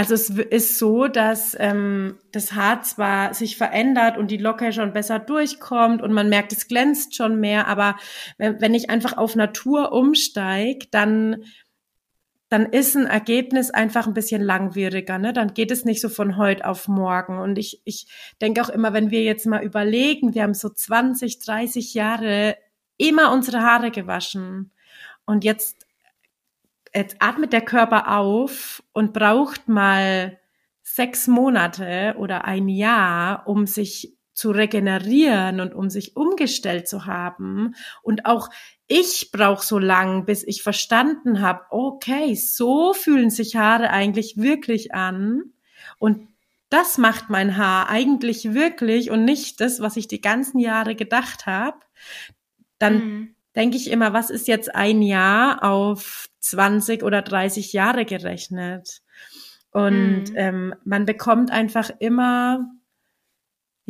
also 0.00 0.14
es 0.14 0.30
ist 0.30 0.78
so, 0.78 1.08
dass 1.08 1.54
ähm, 1.60 2.16
das 2.32 2.54
Haar 2.54 2.80
zwar 2.80 3.34
sich 3.34 3.58
verändert 3.58 4.16
und 4.16 4.30
die 4.30 4.38
Locke 4.38 4.72
schon 4.72 4.94
besser 4.94 5.18
durchkommt 5.18 6.00
und 6.00 6.14
man 6.14 6.30
merkt, 6.30 6.54
es 6.54 6.68
glänzt 6.68 7.14
schon 7.14 7.38
mehr, 7.38 7.66
aber 7.66 7.96
wenn, 8.38 8.72
ich 8.72 8.88
einfach 8.88 9.18
auf 9.18 9.36
Natur 9.36 9.92
umsteige, 9.92 10.86
dann 10.90 11.44
dann 12.48 12.64
ist 12.64 12.96
ein 12.96 13.06
Ergebnis 13.06 13.70
einfach 13.70 14.06
ein 14.06 14.14
bisschen 14.14 14.40
langwieriger. 14.40 15.18
Ne? 15.18 15.34
Dann 15.34 15.52
geht 15.52 15.70
es 15.70 15.84
nicht 15.84 16.00
so 16.00 16.08
von 16.08 16.38
heute 16.38 16.64
auf 16.64 16.88
morgen. 16.88 17.38
Und 17.38 17.58
ich, 17.58 17.82
ich 17.84 18.08
denke 18.40 18.62
auch 18.62 18.70
immer, 18.70 18.94
wenn 18.94 19.10
wir 19.10 19.22
jetzt 19.22 19.46
mal 19.46 19.62
überlegen, 19.62 20.34
wir 20.34 20.44
haben 20.44 20.54
so 20.54 20.70
20, 20.70 21.40
30 21.40 21.92
Jahre 21.92 22.56
immer 22.96 23.32
unsere 23.32 23.60
Haare 23.60 23.90
gewaschen. 23.90 24.72
Und 25.26 25.44
jetzt 25.44 25.86
jetzt 26.94 27.16
atmet 27.20 27.52
der 27.52 27.60
Körper 27.60 28.16
auf 28.18 28.82
und 28.92 29.12
braucht 29.12 29.68
mal 29.68 30.38
sechs 30.82 31.28
Monate 31.28 32.14
oder 32.18 32.44
ein 32.44 32.68
Jahr, 32.68 33.46
um 33.46 33.66
sich 33.66 34.16
zu 34.32 34.50
regenerieren 34.52 35.60
und 35.60 35.74
um 35.74 35.90
sich 35.90 36.16
umgestellt 36.16 36.88
zu 36.88 37.04
haben. 37.04 37.74
Und 38.02 38.24
auch 38.24 38.48
ich 38.86 39.30
brauche 39.32 39.64
so 39.64 39.78
lang, 39.78 40.24
bis 40.24 40.42
ich 40.42 40.62
verstanden 40.62 41.42
habe, 41.42 41.66
okay, 41.70 42.34
so 42.34 42.94
fühlen 42.94 43.30
sich 43.30 43.56
Haare 43.56 43.90
eigentlich 43.90 44.38
wirklich 44.38 44.94
an. 44.94 45.52
Und 45.98 46.28
das 46.70 46.96
macht 46.96 47.28
mein 47.28 47.56
Haar 47.56 47.90
eigentlich 47.90 48.54
wirklich 48.54 49.10
und 49.10 49.24
nicht 49.24 49.60
das, 49.60 49.80
was 49.80 49.96
ich 49.96 50.08
die 50.08 50.20
ganzen 50.20 50.58
Jahre 50.58 50.94
gedacht 50.94 51.46
habe. 51.46 51.78
Dann 52.78 52.94
mhm. 52.94 53.34
denke 53.54 53.76
ich 53.76 53.90
immer, 53.90 54.12
was 54.14 54.30
ist 54.30 54.48
jetzt 54.48 54.74
ein 54.74 55.02
Jahr 55.02 55.62
auf 55.62 56.29
20 56.40 57.02
oder 57.02 57.22
30 57.22 57.72
Jahre 57.72 58.04
gerechnet? 58.04 59.02
Und 59.72 60.30
mhm. 60.30 60.36
ähm, 60.36 60.74
man 60.84 61.06
bekommt 61.06 61.50
einfach 61.50 61.90
immer 62.00 62.66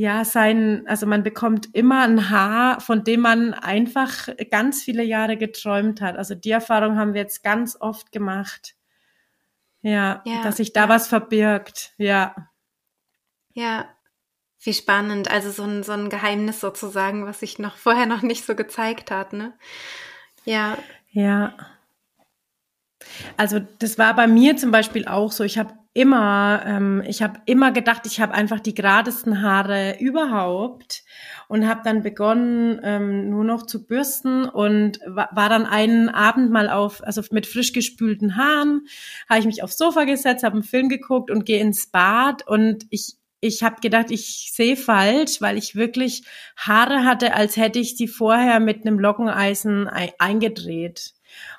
ja, 0.01 0.25
sein, 0.25 0.85
also 0.87 1.07
man 1.07 1.23
bekommt 1.23 1.75
immer 1.75 2.05
ein 2.05 2.31
Haar, 2.31 2.81
von 2.81 3.05
dem 3.05 3.21
man 3.21 3.53
einfach 3.53 4.31
ganz 4.51 4.83
viele 4.83 5.03
Jahre 5.03 5.37
geträumt 5.37 6.01
hat. 6.01 6.17
Also 6.17 6.35
die 6.35 6.53
Erfahrung 6.53 6.97
haben 6.97 7.13
wir 7.13 7.21
jetzt 7.21 7.43
ganz 7.43 7.77
oft 7.79 8.11
gemacht. 8.11 8.77
Ja, 9.83 10.23
ja 10.25 10.43
dass 10.43 10.57
sich 10.57 10.73
da 10.73 10.85
ja. 10.85 10.89
was 10.89 11.07
verbirgt, 11.07 11.93
ja. 11.99 12.35
Ja, 13.53 13.91
wie 14.63 14.73
spannend. 14.73 15.31
Also 15.31 15.51
so 15.51 15.65
ein, 15.65 15.83
so 15.83 15.93
ein 15.93 16.09
Geheimnis 16.09 16.61
sozusagen, 16.61 17.27
was 17.27 17.41
sich 17.41 17.59
noch 17.59 17.77
vorher 17.77 18.07
noch 18.07 18.23
nicht 18.23 18.47
so 18.47 18.55
gezeigt 18.55 19.11
hat, 19.11 19.35
ne? 19.35 19.53
Ja. 20.47 20.79
Ja. 21.11 21.55
Also 23.37 23.61
das 23.79 23.99
war 23.99 24.15
bei 24.15 24.27
mir 24.27 24.57
zum 24.57 24.71
Beispiel 24.71 25.07
auch 25.07 25.33
so. 25.33 25.45
Ich 25.45 25.59
habe 25.59 25.75
immer, 25.93 26.63
ähm, 26.67 27.03
ich 27.07 27.23
habe 27.23 27.41
immer 27.47 27.73
gedacht, 27.73 28.03
ich 28.07 28.21
habe 28.21 28.33
einfach 28.33 28.61
die 28.61 28.75
geradesten 28.75 29.43
Haare 29.43 29.97
überhaupt 29.99 31.03
und 31.49 31.67
habe 31.67 31.81
dann 31.85 32.03
begonnen, 32.03 32.81
ähm, 32.85 33.31
nur 33.31 33.45
noch 33.45 33.67
zu 33.67 33.87
bürsten 33.87 34.45
und 34.45 35.01
war, 35.07 35.31
war 35.33 35.49
dann 35.49 35.67
einen 35.67 36.09
Abend 36.09 36.51
mal 36.51 36.71
auf, 36.71 37.03
also 37.05 37.23
mit 37.33 37.47
frisch 37.47 37.73
gespülten 37.73 38.37
Haaren, 38.37 38.83
habe 39.29 39.41
ich 39.41 39.47
mich 39.47 39.63
aufs 39.65 39.79
Sofa 39.79 40.05
gesetzt, 40.05 40.45
habe 40.45 40.55
einen 40.55 40.63
Film 40.63 40.89
geguckt 40.89 41.31
und 41.31 41.45
gehe 41.45 41.61
ins 41.61 41.91
Bad 41.91 42.47
und 42.47 42.87
ich 42.91 43.17
ich 43.43 43.63
habe 43.63 43.81
gedacht, 43.81 44.11
ich 44.11 44.51
sehe 44.53 44.77
falsch, 44.77 45.41
weil 45.41 45.57
ich 45.57 45.75
wirklich 45.75 46.25
Haare 46.59 47.05
hatte, 47.07 47.35
als 47.35 47.57
hätte 47.57 47.79
ich 47.79 47.95
die 47.95 48.07
vorher 48.07 48.61
mit 48.61 48.87
einem 48.87 48.99
Lockeneisen 48.99 49.89
eingedreht. 49.89 51.15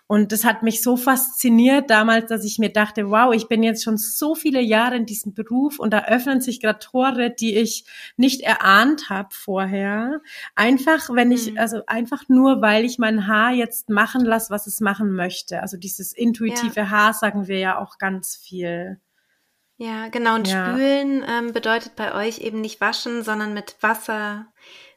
Und 0.07 0.31
das 0.31 0.43
hat 0.43 0.61
mich 0.61 0.81
so 0.81 0.97
fasziniert 0.97 1.89
damals, 1.89 2.27
dass 2.27 2.43
ich 2.43 2.59
mir 2.59 2.69
dachte, 2.69 3.09
wow, 3.09 3.33
ich 3.33 3.47
bin 3.47 3.63
jetzt 3.63 3.83
schon 3.83 3.97
so 3.97 4.35
viele 4.35 4.59
Jahre 4.59 4.97
in 4.97 5.05
diesem 5.05 5.33
Beruf 5.33 5.79
und 5.79 5.93
da 5.93 6.05
öffnen 6.05 6.41
sich 6.41 6.59
gerade 6.59 6.79
Tore, 6.79 7.31
die 7.31 7.55
ich 7.55 7.85
nicht 8.17 8.41
erahnt 8.41 9.09
habe 9.09 9.29
vorher. 9.31 10.19
Einfach, 10.55 11.09
wenn 11.11 11.31
ich, 11.31 11.51
mhm. 11.51 11.57
also 11.57 11.85
einfach 11.87 12.23
nur, 12.27 12.61
weil 12.61 12.83
ich 12.83 12.99
mein 12.99 13.27
Haar 13.27 13.53
jetzt 13.53 13.89
machen 13.89 14.25
lasse, 14.25 14.49
was 14.49 14.67
es 14.67 14.81
machen 14.81 15.13
möchte. 15.13 15.61
Also 15.61 15.77
dieses 15.77 16.11
intuitive 16.11 16.81
ja. 16.81 16.89
Haar 16.89 17.13
sagen 17.13 17.47
wir 17.47 17.59
ja 17.59 17.79
auch 17.79 17.97
ganz 17.97 18.35
viel. 18.35 18.99
Ja, 19.77 20.09
genau. 20.09 20.35
Und 20.35 20.47
ja. 20.47 20.73
spülen 20.73 21.25
ähm, 21.27 21.53
bedeutet 21.53 21.95
bei 21.95 22.13
euch 22.13 22.39
eben 22.39 22.61
nicht 22.61 22.81
waschen, 22.81 23.23
sondern 23.23 23.53
mit 23.53 23.77
Wasser 23.81 24.45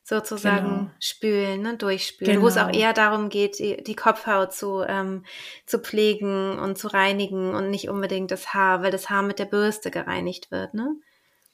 sozusagen 0.04 0.68
genau. 0.68 0.90
spülen, 1.00 1.62
ne, 1.62 1.76
durchspülen, 1.78 2.34
genau. 2.34 2.44
wo 2.44 2.48
es 2.48 2.58
auch 2.58 2.70
genau. 2.70 2.78
eher 2.78 2.92
darum 2.92 3.30
geht, 3.30 3.58
die, 3.58 3.82
die 3.82 3.96
Kopfhaut 3.96 4.52
zu, 4.52 4.84
ähm, 4.86 5.24
zu 5.64 5.78
pflegen 5.78 6.58
und 6.58 6.76
zu 6.76 6.88
reinigen 6.88 7.54
und 7.54 7.70
nicht 7.70 7.88
unbedingt 7.88 8.30
das 8.30 8.52
Haar, 8.52 8.82
weil 8.82 8.90
das 8.90 9.08
Haar 9.08 9.22
mit 9.22 9.38
der 9.38 9.46
Bürste 9.46 9.90
gereinigt 9.90 10.50
wird, 10.50 10.74
ne? 10.74 10.94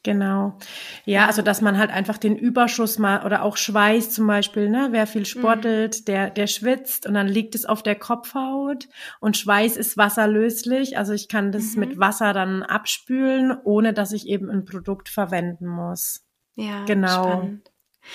Genau. 0.03 0.57
Ja, 1.05 1.27
also 1.27 1.43
dass 1.43 1.61
man 1.61 1.77
halt 1.77 1.91
einfach 1.91 2.17
den 2.17 2.35
Überschuss 2.35 2.99
mal 2.99 3.25
oder 3.27 3.43
auch 3.43 3.59
Schweiß 3.59 4.11
zum 4.11 4.27
Beispiel, 4.27 4.71
ne, 4.71 4.89
wer 4.93 5.07
viel 5.07 5.27
sportelt, 5.27 6.01
mhm. 6.01 6.05
der, 6.07 6.31
der 6.31 6.47
schwitzt 6.47 7.07
und 7.07 7.13
dann 7.13 7.29
liegt 7.29 7.55
es 7.55 7.67
auf 7.67 7.83
der 7.83 7.97
Kopfhaut 7.97 8.89
und 9.21 9.37
Schweiß 9.37 9.77
ist 9.77 9.99
wasserlöslich. 9.99 10.97
Also 10.97 11.13
ich 11.13 11.29
kann 11.29 11.53
das 11.53 11.75
mhm. 11.75 11.81
mit 11.81 11.99
Wasser 11.99 12.33
dann 12.33 12.63
abspülen, 12.63 13.55
ohne 13.63 13.93
dass 13.93 14.13
ich 14.13 14.27
eben 14.27 14.51
ein 14.51 14.65
Produkt 14.65 15.11
verwenden 15.11 15.67
muss. 15.67 16.25
Ja, 16.55 16.85
genau. 16.87 17.25
Spannend. 17.25 17.70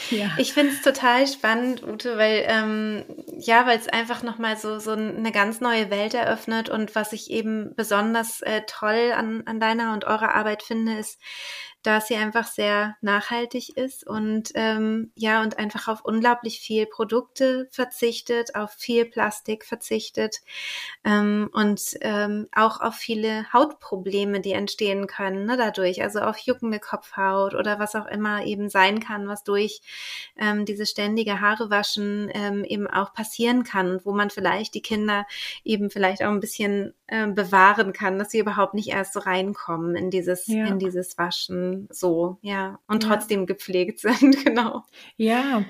Ja. 0.09 0.31
Ich 0.38 0.53
finde 0.53 0.73
es 0.73 0.81
total 0.81 1.27
spannend, 1.27 1.83
Ute, 1.83 2.17
weil 2.17 2.45
ähm, 2.47 3.05
ja, 3.38 3.65
weil 3.65 3.77
es 3.77 3.88
einfach 3.88 4.23
nochmal 4.23 4.57
so 4.57 4.79
so 4.79 4.91
eine 4.91 5.31
ganz 5.31 5.61
neue 5.61 5.89
Welt 5.89 6.13
eröffnet 6.13 6.69
und 6.69 6.95
was 6.95 7.13
ich 7.13 7.29
eben 7.29 7.75
besonders 7.75 8.41
äh, 8.41 8.61
toll 8.67 9.13
an, 9.15 9.43
an 9.45 9.59
deiner 9.59 9.93
und 9.93 10.05
eurer 10.05 10.33
Arbeit 10.36 10.63
finde, 10.63 10.97
ist, 10.97 11.19
dass 11.86 12.07
sie 12.07 12.15
einfach 12.15 12.47
sehr 12.47 12.95
nachhaltig 13.01 13.77
ist 13.77 14.07
und 14.07 14.51
ähm, 14.55 15.11
ja 15.15 15.43
und 15.43 15.59
einfach 15.59 15.88
auf 15.88 16.03
unglaublich 16.03 16.59
viel 16.59 16.88
Produkte 16.88 17.67
verzichtet, 17.69 18.55
auf 18.55 18.71
viel 18.71 19.05
Plastik 19.05 19.65
verzichtet 19.65 20.41
ähm, 21.03 21.47
und 21.53 21.81
ähm, 22.01 22.47
auch 22.55 22.81
auf 22.81 22.95
viele 22.95 23.51
Hautprobleme, 23.53 24.41
die 24.41 24.53
entstehen 24.53 25.05
können 25.05 25.45
ne, 25.45 25.57
dadurch, 25.57 26.01
also 26.01 26.21
auf 26.21 26.39
juckende 26.39 26.79
Kopfhaut 26.79 27.53
oder 27.53 27.77
was 27.77 27.93
auch 27.93 28.07
immer 28.07 28.43
eben 28.45 28.67
sein 28.69 28.99
kann, 28.99 29.27
was 29.27 29.43
durch 29.43 29.81
ähm, 30.38 30.65
diese 30.65 30.88
ständige 30.88 31.39
Haarewaschen 31.39 32.31
ähm, 32.33 32.63
eben 32.63 32.88
auch 32.88 33.13
passieren 33.13 33.63
kann, 33.63 33.99
wo 34.03 34.11
man 34.11 34.31
vielleicht 34.31 34.73
die 34.73 34.81
Kinder 34.81 35.27
eben 35.63 35.91
vielleicht 35.91 36.23
auch 36.23 36.31
ein 36.31 36.39
bisschen 36.39 36.95
äh, 37.05 37.27
bewahren 37.27 37.93
kann, 37.93 38.17
dass 38.17 38.31
sie 38.31 38.39
überhaupt 38.39 38.73
nicht 38.73 38.89
erst 38.89 39.13
so 39.13 39.19
reinkommen 39.19 39.95
in 39.95 40.09
dieses 40.09 40.47
ja. 40.47 40.65
in 40.65 40.79
dieses 40.79 41.17
Waschen 41.19 41.74
so, 41.89 42.38
ja, 42.41 42.80
und 42.88 43.03
trotzdem 43.03 43.41
ja. 43.41 43.45
gepflegt 43.45 43.99
sind, 43.99 44.43
genau. 44.43 44.84
Ja, 45.17 45.63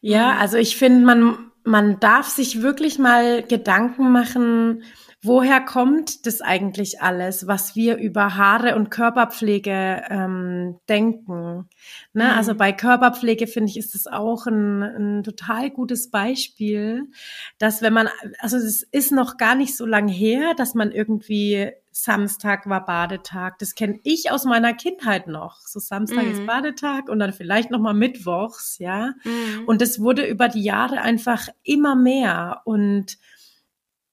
ja, 0.00 0.34
mhm. 0.34 0.40
also 0.40 0.56
ich 0.56 0.76
finde, 0.76 1.06
man, 1.06 1.50
man 1.64 1.98
darf 2.00 2.28
sich 2.28 2.62
wirklich 2.62 2.98
mal 2.98 3.42
Gedanken 3.42 4.12
machen, 4.12 4.82
woher 5.24 5.60
kommt 5.60 6.26
das 6.26 6.40
eigentlich 6.40 7.02
alles, 7.02 7.46
was 7.46 7.74
wir 7.74 7.96
über 7.96 8.36
Haare 8.36 8.76
und 8.76 8.90
Körperpflege 8.90 10.02
ähm, 10.08 10.76
denken? 10.88 11.68
Ne? 12.12 12.24
Also 12.24 12.32
mhm. 12.32 12.44
Also 12.44 12.54
bei 12.56 12.72
Körperpflege 12.72 13.46
finde 13.46 13.70
ich, 13.70 13.78
ist 13.78 13.94
das 13.94 14.06
auch 14.06 14.46
ein, 14.46 14.82
ein 14.82 15.22
total 15.22 15.70
gutes 15.70 16.10
Beispiel, 16.10 17.10
dass 17.58 17.80
wenn 17.80 17.94
man, 17.94 18.08
also 18.38 18.58
es 18.58 18.82
ist 18.82 19.12
noch 19.12 19.38
gar 19.38 19.54
nicht 19.54 19.74
so 19.76 19.86
lang 19.86 20.08
her, 20.08 20.52
dass 20.54 20.74
man 20.74 20.92
irgendwie 20.92 21.72
Samstag 21.90 22.68
war 22.68 22.84
Badetag. 22.84 23.58
Das 23.60 23.74
kenne 23.74 24.00
ich 24.02 24.30
aus 24.30 24.44
meiner 24.44 24.74
Kindheit 24.74 25.28
noch. 25.28 25.60
So 25.60 25.78
Samstag 25.78 26.24
mhm. 26.24 26.32
ist 26.32 26.46
Badetag 26.46 27.08
und 27.08 27.18
dann 27.20 27.32
vielleicht 27.32 27.70
noch 27.70 27.78
mal 27.78 27.94
Mittwochs, 27.94 28.78
ja. 28.78 29.14
Mhm. 29.24 29.64
Und 29.66 29.80
das 29.80 30.00
wurde 30.00 30.26
über 30.26 30.48
die 30.48 30.64
Jahre 30.64 31.00
einfach 31.00 31.48
immer 31.62 31.94
mehr 31.94 32.62
und 32.64 33.16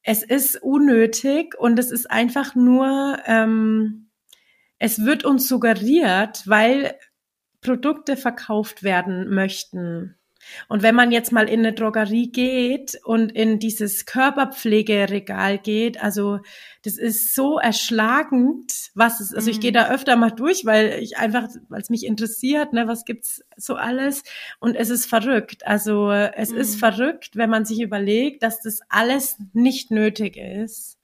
es 0.03 0.23
ist 0.23 0.61
unnötig 0.61 1.55
und 1.57 1.77
es 1.77 1.91
ist 1.91 2.09
einfach 2.09 2.55
nur, 2.55 3.19
ähm, 3.25 4.09
es 4.79 5.05
wird 5.05 5.23
uns 5.23 5.47
suggeriert, 5.47 6.43
weil 6.47 6.95
Produkte 7.61 8.17
verkauft 8.17 8.81
werden 8.83 9.29
möchten. 9.29 10.15
Und 10.67 10.83
wenn 10.83 10.95
man 10.95 11.11
jetzt 11.11 11.31
mal 11.31 11.49
in 11.49 11.59
eine 11.59 11.73
Drogerie 11.73 12.31
geht 12.31 12.99
und 13.03 13.31
in 13.31 13.59
dieses 13.59 14.05
Körperpflegeregal 14.05 15.57
geht, 15.57 16.01
also 16.01 16.39
das 16.83 16.97
ist 16.97 17.35
so 17.35 17.59
erschlagend, 17.59 18.91
was 18.95 19.19
es, 19.19 19.33
also 19.33 19.49
ich 19.49 19.59
gehe 19.59 19.71
mhm. 19.71 19.75
da 19.75 19.89
öfter 19.89 20.15
mal 20.15 20.31
durch, 20.31 20.65
weil 20.65 20.99
ich 21.01 21.17
einfach, 21.17 21.47
weil 21.69 21.81
es 21.81 21.89
mich 21.89 22.05
interessiert, 22.05 22.73
ne, 22.73 22.87
was 22.87 23.05
gibt's 23.05 23.43
so 23.55 23.75
alles 23.75 24.23
und 24.59 24.75
es 24.75 24.89
ist 24.89 25.05
verrückt. 25.05 25.65
Also 25.65 26.11
es 26.11 26.51
mhm. 26.51 26.57
ist 26.57 26.79
verrückt, 26.79 27.35
wenn 27.35 27.49
man 27.49 27.65
sich 27.65 27.81
überlegt, 27.81 28.43
dass 28.43 28.61
das 28.61 28.79
alles 28.89 29.37
nicht 29.53 29.91
nötig 29.91 30.37
ist 30.37 30.97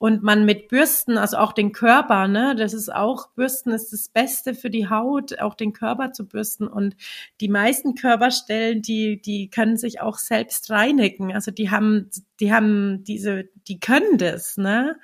und 0.00 0.22
man 0.22 0.46
mit 0.46 0.68
Bürsten, 0.68 1.18
also 1.18 1.36
auch 1.36 1.52
den 1.52 1.72
Körper, 1.72 2.26
ne, 2.26 2.56
das 2.56 2.72
ist 2.72 2.90
auch, 2.90 3.28
Bürsten 3.32 3.70
ist 3.70 3.92
das 3.92 4.08
Beste 4.08 4.54
für 4.54 4.70
die 4.70 4.88
Haut, 4.88 5.38
auch 5.40 5.54
den 5.54 5.74
Körper 5.74 6.14
zu 6.14 6.26
bürsten. 6.26 6.66
Und 6.68 6.96
die 7.42 7.50
meisten 7.50 7.96
Körperstellen, 7.96 8.80
die, 8.80 9.20
die 9.20 9.50
können 9.50 9.76
sich 9.76 10.00
auch 10.00 10.16
selbst 10.16 10.70
reinigen, 10.70 11.34
also 11.34 11.50
die 11.50 11.70
haben, 11.70 12.08
die 12.40 12.50
haben 12.50 13.04
diese, 13.04 13.50
die 13.68 13.78
können 13.78 14.16
das, 14.16 14.56
ne, 14.56 14.96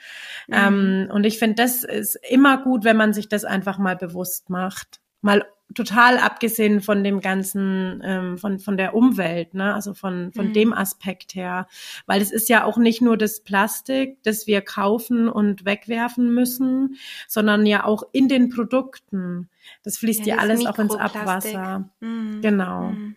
mhm. 0.47 0.55
ähm, 0.55 1.11
und 1.13 1.25
ich 1.25 1.39
finde, 1.39 1.57
das 1.57 1.85
ist 1.85 2.19
immer 2.31 2.57
gut, 2.63 2.85
wenn 2.85 2.97
man 2.97 3.13
sich 3.13 3.29
das 3.29 3.45
einfach 3.45 3.77
mal 3.77 3.97
bewusst 3.97 4.49
macht, 4.49 5.01
mal 5.21 5.45
total 5.75 6.19
abgesehen 6.19 6.81
von 6.81 7.03
dem 7.03 7.21
ganzen, 7.21 8.01
ähm, 8.05 8.39
von, 8.39 8.59
von 8.59 8.77
der 8.77 8.95
Umwelt, 8.95 9.55
ne? 9.55 9.75
also 9.75 9.95
von, 9.95 10.33
von 10.33 10.49
mhm. 10.49 10.53
dem 10.53 10.73
Aspekt 10.73 11.35
her. 11.35 11.67
Weil 12.07 12.23
es 12.23 12.31
ist 12.31 12.49
ja 12.49 12.65
auch 12.65 12.79
nicht 12.79 13.03
nur 13.03 13.17
das 13.17 13.41
Plastik, 13.41 14.23
das 14.23 14.47
wir 14.47 14.63
kaufen 14.63 15.29
und 15.29 15.65
wegwerfen 15.65 16.33
müssen, 16.33 16.97
sondern 17.29 17.67
ja 17.67 17.85
auch 17.85 18.05
in 18.13 18.29
den 18.29 18.49
Produkten. 18.49 19.51
Das 19.83 19.99
fließt 19.99 20.27
ja, 20.27 20.37
ja 20.37 20.41
alles 20.41 20.65
auch 20.65 20.79
ins 20.79 20.95
Abwasser. 20.95 21.91
Mhm. 22.01 22.41
Genau. 22.43 22.91
Mhm. 22.91 23.17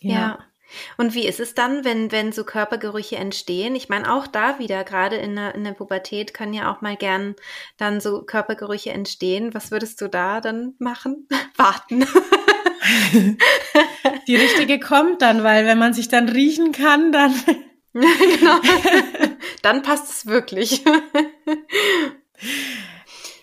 ja. 0.00 0.12
ja. 0.12 0.38
Und 0.96 1.14
wie 1.14 1.26
ist 1.26 1.40
es 1.40 1.54
dann, 1.54 1.84
wenn, 1.84 2.12
wenn 2.12 2.32
so 2.32 2.44
Körpergerüche 2.44 3.16
entstehen? 3.16 3.74
Ich 3.74 3.88
meine, 3.88 4.12
auch 4.12 4.26
da 4.26 4.58
wieder, 4.58 4.84
gerade 4.84 5.16
in 5.16 5.36
der, 5.36 5.54
in 5.54 5.64
der 5.64 5.72
Pubertät 5.72 6.34
können 6.34 6.54
ja 6.54 6.72
auch 6.72 6.80
mal 6.80 6.96
gern 6.96 7.34
dann 7.76 8.00
so 8.00 8.22
Körpergerüche 8.22 8.90
entstehen. 8.90 9.54
Was 9.54 9.70
würdest 9.70 10.00
du 10.00 10.08
da 10.08 10.40
dann 10.40 10.74
machen? 10.78 11.28
Warten. 11.56 12.06
Die 14.26 14.36
richtige 14.36 14.80
kommt 14.80 15.22
dann, 15.22 15.42
weil 15.42 15.66
wenn 15.66 15.78
man 15.78 15.94
sich 15.94 16.08
dann 16.08 16.28
riechen 16.28 16.72
kann, 16.72 17.12
dann. 17.12 17.34
genau. 17.92 18.60
Dann 19.62 19.82
passt 19.82 20.10
es 20.10 20.26
wirklich. 20.26 20.84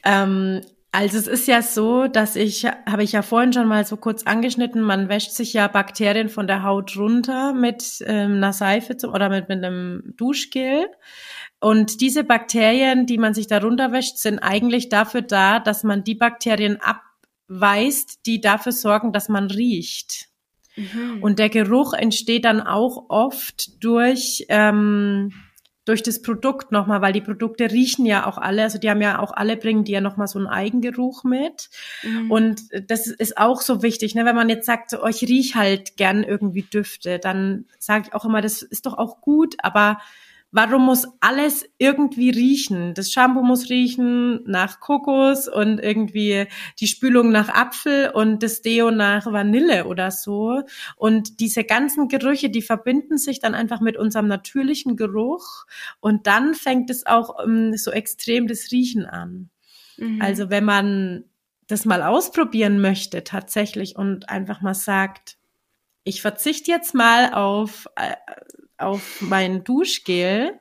ähm, 0.03 0.61
also 0.95 1.17
es 1.17 1.27
ist 1.27 1.45
ja 1.47 1.61
so, 1.61 2.07
dass 2.07 2.37
ich, 2.37 2.65
habe 2.65 3.03
ich 3.03 3.11
ja 3.11 3.21
vorhin 3.21 3.51
schon 3.51 3.67
mal 3.67 3.85
so 3.85 3.97
kurz 3.97 4.23
angeschnitten, 4.23 4.81
man 4.81 5.09
wäscht 5.09 5.31
sich 5.31 5.51
ja 5.51 5.67
Bakterien 5.67 6.29
von 6.29 6.47
der 6.47 6.63
Haut 6.63 6.95
runter 6.95 7.53
mit 7.53 8.01
ähm, 8.07 8.35
einer 8.35 8.53
Seife 8.53 8.95
zum, 8.95 9.13
oder 9.13 9.27
mit, 9.27 9.49
mit 9.49 9.61
einem 9.61 10.13
Duschgel. 10.15 10.87
Und 11.59 11.99
diese 11.99 12.23
Bakterien, 12.23 13.05
die 13.07 13.17
man 13.17 13.33
sich 13.33 13.47
da 13.47 13.57
runterwäscht, 13.57 14.19
sind 14.19 14.39
eigentlich 14.39 14.87
dafür 14.87 15.21
da, 15.21 15.59
dass 15.59 15.83
man 15.83 16.05
die 16.05 16.15
Bakterien 16.15 16.79
abweist, 16.79 18.25
die 18.25 18.39
dafür 18.39 18.71
sorgen, 18.71 19.11
dass 19.11 19.27
man 19.27 19.51
riecht. 19.51 20.29
Mhm. 20.77 21.17
Und 21.21 21.39
der 21.39 21.49
Geruch 21.49 21.93
entsteht 21.93 22.45
dann 22.45 22.61
auch 22.61 23.09
oft 23.09 23.83
durch 23.83 24.45
ähm, 24.47 25.33
durch 25.86 26.01
das 26.01 26.21
Produkt 26.21 26.71
nochmal, 26.71 27.01
weil 27.01 27.13
die 27.13 27.21
Produkte 27.21 27.71
riechen 27.71 28.05
ja 28.05 28.25
auch 28.25 28.38
alle, 28.38 28.63
also 28.63 28.79
die 28.79 28.89
haben 28.89 29.01
ja 29.01 29.19
auch 29.19 29.31
alle, 29.31 29.55
bringen 29.55 29.83
die 29.83 29.91
ja 29.91 30.01
nochmal 30.01 30.27
so 30.27 30.39
einen 30.39 30.47
Eigengeruch 30.47 31.23
mit. 31.23 31.69
Mhm. 32.03 32.31
Und 32.31 32.61
das 32.89 33.07
ist 33.07 33.38
auch 33.38 33.61
so 33.61 33.83
wichtig, 33.83 34.15
ne? 34.15 34.25
wenn 34.25 34.36
man 34.36 34.49
jetzt 34.49 34.65
sagt, 34.65 34.89
so, 34.89 35.03
oh, 35.03 35.07
ich 35.07 35.21
riech 35.21 35.55
halt 35.55 35.95
gern 35.95 36.23
irgendwie 36.23 36.63
Düfte, 36.63 37.19
dann 37.19 37.65
sage 37.77 38.05
ich 38.07 38.13
auch 38.13 38.25
immer, 38.25 38.41
das 38.41 38.63
ist 38.63 38.86
doch 38.88 38.97
auch 38.97 39.21
gut, 39.21 39.55
aber 39.59 39.99
Warum 40.55 40.85
muss 40.85 41.05
alles 41.19 41.65
irgendwie 41.79 42.29
riechen? 42.29 42.93
Das 42.93 43.11
Shampoo 43.11 43.41
muss 43.41 43.69
riechen 43.69 44.41
nach 44.49 44.79
Kokos 44.79 45.49
und 45.49 45.79
irgendwie 45.79 46.47
die 46.79 46.87
Spülung 46.87 47.29
nach 47.29 47.49
Apfel 47.49 48.11
und 48.11 48.41
das 48.41 48.61
Deo 48.61 48.89
nach 48.89 49.25
Vanille 49.25 49.83
oder 49.85 50.11
so. 50.11 50.61
Und 50.95 51.41
diese 51.41 51.65
ganzen 51.65 52.07
Gerüche, 52.07 52.49
die 52.49 52.61
verbinden 52.61 53.17
sich 53.17 53.41
dann 53.41 53.53
einfach 53.53 53.81
mit 53.81 53.97
unserem 53.97 54.27
natürlichen 54.29 54.95
Geruch 54.95 55.65
und 55.99 56.25
dann 56.25 56.53
fängt 56.53 56.89
es 56.89 57.05
auch 57.05 57.43
um, 57.43 57.73
ähm, 57.73 57.77
so 57.77 57.91
extrem 57.91 58.47
das 58.47 58.71
Riechen 58.71 59.05
an. 59.05 59.49
Mhm. 59.97 60.21
Also 60.21 60.49
wenn 60.49 60.63
man 60.63 61.25
das 61.67 61.83
mal 61.83 62.01
ausprobieren 62.01 62.79
möchte 62.79 63.25
tatsächlich 63.25 63.97
und 63.97 64.29
einfach 64.29 64.61
mal 64.61 64.73
sagt, 64.73 65.35
ich 66.05 66.21
verzichte 66.21 66.71
jetzt 66.71 66.93
mal 66.93 67.33
auf 67.33 67.87
äh, 67.97 68.13
auf 68.78 69.21
mein 69.21 69.63
Duschgel, 69.63 70.59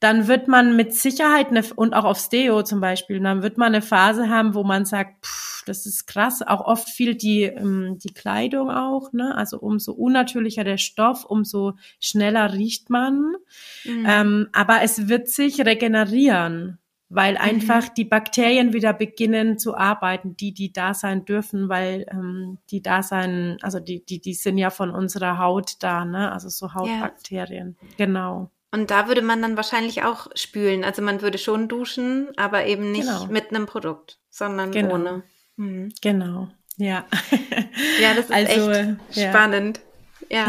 dann 0.00 0.28
wird 0.28 0.48
man 0.48 0.76
mit 0.76 0.94
Sicherheit 0.94 1.48
eine, 1.48 1.62
und 1.76 1.92
auch 1.92 2.04
aufs 2.04 2.30
Deo 2.30 2.62
zum 2.62 2.80
Beispiel, 2.80 3.20
dann 3.20 3.42
wird 3.42 3.58
man 3.58 3.74
eine 3.74 3.82
Phase 3.82 4.28
haben, 4.28 4.54
wo 4.54 4.64
man 4.64 4.86
sagt, 4.86 5.26
pff, 5.26 5.62
das 5.66 5.86
ist 5.86 6.06
krass. 6.06 6.42
Auch 6.42 6.62
oft 6.62 6.88
fehlt 6.88 7.22
die, 7.22 7.42
ähm, 7.42 7.98
die 8.02 8.12
Kleidung 8.12 8.70
auch, 8.70 9.12
ne? 9.12 9.36
Also 9.36 9.58
umso 9.58 9.92
unnatürlicher 9.92 10.64
der 10.64 10.78
Stoff, 10.78 11.24
umso 11.24 11.74
schneller 12.00 12.52
riecht 12.54 12.90
man. 12.90 13.36
Mhm. 13.84 14.06
Ähm, 14.08 14.48
aber 14.52 14.82
es 14.82 15.08
wird 15.08 15.28
sich 15.28 15.64
regenerieren 15.64 16.79
weil 17.10 17.34
mhm. 17.34 17.40
einfach 17.40 17.88
mhm. 17.88 17.94
die 17.96 18.04
Bakterien 18.04 18.72
wieder 18.72 18.94
beginnen 18.94 19.58
zu 19.58 19.76
arbeiten, 19.76 20.36
die, 20.36 20.54
die 20.54 20.72
da 20.72 20.94
sein 20.94 21.24
dürfen, 21.24 21.68
weil 21.68 22.06
ähm, 22.10 22.58
die 22.70 22.82
da 22.82 23.02
sein, 23.02 23.58
also 23.60 23.80
die, 23.80 24.04
die, 24.04 24.20
die 24.20 24.34
sind 24.34 24.56
ja 24.56 24.70
von 24.70 24.90
unserer 24.90 25.38
Haut 25.38 25.74
da, 25.80 26.04
ne? 26.04 26.32
Also 26.32 26.48
so 26.48 26.72
Hautbakterien. 26.72 27.76
Ja. 27.80 28.06
Genau. 28.06 28.50
Und 28.72 28.92
da 28.92 29.08
würde 29.08 29.22
man 29.22 29.42
dann 29.42 29.56
wahrscheinlich 29.56 30.04
auch 30.04 30.28
spülen. 30.36 30.84
Also 30.84 31.02
man 31.02 31.20
würde 31.20 31.38
schon 31.38 31.68
duschen, 31.68 32.28
aber 32.36 32.66
eben 32.66 32.92
nicht 32.92 33.08
genau. 33.08 33.26
mit 33.26 33.50
einem 33.50 33.66
Produkt, 33.66 34.20
sondern 34.30 34.70
genau. 34.70 34.94
ohne. 34.94 35.22
Mhm. 35.56 35.92
Genau. 36.00 36.48
Ja. 36.76 37.04
ja, 38.00 38.14
das 38.14 38.26
ist 38.26 38.32
also, 38.32 38.70
echt 38.70 39.16
ja. 39.16 39.30
spannend. 39.30 39.80
Ja. 40.30 40.46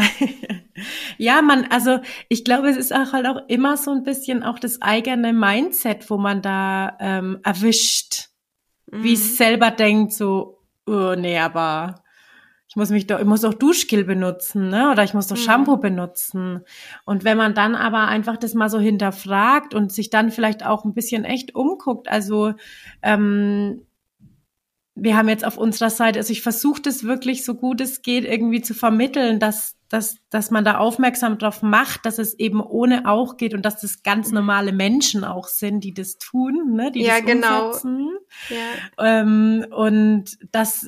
ja, 1.18 1.42
man, 1.42 1.66
also 1.70 1.98
ich 2.28 2.44
glaube, 2.44 2.68
es 2.68 2.76
ist 2.76 2.94
auch 2.94 3.12
halt 3.12 3.26
auch 3.26 3.48
immer 3.48 3.76
so 3.76 3.90
ein 3.90 4.04
bisschen 4.04 4.42
auch 4.42 4.58
das 4.58 4.80
eigene 4.80 5.32
Mindset, 5.32 6.08
wo 6.08 6.18
man 6.18 6.40
da 6.40 6.96
ähm, 7.00 7.40
erwischt, 7.42 8.28
mhm. 8.90 9.02
wie 9.02 9.14
es 9.14 9.36
selber 9.36 9.70
denkt, 9.70 10.12
so, 10.12 10.60
oh, 10.86 11.14
nee, 11.16 11.38
aber 11.38 12.02
ich 12.68 12.76
muss 12.76 12.88
mich 12.88 13.06
doch, 13.06 13.18
ich 13.18 13.26
muss 13.26 13.42
doch 13.42 13.52
Duschgel 13.52 14.04
benutzen, 14.04 14.68
ne? 14.68 14.90
Oder 14.90 15.04
ich 15.04 15.12
muss 15.12 15.26
doch 15.26 15.36
mhm. 15.36 15.42
Shampoo 15.42 15.76
benutzen. 15.76 16.60
Und 17.04 17.22
wenn 17.22 17.36
man 17.36 17.54
dann 17.54 17.74
aber 17.74 18.08
einfach 18.08 18.38
das 18.38 18.54
mal 18.54 18.70
so 18.70 18.78
hinterfragt 18.78 19.74
und 19.74 19.92
sich 19.92 20.08
dann 20.08 20.30
vielleicht 20.30 20.64
auch 20.64 20.86
ein 20.86 20.94
bisschen 20.94 21.26
echt 21.26 21.54
umguckt, 21.54 22.08
also 22.08 22.54
ähm, 23.02 23.82
wir 24.94 25.16
haben 25.16 25.28
jetzt 25.28 25.44
auf 25.44 25.56
unserer 25.56 25.90
Seite, 25.90 26.18
also 26.18 26.32
ich 26.32 26.42
versuche 26.42 26.82
das 26.82 27.04
wirklich 27.04 27.44
so 27.44 27.54
gut 27.54 27.80
es 27.80 28.02
geht 28.02 28.24
irgendwie 28.24 28.60
zu 28.60 28.74
vermitteln, 28.74 29.40
dass, 29.40 29.76
dass, 29.88 30.16
dass 30.28 30.50
man 30.50 30.64
da 30.64 30.78
aufmerksam 30.78 31.38
drauf 31.38 31.62
macht, 31.62 32.04
dass 32.04 32.18
es 32.18 32.38
eben 32.38 32.60
ohne 32.60 33.06
auch 33.08 33.36
geht 33.36 33.54
und 33.54 33.64
dass 33.64 33.80
das 33.80 34.02
ganz 34.02 34.28
mhm. 34.28 34.34
normale 34.34 34.72
Menschen 34.72 35.24
auch 35.24 35.48
sind, 35.48 35.82
die 35.84 35.94
das 35.94 36.18
tun, 36.18 36.74
ne, 36.74 36.92
die 36.92 37.02
ja, 37.02 37.18
das 37.18 37.26
genau. 37.26 37.66
umsetzen. 37.66 38.08
Ja. 38.50 39.20
Ähm, 39.20 39.66
und 39.70 40.38
dass 40.52 40.86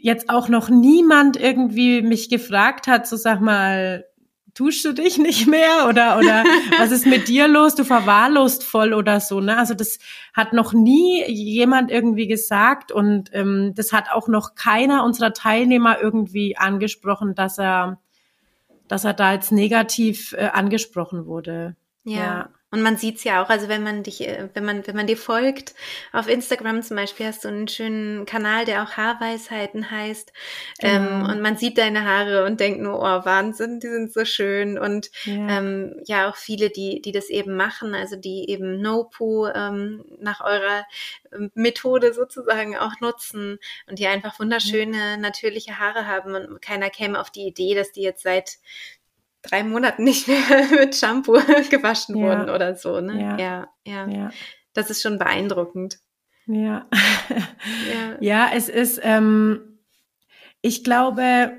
jetzt 0.00 0.30
auch 0.30 0.48
noch 0.48 0.68
niemand 0.68 1.36
irgendwie 1.36 2.02
mich 2.02 2.30
gefragt 2.30 2.86
hat, 2.86 3.08
so 3.08 3.16
sag 3.16 3.40
mal, 3.40 4.04
duschst 4.58 4.84
du 4.84 4.92
dich 4.92 5.18
nicht 5.18 5.46
mehr 5.46 5.86
oder 5.88 6.18
oder 6.18 6.44
was 6.78 6.90
ist 6.90 7.06
mit 7.06 7.28
dir 7.28 7.46
los? 7.48 7.74
Du 7.74 7.84
verwahrlost 7.84 8.64
voll 8.64 8.92
oder 8.92 9.20
so. 9.20 9.40
Ne? 9.40 9.56
Also 9.56 9.74
das 9.74 9.98
hat 10.34 10.52
noch 10.52 10.72
nie 10.72 11.24
jemand 11.30 11.90
irgendwie 11.90 12.26
gesagt 12.26 12.90
und 12.90 13.30
ähm, 13.32 13.72
das 13.74 13.92
hat 13.92 14.10
auch 14.10 14.28
noch 14.28 14.54
keiner 14.54 15.04
unserer 15.04 15.32
Teilnehmer 15.32 16.00
irgendwie 16.00 16.56
angesprochen, 16.56 17.34
dass 17.34 17.58
er 17.58 18.00
dass 18.88 19.04
er 19.04 19.12
da 19.12 19.34
jetzt 19.34 19.52
negativ 19.52 20.32
äh, 20.32 20.46
angesprochen 20.46 21.26
wurde. 21.26 21.76
Ja. 22.04 22.16
ja. 22.16 22.48
Und 22.70 22.82
man 22.82 22.98
sieht's 22.98 23.24
ja 23.24 23.42
auch, 23.42 23.48
also 23.48 23.68
wenn 23.68 23.82
man 23.82 24.02
dich, 24.02 24.20
äh, 24.26 24.50
wenn 24.52 24.64
man, 24.64 24.86
wenn 24.86 24.94
man 24.94 25.06
dir 25.06 25.16
folgt, 25.16 25.74
auf 26.12 26.28
Instagram 26.28 26.82
zum 26.82 26.96
Beispiel 26.96 27.26
hast 27.26 27.44
du 27.44 27.48
einen 27.48 27.66
schönen 27.66 28.26
Kanal, 28.26 28.66
der 28.66 28.82
auch 28.82 28.92
Haarweisheiten 28.92 29.90
heißt. 29.90 30.32
Ähm, 30.80 31.04
genau. 31.04 31.14
Ähm, 31.16 31.30
und 31.30 31.40
man 31.40 31.56
sieht 31.56 31.78
deine 31.78 32.04
Haare 32.04 32.44
und 32.44 32.60
denkt 32.60 32.82
nur, 32.82 32.98
oh, 32.98 33.24
Wahnsinn, 33.24 33.80
die 33.80 33.88
sind 33.88 34.12
so 34.12 34.26
schön. 34.26 34.78
Und 34.78 35.10
ja, 35.24 35.58
ähm, 35.58 35.94
ja 36.04 36.28
auch 36.28 36.36
viele, 36.36 36.68
die, 36.68 37.00
die 37.00 37.12
das 37.12 37.30
eben 37.30 37.56
machen, 37.56 37.94
also 37.94 38.16
die 38.16 38.50
eben 38.50 38.82
No-Poo 38.82 39.46
ähm, 39.46 40.04
nach 40.20 40.42
eurer 40.42 40.84
ähm, 41.32 41.50
Methode 41.54 42.12
sozusagen 42.12 42.76
auch 42.76 43.00
nutzen 43.00 43.58
und 43.88 43.98
die 43.98 44.06
einfach 44.06 44.38
wunderschöne, 44.38 45.16
natürliche 45.16 45.78
Haare 45.78 46.06
haben 46.06 46.34
und 46.34 46.60
keiner 46.60 46.90
käme 46.90 47.18
auf 47.18 47.30
die 47.30 47.46
Idee, 47.46 47.74
dass 47.74 47.92
die 47.92 48.02
jetzt 48.02 48.22
seit 48.22 48.58
drei 49.42 49.64
Monaten 49.64 50.04
nicht 50.04 50.28
mehr 50.28 50.38
mit 50.80 50.94
Shampoo 50.94 51.32
gewaschen 51.70 52.16
ja. 52.16 52.26
wurden 52.26 52.50
oder 52.50 52.74
so. 52.74 53.00
Ne? 53.00 53.20
Ja. 53.20 53.38
Ja, 53.38 53.68
ja. 53.84 54.08
ja. 54.08 54.30
Das 54.72 54.90
ist 54.90 55.02
schon 55.02 55.18
beeindruckend. 55.18 55.98
Ja. 56.46 56.86
ja. 56.88 58.16
ja, 58.20 58.50
es 58.54 58.68
ist, 58.68 59.00
ähm, 59.02 59.80
ich 60.62 60.82
glaube, 60.82 61.52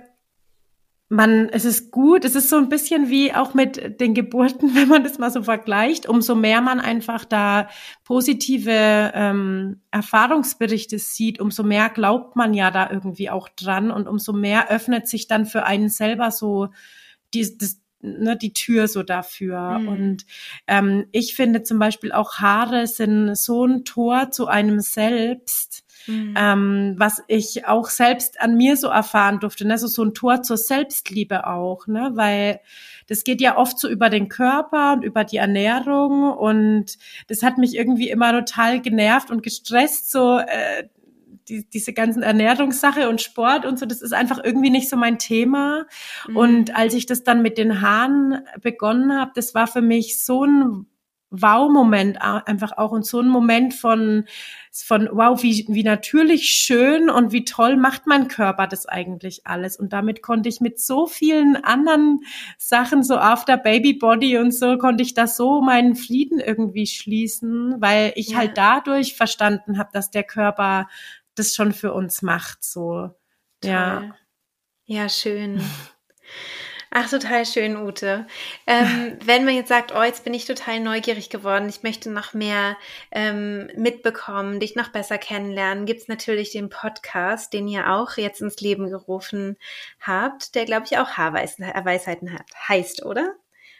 man, 1.11 1.49
es 1.49 1.65
ist 1.65 1.91
gut, 1.91 2.23
es 2.23 2.35
ist 2.35 2.49
so 2.49 2.57
ein 2.57 2.69
bisschen 2.69 3.09
wie 3.09 3.33
auch 3.33 3.55
mit 3.55 3.99
den 3.99 4.13
Geburten, 4.13 4.75
wenn 4.75 4.87
man 4.87 5.03
das 5.03 5.17
mal 5.17 5.31
so 5.31 5.41
vergleicht, 5.41 6.07
umso 6.07 6.35
mehr 6.35 6.61
man 6.61 6.79
einfach 6.79 7.25
da 7.25 7.67
positive 8.03 9.11
ähm, 9.15 9.81
Erfahrungsberichte 9.89 10.99
sieht, 10.99 11.39
umso 11.39 11.63
mehr 11.63 11.89
glaubt 11.89 12.35
man 12.35 12.53
ja 12.53 12.69
da 12.69 12.89
irgendwie 12.91 13.31
auch 13.31 13.49
dran 13.49 13.89
und 13.89 14.07
umso 14.07 14.33
mehr 14.33 14.69
öffnet 14.69 15.07
sich 15.07 15.27
dann 15.27 15.47
für 15.47 15.63
einen 15.63 15.89
selber 15.89 16.29
so 16.29 16.69
die, 17.33 17.57
das, 17.57 17.79
ne, 18.01 18.37
die 18.37 18.53
Tür 18.53 18.87
so 18.87 19.03
dafür. 19.03 19.79
Mhm. 19.79 19.87
Und 19.87 20.25
ähm, 20.67 21.07
ich 21.11 21.35
finde 21.35 21.63
zum 21.63 21.79
Beispiel 21.79 22.11
auch 22.11 22.39
Haare 22.39 22.87
sind 22.87 23.35
so 23.35 23.65
ein 23.65 23.85
Tor 23.85 24.31
zu 24.31 24.47
einem 24.47 24.79
selbst. 24.79 25.83
Mhm. 26.07 26.33
Ähm, 26.37 26.95
was 26.97 27.21
ich 27.27 27.67
auch 27.67 27.89
selbst 27.89 28.39
an 28.39 28.55
mir 28.55 28.77
so 28.77 28.87
erfahren 28.87 29.39
durfte, 29.41 29.67
ne? 29.67 29.77
so, 29.77 29.87
so 29.87 30.03
ein 30.03 30.13
Tor 30.13 30.41
zur 30.43 30.57
Selbstliebe 30.57 31.45
auch, 31.45 31.87
ne? 31.87 32.11
weil 32.13 32.61
das 33.07 33.25
geht 33.25 33.41
ja 33.41 33.57
oft 33.57 33.77
so 33.77 33.89
über 33.89 34.09
den 34.09 34.29
Körper 34.29 34.93
und 34.93 35.03
über 35.03 35.25
die 35.25 35.37
Ernährung 35.37 36.31
und 36.31 36.97
das 37.27 37.43
hat 37.43 37.57
mich 37.57 37.75
irgendwie 37.75 38.09
immer 38.09 38.31
total 38.31 38.81
genervt 38.81 39.29
und 39.29 39.43
gestresst, 39.43 40.09
so 40.09 40.39
äh, 40.39 40.87
die, 41.49 41.69
diese 41.69 41.93
ganzen 41.93 42.23
Ernährungssache 42.23 43.09
und 43.09 43.21
Sport 43.21 43.65
und 43.65 43.79
so, 43.79 43.85
das 43.85 44.01
ist 44.01 44.13
einfach 44.13 44.39
irgendwie 44.43 44.69
nicht 44.69 44.89
so 44.89 44.95
mein 44.95 45.19
Thema. 45.19 45.85
Mhm. 46.27 46.37
Und 46.37 46.75
als 46.75 46.93
ich 46.93 47.05
das 47.05 47.23
dann 47.23 47.41
mit 47.41 47.57
den 47.57 47.81
Haaren 47.81 48.45
begonnen 48.61 49.13
habe, 49.13 49.31
das 49.35 49.55
war 49.55 49.67
für 49.67 49.81
mich 49.81 50.23
so 50.23 50.45
ein 50.45 50.85
Wow-Moment 51.31 52.19
einfach 52.21 52.77
auch 52.77 52.91
und 52.91 53.05
so 53.05 53.19
ein 53.19 53.27
Moment 53.27 53.75
von, 53.75 54.25
von 54.71 55.09
wow, 55.11 55.41
wie, 55.43 55.65
wie 55.69 55.83
natürlich 55.83 56.49
schön 56.49 57.09
und 57.09 57.31
wie 57.31 57.45
toll 57.45 57.77
macht 57.77 58.07
mein 58.07 58.27
Körper 58.27 58.65
das 58.65 58.87
eigentlich 58.87 59.45
alles. 59.45 59.77
Und 59.77 59.93
damit 59.93 60.23
konnte 60.23 60.49
ich 60.49 60.59
mit 60.59 60.79
so 60.79 61.05
vielen 61.05 61.55
anderen 61.55 62.21
Sachen, 62.57 63.03
so 63.03 63.17
After 63.17 63.57
Baby 63.57 63.93
Body 63.93 64.37
und 64.39 64.51
so, 64.51 64.77
konnte 64.79 65.03
ich 65.03 65.13
da 65.13 65.27
so 65.27 65.61
meinen 65.61 65.95
Frieden 65.95 66.39
irgendwie 66.39 66.87
schließen, 66.87 67.75
weil 67.79 68.11
ich 68.15 68.29
ja. 68.29 68.39
halt 68.39 68.57
dadurch 68.57 69.15
verstanden 69.15 69.77
habe, 69.77 69.89
dass 69.93 70.09
der 70.09 70.23
Körper 70.23 70.87
das 71.39 71.55
schon 71.55 71.73
für 71.73 71.93
uns 71.93 72.21
macht, 72.21 72.63
so 72.63 73.09
Toll. 73.61 73.71
Ja. 73.71 74.15
Ja, 74.85 75.09
schön. 75.09 75.61
Ach, 76.91 77.07
total 77.07 77.45
schön, 77.45 77.77
Ute. 77.77 78.25
Ähm, 78.65 79.17
wenn 79.23 79.45
man 79.45 79.53
jetzt 79.53 79.67
sagt, 79.67 79.93
oh, 79.93 80.01
jetzt 80.01 80.23
bin 80.23 80.33
ich 80.33 80.45
total 80.45 80.79
neugierig 80.79 81.29
geworden, 81.29 81.69
ich 81.69 81.83
möchte 81.83 82.09
noch 82.09 82.33
mehr 82.33 82.77
ähm, 83.11 83.69
mitbekommen, 83.75 84.59
dich 84.59 84.75
noch 84.75 84.89
besser 84.89 85.19
kennenlernen, 85.19 85.85
gibt's 85.85 86.07
natürlich 86.07 86.51
den 86.51 86.69
Podcast, 86.69 87.53
den 87.53 87.67
ihr 87.67 87.91
auch 87.91 88.17
jetzt 88.17 88.41
ins 88.41 88.59
Leben 88.61 88.89
gerufen 88.89 89.57
habt, 89.99 90.55
der, 90.55 90.65
glaube 90.65 90.87
ich, 90.89 90.97
auch 90.97 91.09
Haarweisheiten 91.09 92.33
hat, 92.33 92.47
heißt, 92.67 93.05
oder? 93.05 93.35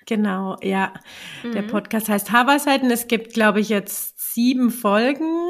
Genau, 0.10 0.58
ja. 0.64 0.92
Mhm. 1.44 1.52
Der 1.52 1.62
Podcast 1.62 2.10
heißt 2.10 2.32
Haarweisheiten. 2.32 2.90
Es 2.90 3.08
gibt, 3.08 3.32
glaube 3.36 3.60
ich, 3.60 3.70
jetzt 3.70 4.34
sieben 4.34 4.72
Folgen. 4.72 5.50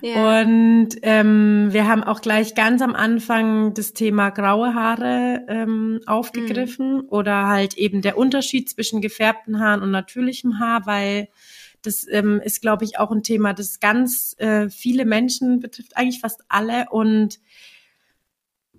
Ja. 0.00 0.40
Und 0.40 0.88
ähm, 1.02 1.68
wir 1.70 1.86
haben 1.86 2.02
auch 2.02 2.20
gleich 2.20 2.56
ganz 2.56 2.82
am 2.82 2.96
Anfang 2.96 3.74
das 3.74 3.92
Thema 3.92 4.30
graue 4.30 4.74
Haare 4.74 5.46
ähm, 5.46 6.00
aufgegriffen 6.06 6.94
mhm. 6.94 7.08
oder 7.10 7.46
halt 7.46 7.78
eben 7.78 8.02
der 8.02 8.18
Unterschied 8.18 8.68
zwischen 8.68 9.02
gefärbten 9.02 9.60
Haaren 9.60 9.82
und 9.82 9.92
natürlichem 9.92 10.58
Haar, 10.58 10.84
weil 10.84 11.28
das 11.82 12.04
ähm, 12.10 12.40
ist, 12.44 12.60
glaube 12.60 12.84
ich, 12.84 12.98
auch 12.98 13.12
ein 13.12 13.22
Thema, 13.22 13.54
das 13.54 13.78
ganz 13.78 14.34
äh, 14.38 14.68
viele 14.68 15.04
Menschen 15.04 15.60
betrifft, 15.60 15.96
eigentlich 15.96 16.18
fast 16.18 16.42
alle. 16.48 16.86
Und 16.90 17.38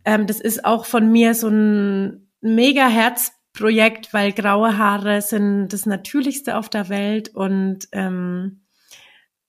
ähm, 0.03 0.28
das 0.28 0.41
ist 0.41 0.65
auch 0.65 0.84
von 0.84 1.09
mir 1.09 1.34
so 1.34 1.47
ein 1.47 2.30
mega 2.41 2.89
Herz 2.89 3.32
Projekt, 3.54 4.14
weil 4.14 4.34
graue 4.34 4.78
Haare 4.78 5.22
sind 5.22 5.70
das 5.70 5.86
Natürlichste 5.86 6.58
auf 6.58 6.70
der 6.70 6.89
Welt 6.89 7.30
und 7.30 7.88
ähm, 7.91 8.64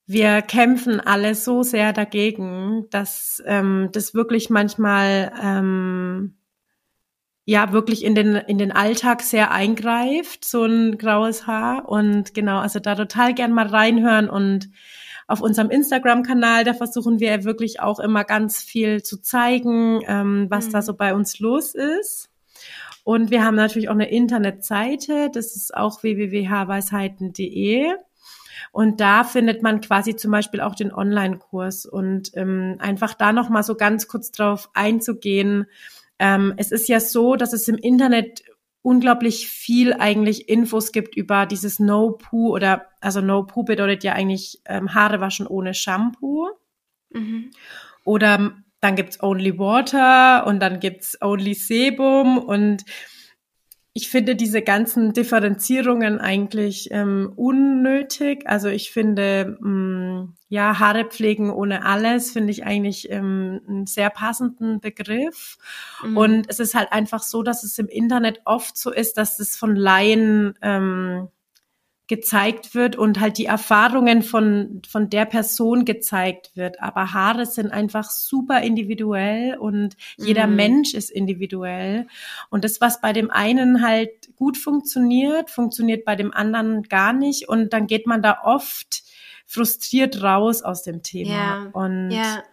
wir 0.05 0.43
kämpfen 0.43 0.99
alle 0.99 1.33
so 1.33 1.63
sehr 1.63 1.91
dagegen, 1.91 2.85
dass 2.91 3.41
ähm, 3.47 3.89
das 3.91 4.13
wirklich 4.13 4.51
manchmal 4.51 5.31
ähm, 5.41 6.37
ja 7.45 7.71
wirklich 7.71 8.05
in 8.05 8.13
den 8.13 8.35
in 8.35 8.59
den 8.59 8.71
Alltag 8.71 9.23
sehr 9.23 9.51
eingreift, 9.51 10.45
so 10.45 10.65
ein 10.65 10.99
graues 10.99 11.47
Haar 11.47 11.89
und 11.89 12.35
genau, 12.35 12.59
also 12.59 12.79
da 12.79 12.93
total 12.93 13.33
gern 13.33 13.51
mal 13.51 13.67
reinhören 13.67 14.29
und 14.29 14.69
auf 15.27 15.41
unserem 15.41 15.71
Instagram-Kanal, 15.71 16.63
da 16.63 16.75
versuchen 16.75 17.19
wir 17.19 17.43
wirklich 17.43 17.79
auch 17.79 17.99
immer 17.99 18.23
ganz 18.23 18.61
viel 18.61 19.01
zu 19.01 19.19
zeigen, 19.19 20.01
ähm, 20.05 20.45
was 20.49 20.67
mhm. 20.67 20.71
da 20.73 20.81
so 20.83 20.93
bei 20.93 21.15
uns 21.15 21.39
los 21.39 21.73
ist. 21.73 22.29
Und 23.05 23.29
wir 23.29 23.43
haben 23.43 23.55
natürlich 23.55 23.87
auch 23.87 23.93
eine 23.93 24.09
Internetseite, 24.09 25.29
das 25.31 25.55
ist 25.55 25.77
auch 25.77 26.01
www.weisheiten.de. 26.01 27.93
Und 28.71 28.99
da 28.99 29.23
findet 29.23 29.61
man 29.61 29.79
quasi 29.79 30.15
zum 30.15 30.31
Beispiel 30.31 30.59
auch 30.59 30.73
den 30.73 30.91
Online-Kurs 30.91 31.85
und 31.85 32.31
ähm, 32.33 32.77
einfach 32.79 33.13
da 33.13 33.31
nochmal 33.31 33.61
so 33.61 33.75
ganz 33.75 34.07
kurz 34.07 34.31
drauf 34.31 34.71
einzugehen. 34.73 35.67
Ähm, 36.17 36.55
es 36.57 36.71
ist 36.71 36.89
ja 36.89 36.99
so, 36.99 37.35
dass 37.35 37.53
es 37.53 37.67
im 37.67 37.75
Internet 37.75 38.43
unglaublich 38.81 39.49
viel 39.49 39.93
eigentlich 39.93 40.49
Infos 40.49 40.91
gibt 40.91 41.15
über 41.15 41.45
dieses 41.45 41.77
No-Poo 41.77 42.55
oder 42.55 42.87
also 43.01 43.21
No-Poo 43.21 43.65
bedeutet 43.65 44.03
ja 44.03 44.13
eigentlich 44.13 44.61
ähm, 44.65 44.95
Haare 44.95 45.19
waschen 45.19 45.45
ohne 45.45 45.75
Shampoo. 45.75 46.49
Mhm. 47.11 47.51
Oder 48.03 48.55
dann 48.85 48.95
gibt's 48.95 49.21
Only 49.23 49.57
Water 49.57 50.45
und 50.45 50.59
dann 50.59 50.79
gibt's 50.79 51.17
Only 51.19 51.55
Sebum 51.55 52.37
und 52.37 52.85
ich 53.97 54.09
finde 54.09 54.35
diese 54.35 54.61
ganzen 54.61 55.13
Differenzierungen 55.13 56.19
eigentlich 56.19 56.89
ähm, 56.91 57.31
unnötig. 57.35 58.43
Also 58.45 58.67
ich 58.67 58.91
finde, 58.91 59.57
mh, 59.59 59.69
mm, 59.69 60.33
ja, 60.49 60.77
Haare 60.77 61.05
pflegen 61.05 61.49
ohne 61.49 61.83
alles 61.83 62.31
finde 62.31 62.51
ich 62.51 62.65
eigentlich 62.65 63.09
ähm, 63.09 63.61
einen 63.67 63.87
sehr 63.87 64.09
passenden 64.09 64.81
Begriff. 64.81 65.57
Mhm. 66.03 66.17
Und 66.17 66.49
es 66.49 66.59
ist 66.59 66.75
halt 66.75 66.91
einfach 66.91 67.23
so, 67.23 67.41
dass 67.41 67.63
es 67.63 67.79
im 67.79 67.87
Internet 67.87 68.41
oft 68.45 68.77
so 68.77 68.91
ist, 68.91 69.17
dass 69.17 69.39
es 69.39 69.55
von 69.55 69.75
Laien 69.75 70.53
ähm, 70.61 71.29
gezeigt 72.07 72.75
wird 72.75 72.95
und 72.95 73.19
halt 73.19 73.39
die 73.39 73.45
Erfahrungen 73.45 74.21
von, 74.21 74.81
von 74.87 75.09
der 75.09 75.25
Person 75.25 75.85
gezeigt 75.85 76.51
wird. 76.53 76.79
Aber 76.79 77.13
Haare 77.13 77.45
sind 77.47 77.71
einfach 77.71 78.11
super 78.11 78.61
individuell 78.61 79.57
und 79.57 79.97
jeder 80.17 80.45
mhm. 80.45 80.55
Mensch 80.55 80.93
ist 80.93 81.09
individuell. 81.09 82.07
Und 82.49 82.63
das, 82.63 82.79
was 82.79 83.01
bei 83.01 83.11
dem 83.11 83.31
einen 83.31 83.81
halt 83.81 84.11
gut 84.35 84.57
funktioniert, 84.57 85.49
funktioniert 85.49 86.05
bei 86.05 86.15
dem 86.15 86.31
anderen 86.31 86.83
gar 86.83 87.11
nicht. 87.11 87.49
Und 87.49 87.73
dann 87.73 87.87
geht 87.87 88.05
man 88.05 88.21
da 88.21 88.39
oft 88.43 89.03
frustriert 89.47 90.21
raus 90.21 90.61
aus 90.61 90.83
dem 90.83 91.01
Thema. 91.01 91.31
Ja. 91.31 91.69
Und 91.73 92.11
ja. 92.11 92.43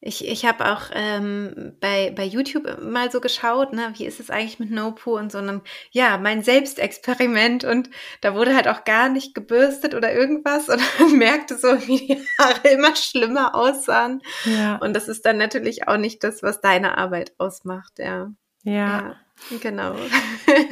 Ich, 0.00 0.26
ich 0.26 0.44
habe 0.44 0.70
auch 0.70 0.82
ähm, 0.92 1.76
bei, 1.80 2.12
bei 2.14 2.24
YouTube 2.24 2.80
mal 2.80 3.10
so 3.10 3.20
geschaut, 3.20 3.72
ne, 3.72 3.92
wie 3.96 4.06
ist 4.06 4.20
es 4.20 4.30
eigentlich 4.30 4.60
mit 4.60 4.70
No-Poo 4.70 5.18
und 5.18 5.32
so 5.32 5.38
einem, 5.38 5.60
ja, 5.90 6.18
mein 6.18 6.44
Selbstexperiment 6.44 7.64
und 7.64 7.90
da 8.20 8.34
wurde 8.34 8.54
halt 8.54 8.68
auch 8.68 8.84
gar 8.84 9.08
nicht 9.08 9.34
gebürstet 9.34 9.94
oder 9.96 10.12
irgendwas 10.12 10.68
und 10.68 10.80
merkte 11.18 11.58
so, 11.58 11.68
wie 11.88 12.06
die 12.06 12.26
Haare 12.38 12.68
immer 12.68 12.94
schlimmer 12.94 13.56
aussahen. 13.56 14.22
Ja. 14.44 14.76
Und 14.76 14.94
das 14.94 15.08
ist 15.08 15.26
dann 15.26 15.36
natürlich 15.36 15.88
auch 15.88 15.96
nicht 15.96 16.22
das, 16.22 16.44
was 16.44 16.60
deine 16.60 16.96
Arbeit 16.96 17.32
ausmacht, 17.38 17.98
ja. 17.98 18.30
Ja. 18.62 19.16
ja 19.50 19.58
genau. 19.60 19.96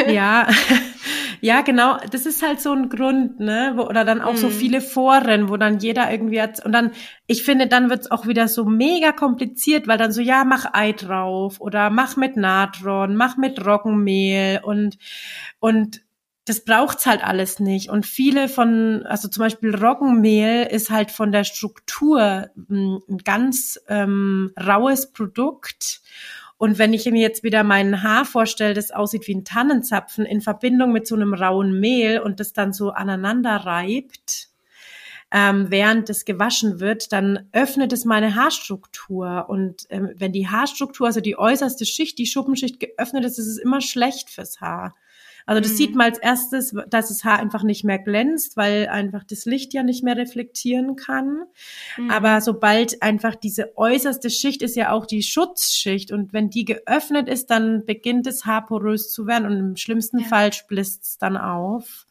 ja. 0.06 0.46
Ja, 1.40 1.62
genau. 1.62 1.98
Das 2.10 2.26
ist 2.26 2.42
halt 2.42 2.60
so 2.60 2.72
ein 2.72 2.88
Grund, 2.88 3.40
ne? 3.40 3.72
Wo, 3.76 3.82
oder 3.82 4.04
dann 4.04 4.20
auch 4.20 4.34
mhm. 4.34 4.38
so 4.38 4.50
viele 4.50 4.80
Foren, 4.80 5.48
wo 5.48 5.56
dann 5.56 5.78
jeder 5.78 6.10
irgendwie 6.10 6.40
hat. 6.40 6.64
Und 6.64 6.72
dann, 6.72 6.92
ich 7.26 7.42
finde, 7.44 7.66
dann 7.66 7.90
wird's 7.90 8.10
auch 8.10 8.26
wieder 8.26 8.48
so 8.48 8.64
mega 8.64 9.12
kompliziert, 9.12 9.88
weil 9.88 9.98
dann 9.98 10.12
so, 10.12 10.20
ja, 10.20 10.44
mach 10.44 10.66
Ei 10.72 10.92
drauf 10.92 11.60
oder 11.60 11.90
mach 11.90 12.16
mit 12.16 12.36
Natron, 12.36 13.16
mach 13.16 13.36
mit 13.36 13.64
Roggenmehl 13.64 14.60
und, 14.62 14.98
und 15.58 16.02
das 16.46 16.64
braucht's 16.64 17.06
halt 17.06 17.24
alles 17.24 17.58
nicht. 17.58 17.90
Und 17.90 18.06
viele 18.06 18.48
von, 18.48 19.04
also 19.04 19.28
zum 19.28 19.42
Beispiel 19.42 19.74
Roggenmehl 19.74 20.66
ist 20.70 20.90
halt 20.90 21.10
von 21.10 21.32
der 21.32 21.42
Struktur 21.42 22.50
ein 22.70 23.00
ganz 23.24 23.80
ähm, 23.88 24.52
raues 24.58 25.12
Produkt. 25.12 26.00
Und 26.58 26.78
wenn 26.78 26.94
ich 26.94 27.04
mir 27.06 27.20
jetzt 27.20 27.42
wieder 27.42 27.64
mein 27.64 28.02
Haar 28.02 28.24
vorstelle, 28.24 28.72
das 28.72 28.90
aussieht 28.90 29.26
wie 29.26 29.34
ein 29.34 29.44
Tannenzapfen 29.44 30.24
in 30.24 30.40
Verbindung 30.40 30.92
mit 30.92 31.06
so 31.06 31.14
einem 31.14 31.34
rauen 31.34 31.78
Mehl 31.78 32.18
und 32.18 32.40
das 32.40 32.52
dann 32.52 32.72
so 32.72 32.90
aneinander 32.90 33.56
reibt, 33.56 34.48
ähm, 35.32 35.66
während 35.70 36.08
es 36.08 36.24
gewaschen 36.24 36.80
wird, 36.80 37.12
dann 37.12 37.48
öffnet 37.52 37.92
es 37.92 38.04
meine 38.04 38.36
Haarstruktur. 38.36 39.46
Und 39.48 39.86
ähm, 39.90 40.12
wenn 40.16 40.32
die 40.32 40.48
Haarstruktur, 40.48 41.06
also 41.08 41.20
die 41.20 41.38
äußerste 41.38 41.84
Schicht, 41.84 42.18
die 42.18 42.26
Schuppenschicht 42.26 42.80
geöffnet 42.80 43.24
ist, 43.24 43.38
ist 43.38 43.48
es 43.48 43.58
immer 43.58 43.80
schlecht 43.80 44.30
fürs 44.30 44.60
Haar. 44.60 44.94
Also 45.46 45.60
das 45.60 45.72
mhm. 45.72 45.76
sieht 45.76 45.94
man 45.94 46.06
als 46.10 46.18
erstes, 46.18 46.74
dass 46.88 47.08
das 47.08 47.24
Haar 47.24 47.38
einfach 47.38 47.62
nicht 47.62 47.84
mehr 47.84 48.00
glänzt, 48.00 48.56
weil 48.56 48.88
einfach 48.88 49.22
das 49.22 49.44
Licht 49.44 49.72
ja 49.72 49.84
nicht 49.84 50.02
mehr 50.02 50.16
reflektieren 50.16 50.96
kann. 50.96 51.44
Mhm. 51.96 52.10
Aber 52.10 52.40
sobald 52.40 53.00
einfach 53.00 53.36
diese 53.36 53.76
äußerste 53.78 54.28
Schicht 54.28 54.60
ist 54.60 54.74
ja 54.74 54.90
auch 54.90 55.06
die 55.06 55.22
Schutzschicht 55.22 56.10
und 56.10 56.32
wenn 56.32 56.50
die 56.50 56.64
geöffnet 56.64 57.28
ist, 57.28 57.50
dann 57.50 57.86
beginnt 57.86 58.26
das 58.26 58.44
Haar 58.44 58.66
porös 58.66 59.10
zu 59.10 59.28
werden 59.28 59.46
und 59.46 59.56
im 59.56 59.76
schlimmsten 59.76 60.18
ja. 60.18 60.26
Fall 60.26 60.52
splitzt 60.52 61.04
es 61.04 61.18
dann 61.18 61.36
auf. 61.36 62.06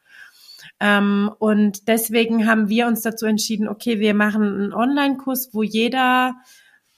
Ähm, 0.80 1.32
und 1.38 1.88
deswegen 1.88 2.48
haben 2.48 2.70
wir 2.70 2.88
uns 2.88 3.02
dazu 3.02 3.26
entschieden, 3.26 3.68
okay, 3.68 4.00
wir 4.00 4.14
machen 4.14 4.44
einen 4.44 4.74
Online-Kurs, 4.74 5.50
wo 5.54 5.62
jeder 5.62 6.36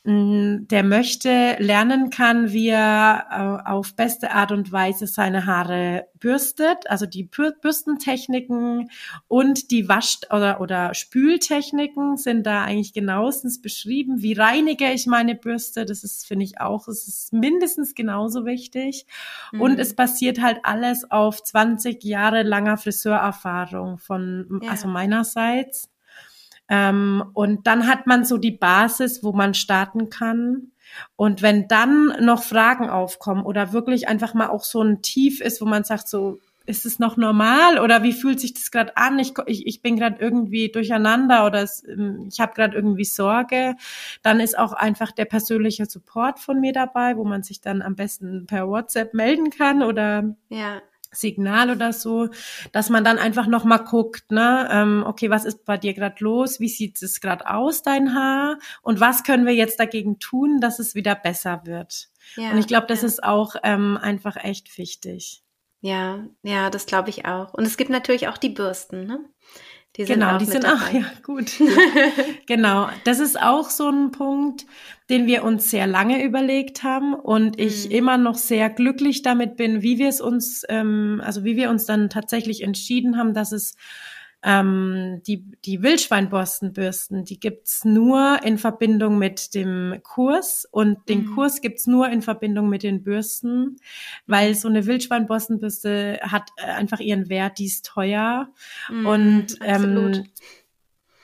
der 0.09 0.83
möchte, 0.83 1.57
lernen 1.59 2.09
kann, 2.09 2.53
wie 2.53 2.69
er 2.69 3.61
äh, 3.65 3.69
auf 3.69 3.93
beste 3.93 4.31
Art 4.31 4.53
und 4.53 4.71
Weise 4.71 5.05
seine 5.05 5.45
Haare 5.45 6.07
bürstet, 6.13 6.89
also 6.89 7.05
die 7.05 7.23
Bürstentechniken 7.23 8.89
und 9.27 9.69
die 9.69 9.89
Wasch- 9.89 10.21
oder, 10.31 10.61
oder 10.61 10.93
Spültechniken 10.93 12.15
sind 12.15 12.45
da 12.45 12.63
eigentlich 12.63 12.93
genauestens 12.93 13.61
beschrieben. 13.61 14.21
Wie 14.21 14.31
reinige 14.31 14.93
ich 14.93 15.07
meine 15.07 15.35
Bürste? 15.35 15.83
Das 15.83 16.05
ist, 16.05 16.25
finde 16.25 16.45
ich 16.45 16.61
auch, 16.61 16.87
es 16.87 17.05
ist 17.09 17.33
mindestens 17.33 17.93
genauso 17.93 18.45
wichtig. 18.45 19.05
Mhm. 19.51 19.59
Und 19.61 19.77
es 19.77 19.93
basiert 19.93 20.41
halt 20.41 20.59
alles 20.63 21.11
auf 21.11 21.43
20 21.43 22.01
Jahre 22.05 22.43
langer 22.43 22.77
Friseurerfahrung 22.77 23.97
von, 23.97 24.61
ja. 24.63 24.71
also 24.71 24.87
meinerseits. 24.87 25.89
Ähm, 26.69 27.23
und 27.33 27.67
dann 27.67 27.87
hat 27.87 28.07
man 28.07 28.25
so 28.25 28.37
die 28.37 28.51
Basis, 28.51 29.23
wo 29.23 29.31
man 29.31 29.53
starten 29.53 30.09
kann. 30.09 30.71
Und 31.15 31.41
wenn 31.41 31.67
dann 31.67 32.13
noch 32.25 32.43
Fragen 32.43 32.89
aufkommen 32.89 33.43
oder 33.43 33.73
wirklich 33.73 34.07
einfach 34.07 34.33
mal 34.33 34.47
auch 34.47 34.63
so 34.63 34.81
ein 34.81 35.01
Tief 35.01 35.41
ist, 35.41 35.61
wo 35.61 35.65
man 35.65 35.83
sagt, 35.83 36.07
so, 36.07 36.39
ist 36.67 36.85
es 36.85 36.99
noch 36.99 37.15
normal 37.15 37.79
oder 37.79 38.03
wie 38.03 38.11
fühlt 38.11 38.41
sich 38.41 38.53
das 38.53 38.71
gerade 38.71 38.97
an? 38.97 39.17
Ich, 39.19 39.33
ich, 39.45 39.65
ich 39.65 39.81
bin 39.81 39.95
gerade 39.95 40.17
irgendwie 40.19 40.69
durcheinander 40.69 41.45
oder 41.45 41.63
es, 41.63 41.83
ähm, 41.87 42.27
ich 42.29 42.39
habe 42.41 42.53
gerade 42.53 42.75
irgendwie 42.75 43.05
Sorge. 43.05 43.75
Dann 44.21 44.41
ist 44.41 44.59
auch 44.59 44.73
einfach 44.73 45.11
der 45.13 45.25
persönliche 45.25 45.85
Support 45.85 46.39
von 46.39 46.59
mir 46.59 46.73
dabei, 46.73 47.15
wo 47.15 47.23
man 47.23 47.41
sich 47.41 47.61
dann 47.61 47.81
am 47.81 47.95
besten 47.95 48.45
per 48.47 48.67
WhatsApp 48.67 49.13
melden 49.13 49.49
kann 49.49 49.81
oder 49.81 50.35
ja. 50.49 50.81
Signal 51.11 51.71
oder 51.71 51.93
so, 51.93 52.29
dass 52.71 52.89
man 52.89 53.03
dann 53.03 53.17
einfach 53.17 53.47
noch 53.47 53.63
mal 53.63 53.77
guckt, 53.77 54.31
ne, 54.31 54.67
ähm, 54.71 55.03
okay, 55.05 55.29
was 55.29 55.45
ist 55.45 55.65
bei 55.65 55.77
dir 55.77 55.93
gerade 55.93 56.23
los? 56.23 56.59
Wie 56.59 56.69
sieht 56.69 57.01
es 57.01 57.21
gerade 57.21 57.49
aus, 57.49 57.81
dein 57.81 58.13
Haar? 58.13 58.59
Und 58.81 58.99
was 58.99 59.23
können 59.23 59.45
wir 59.45 59.53
jetzt 59.53 59.79
dagegen 59.79 60.19
tun, 60.19 60.59
dass 60.59 60.79
es 60.79 60.95
wieder 60.95 61.15
besser 61.15 61.61
wird? 61.65 62.09
Ja, 62.35 62.51
und 62.51 62.57
ich 62.57 62.67
glaube, 62.67 62.87
das 62.87 63.01
ja. 63.01 63.07
ist 63.07 63.23
auch 63.23 63.55
ähm, 63.63 63.97
einfach 64.01 64.35
echt 64.37 64.77
wichtig. 64.77 65.43
Ja, 65.81 66.25
ja, 66.43 66.69
das 66.69 66.85
glaube 66.85 67.09
ich 67.09 67.25
auch. 67.25 67.53
Und 67.53 67.65
es 67.65 67.77
gibt 67.77 67.89
natürlich 67.89 68.27
auch 68.27 68.37
die 68.37 68.49
Bürsten, 68.49 69.05
ne? 69.05 69.19
Die 69.95 70.05
sind 70.05 70.19
genau, 70.19 70.35
auch 70.35 70.37
die 70.37 70.45
sind 70.45 70.63
dabei. 70.63 70.75
auch, 70.75 70.93
ja, 70.93 71.05
gut. 71.23 71.51
genau, 72.45 72.89
das 73.03 73.19
ist 73.19 73.41
auch 73.41 73.69
so 73.69 73.89
ein 73.89 74.11
Punkt, 74.11 74.65
den 75.09 75.25
wir 75.25 75.43
uns 75.43 75.71
sehr 75.71 75.87
lange 75.87 76.23
überlegt 76.23 76.83
haben 76.83 77.13
und 77.13 77.59
ich 77.59 77.85
mhm. 77.85 77.91
immer 77.91 78.17
noch 78.17 78.35
sehr 78.35 78.69
glücklich 78.69 79.23
damit 79.23 79.57
bin, 79.57 79.81
wie 79.81 79.97
wir 79.97 80.09
es 80.09 80.21
uns, 80.21 80.63
ähm, 80.69 81.21
also 81.23 81.43
wie 81.43 81.55
wir 81.55 81.69
uns 81.69 81.85
dann 81.85 82.09
tatsächlich 82.09 82.61
entschieden 82.61 83.17
haben, 83.17 83.33
dass 83.33 83.51
es 83.51 83.75
ähm, 84.43 85.21
die, 85.25 85.45
die 85.65 85.81
Wildschweinborstenbürsten, 85.81 87.25
die 87.25 87.39
gibt's 87.39 87.83
nur 87.83 88.39
in 88.43 88.57
Verbindung 88.57 89.17
mit 89.17 89.55
dem 89.55 89.99
Kurs 90.03 90.67
und 90.69 91.09
den 91.09 91.25
mhm. 91.25 91.35
Kurs 91.35 91.61
gibt's 91.61 91.87
nur 91.87 92.09
in 92.09 92.21
Verbindung 92.21 92.69
mit 92.69 92.83
den 92.83 93.03
Bürsten, 93.03 93.77
weil 94.27 94.53
so 94.53 94.67
eine 94.67 94.85
Wildschweinborstenbürste 94.85 96.19
hat 96.21 96.51
äh, 96.57 96.65
einfach 96.65 96.99
ihren 96.99 97.29
Wert, 97.29 97.57
die 97.57 97.65
ist 97.65 97.85
teuer. 97.85 98.49
Mhm, 98.89 99.05
und 99.05 99.57
ähm, 99.61 100.25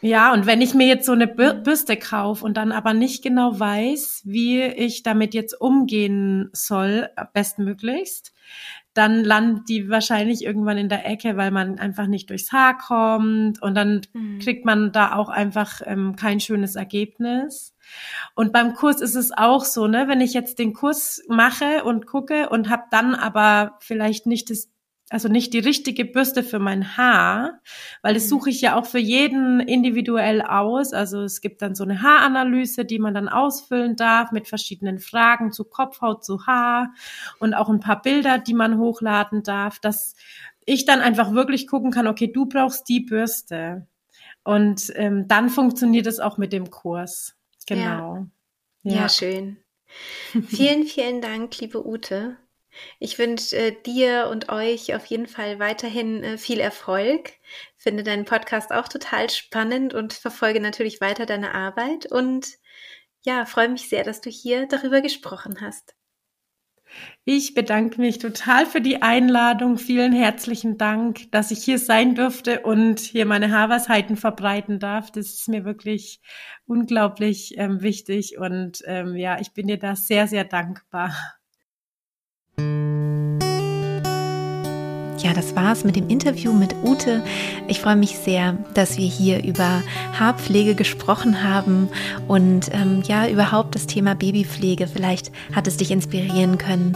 ja, 0.01 0.34
und 0.34 0.45
wenn 0.45 0.59
ich 0.59 0.74
mir 0.74 0.86
jetzt 0.86 1.05
so 1.05 1.14
eine 1.14 1.28
Bürste 1.28 1.95
kaufe 1.95 2.43
und 2.43 2.57
dann 2.57 2.74
aber 2.74 2.93
nicht 2.93 3.24
genau 3.24 3.57
weiß, 3.57 4.24
wie 4.26 4.61
ich 4.61 5.01
damit 5.01 5.34
jetzt 5.34 5.53
umgehen 5.53 6.49
soll, 6.51 7.09
bestmöglichst, 7.32 8.34
dann 8.93 9.23
landet 9.23 9.69
die 9.69 9.89
wahrscheinlich 9.89 10.43
irgendwann 10.43 10.77
in 10.77 10.89
der 10.89 11.05
Ecke, 11.05 11.35
weil 11.37 11.51
man 11.51 11.79
einfach 11.79 12.07
nicht 12.07 12.29
durchs 12.29 12.51
Haar 12.51 12.77
kommt 12.77 13.61
und 13.61 13.75
dann 13.75 14.01
mhm. 14.13 14.39
kriegt 14.39 14.65
man 14.65 14.91
da 14.91 15.15
auch 15.15 15.29
einfach 15.29 15.81
ähm, 15.85 16.15
kein 16.15 16.39
schönes 16.39 16.75
Ergebnis. 16.75 17.73
Und 18.35 18.53
beim 18.53 18.73
Kurs 18.73 19.01
ist 19.01 19.15
es 19.15 19.31
auch 19.31 19.65
so, 19.65 19.87
ne, 19.87 20.07
wenn 20.07 20.21
ich 20.21 20.33
jetzt 20.33 20.59
den 20.59 20.73
Kurs 20.73 21.23
mache 21.27 21.83
und 21.83 22.05
gucke 22.05 22.49
und 22.49 22.69
habe 22.69 22.83
dann 22.91 23.15
aber 23.15 23.77
vielleicht 23.79 24.25
nicht 24.25 24.49
das 24.49 24.72
also 25.14 25.30
nicht 25.30 25.53
die 25.53 25.59
richtige 25.59 26.05
Bürste 26.05 26.41
für 26.41 26.57
mein 26.57 26.97
Haar, 26.97 27.61
weil 28.01 28.16
das 28.16 28.24
mhm. 28.24 28.30
suche 28.30 28.49
ich 28.49 28.61
ja 28.61 28.76
auch 28.76 28.88
für 28.88 28.97
jeden 28.97 29.59
individuell 29.59 30.41
aus. 30.41 30.91
Also 30.91 31.22
es 31.22 31.39
gibt 31.39 31.61
dann 31.61 31.76
so 31.76 31.84
eine 31.84 32.01
Haaranalyse, 32.01 32.84
die 32.84 32.97
man 32.97 33.14
dann 33.14 33.30
ausfüllen 33.30 33.95
darf 33.95 34.32
mit 34.32 34.47
verschiedenen 34.47 34.97
Fragen 34.97 35.51
zu 35.51 35.66
Kopfhaut, 35.66 36.26
zu 36.26 36.47
Haar 36.47 36.95
und 37.38 37.53
auch 37.53 37.70
ein 37.70 37.80
paar 37.80 38.01
Bilder, 38.01 38.39
die 38.39 38.55
man 38.55 38.80
hochladen 38.80 39.43
darf, 39.43 39.78
dass 39.78 40.16
ich 40.66 40.86
dann 40.86 40.99
einfach 40.99 41.32
wirklich 41.34 41.68
gucken 41.68 41.91
kann, 41.91 42.07
okay, 42.07 42.32
du 42.34 42.47
brauchst 42.47 42.89
die 42.89 43.01
Bürste. 43.01 43.86
Und 44.43 44.91
ähm, 44.95 45.28
dann 45.28 45.51
funktioniert 45.51 46.07
es 46.07 46.20
auch 46.20 46.39
mit 46.39 46.51
dem 46.53 46.72
Kurs. 46.72 47.36
Genau. 47.68 48.26
Ja, 48.82 48.91
ja. 48.91 49.01
ja 49.01 49.09
schön. 49.09 49.57
vielen, 50.47 50.86
vielen 50.88 51.22
Dank, 51.22 51.59
liebe 51.59 51.86
Ute. 51.86 52.38
Ich 52.99 53.19
wünsche 53.19 53.55
äh, 53.55 53.76
dir 53.86 54.28
und 54.32 54.49
euch 54.49 54.95
auf 54.95 55.05
jeden 55.05 55.28
Fall 55.28 55.59
weiterhin 55.59 56.24
äh, 56.24 56.38
viel 56.38 56.59
Erfolg. 56.59 57.32
Finde 57.78 58.03
deinen 58.03 58.26
Podcast 58.26 58.71
auch 58.71 58.88
total 58.88 59.30
spannend 59.30 59.93
und 59.93 60.13
verfolge 60.13 60.59
natürlich 60.59 61.01
weiter 61.01 61.26
deine 61.26 61.53
Arbeit 61.53 62.05
und 62.11 62.47
ja, 63.26 63.45
freue 63.45 63.69
mich 63.69 63.89
sehr, 63.89 64.03
dass 64.03 64.21
du 64.21 64.30
hier 64.30 64.67
darüber 64.67 65.01
gesprochen 65.01 65.61
hast. 65.61 65.95
Ich 67.26 67.53
bedanke 67.53 67.99
mich 67.99 68.19
total 68.19 68.65
für 68.65 68.82
die 68.82 69.01
Einladung. 69.01 69.78
Vielen 69.78 70.13
herzlichen 70.13 70.78
Dank, 70.78 71.32
dass 71.32 71.51
ich 71.51 71.63
hier 71.63 71.80
sein 71.80 72.15
durfte 72.15 72.61
und 72.61 72.99
hier 72.99 73.26
meine 73.26 73.51
Haarweisheiten 73.51 74.17
verbreiten 74.17 74.80
darf. 74.80 75.09
Das 75.11 75.28
ist 75.28 75.47
mir 75.47 75.65
wirklich 75.65 76.21
unglaublich 76.65 77.57
ähm, 77.57 77.82
wichtig 77.82 78.38
und 78.38 78.84
ähm, 78.86 79.15
ja, 79.15 79.39
ich 79.39 79.53
bin 79.53 79.67
dir 79.67 79.80
da 79.80 79.95
sehr, 79.95 80.28
sehr 80.28 80.43
dankbar. 80.43 81.15
Ja, 85.24 85.34
das 85.34 85.56
war's 85.56 85.84
mit 85.84 85.95
dem 85.95 86.10
Interview 86.10 86.51
mit 86.54 86.76
Ute. 86.84 87.24
Ich 87.68 87.80
freue 87.80 87.95
mich 87.95 88.18
sehr, 88.18 88.58
dass 88.74 88.97
wir 88.97 89.08
hier 89.08 89.43
über 89.43 89.82
Haarpflege 90.20 90.76
gesprochen 90.76 91.43
haben 91.43 91.89
und 92.28 92.70
ähm, 92.74 93.01
ja, 93.08 93.28
überhaupt 93.28 93.74
das 93.76 93.88
Thema 93.88 94.16
Babypflege. 94.16 94.88
Vielleicht 94.88 95.32
hat 95.54 95.68
es 95.68 95.78
dich 95.78 95.91
inspirieren 95.91 96.58
können, 96.58 96.95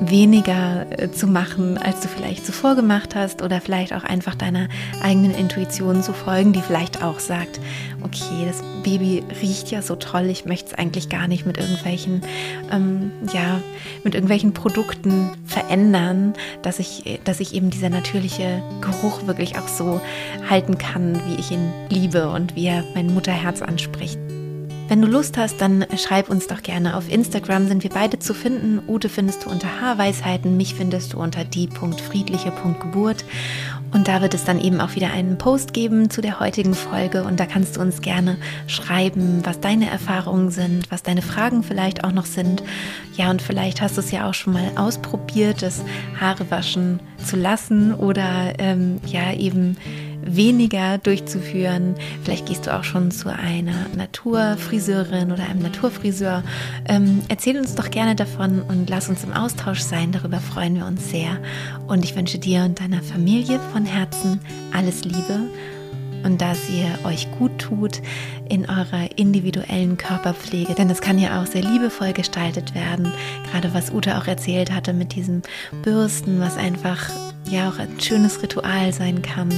weniger 0.00 0.86
äh, 0.90 1.10
zu 1.10 1.26
machen, 1.26 1.78
als 1.78 2.00
du 2.00 2.08
vielleicht 2.08 2.44
zuvor 2.44 2.74
gemacht 2.74 3.14
hast 3.14 3.42
oder 3.42 3.60
vielleicht 3.60 3.92
auch 3.92 4.04
einfach 4.04 4.34
deiner 4.34 4.68
eigenen 5.02 5.34
Intuition 5.34 6.02
zu 6.02 6.12
folgen, 6.12 6.52
die 6.52 6.60
vielleicht 6.60 7.02
auch 7.02 7.20
sagt, 7.20 7.60
okay, 8.02 8.44
das 8.46 8.62
Baby 8.82 9.22
riecht 9.40 9.70
ja 9.70 9.82
so 9.82 9.96
toll, 9.96 10.26
ich 10.26 10.44
möchte 10.44 10.70
es 10.72 10.74
eigentlich 10.78 11.08
gar 11.08 11.28
nicht 11.28 11.46
mit 11.46 11.58
irgendwelchen, 11.58 12.22
ähm, 12.70 13.12
ja, 13.32 13.60
mit 14.02 14.14
irgendwelchen 14.14 14.52
Produkten 14.52 15.30
verändern, 15.46 16.34
dass 16.62 16.78
ich, 16.78 17.20
dass 17.24 17.40
ich 17.40 17.54
eben 17.54 17.70
dieser 17.70 17.90
natürliche 17.90 18.62
Geruch 18.80 19.26
wirklich 19.26 19.58
auch 19.58 19.68
so 19.68 20.00
halten 20.48 20.78
kann, 20.78 21.20
wie 21.26 21.40
ich 21.40 21.50
ihn 21.50 21.72
liebe 21.88 22.28
und 22.28 22.56
wie 22.56 22.66
er 22.66 22.84
mein 22.94 23.12
Mutterherz 23.12 23.62
anspricht. 23.62 24.18
Wenn 24.86 25.00
du 25.00 25.08
Lust 25.08 25.38
hast, 25.38 25.62
dann 25.62 25.86
schreib 25.96 26.28
uns 26.28 26.46
doch 26.46 26.62
gerne. 26.62 26.94
Auf 26.96 27.10
Instagram 27.10 27.68
sind 27.68 27.82
wir 27.82 27.90
beide 27.90 28.18
zu 28.18 28.34
finden. 28.34 28.82
Ute 28.86 29.08
findest 29.08 29.46
du 29.46 29.50
unter 29.50 29.80
Haarweisheiten, 29.80 30.58
mich 30.58 30.74
findest 30.74 31.14
du 31.14 31.18
unter 31.18 31.42
die.friedliche.geburt. 31.42 33.24
Und 33.94 34.08
da 34.08 34.20
wird 34.20 34.34
es 34.34 34.44
dann 34.44 34.60
eben 34.60 34.80
auch 34.82 34.94
wieder 34.94 35.10
einen 35.10 35.38
Post 35.38 35.72
geben 35.72 36.10
zu 36.10 36.20
der 36.20 36.38
heutigen 36.38 36.74
Folge. 36.74 37.24
Und 37.24 37.40
da 37.40 37.46
kannst 37.46 37.76
du 37.76 37.80
uns 37.80 38.02
gerne 38.02 38.36
schreiben, 38.66 39.40
was 39.44 39.60
deine 39.60 39.88
Erfahrungen 39.88 40.50
sind, 40.50 40.90
was 40.90 41.02
deine 41.02 41.22
Fragen 41.22 41.62
vielleicht 41.62 42.04
auch 42.04 42.12
noch 42.12 42.26
sind. 42.26 42.62
Ja, 43.16 43.30
und 43.30 43.40
vielleicht 43.40 43.80
hast 43.80 43.96
du 43.96 44.00
es 44.00 44.10
ja 44.10 44.28
auch 44.28 44.34
schon 44.34 44.52
mal 44.52 44.72
ausprobiert, 44.76 45.62
das 45.62 45.82
Haare 46.20 46.50
waschen 46.50 47.00
zu 47.24 47.36
lassen 47.36 47.94
oder 47.94 48.52
ähm, 48.58 49.00
ja 49.06 49.32
eben 49.32 49.78
weniger 50.26 50.98
durchzuführen. 50.98 51.94
Vielleicht 52.22 52.46
gehst 52.46 52.66
du 52.66 52.74
auch 52.74 52.84
schon 52.84 53.10
zu 53.10 53.28
einer 53.32 53.86
Naturfriseurin 53.96 55.32
oder 55.32 55.44
einem 55.44 55.62
Naturfriseur. 55.62 56.42
Ähm, 56.86 57.22
erzähl 57.28 57.58
uns 57.58 57.74
doch 57.74 57.90
gerne 57.90 58.14
davon 58.14 58.62
und 58.62 58.88
lass 58.90 59.08
uns 59.08 59.24
im 59.24 59.32
Austausch 59.32 59.80
sein. 59.80 60.12
Darüber 60.12 60.40
freuen 60.40 60.76
wir 60.76 60.86
uns 60.86 61.10
sehr. 61.10 61.38
Und 61.86 62.04
ich 62.04 62.16
wünsche 62.16 62.38
dir 62.38 62.64
und 62.64 62.80
deiner 62.80 63.02
Familie 63.02 63.60
von 63.72 63.84
Herzen 63.84 64.40
alles 64.72 65.04
Liebe 65.04 65.48
und 66.24 66.40
dass 66.40 66.68
ihr 66.70 66.98
euch 67.04 67.30
gut 67.38 67.58
tut 67.58 68.00
in 68.48 68.68
eurer 68.68 69.08
individuellen 69.16 69.96
Körperpflege, 69.96 70.74
denn 70.74 70.90
es 70.90 71.00
kann 71.00 71.18
ja 71.18 71.40
auch 71.40 71.46
sehr 71.46 71.62
liebevoll 71.62 72.12
gestaltet 72.12 72.74
werden, 72.74 73.12
gerade 73.50 73.72
was 73.74 73.92
Ute 73.92 74.18
auch 74.18 74.26
erzählt 74.26 74.72
hatte 74.72 74.92
mit 74.92 75.14
diesem 75.14 75.42
Bürsten, 75.82 76.40
was 76.40 76.56
einfach 76.56 77.10
ja 77.50 77.68
auch 77.68 77.78
ein 77.78 78.00
schönes 78.00 78.42
Ritual 78.42 78.92
sein 78.92 79.22
kann. 79.22 79.50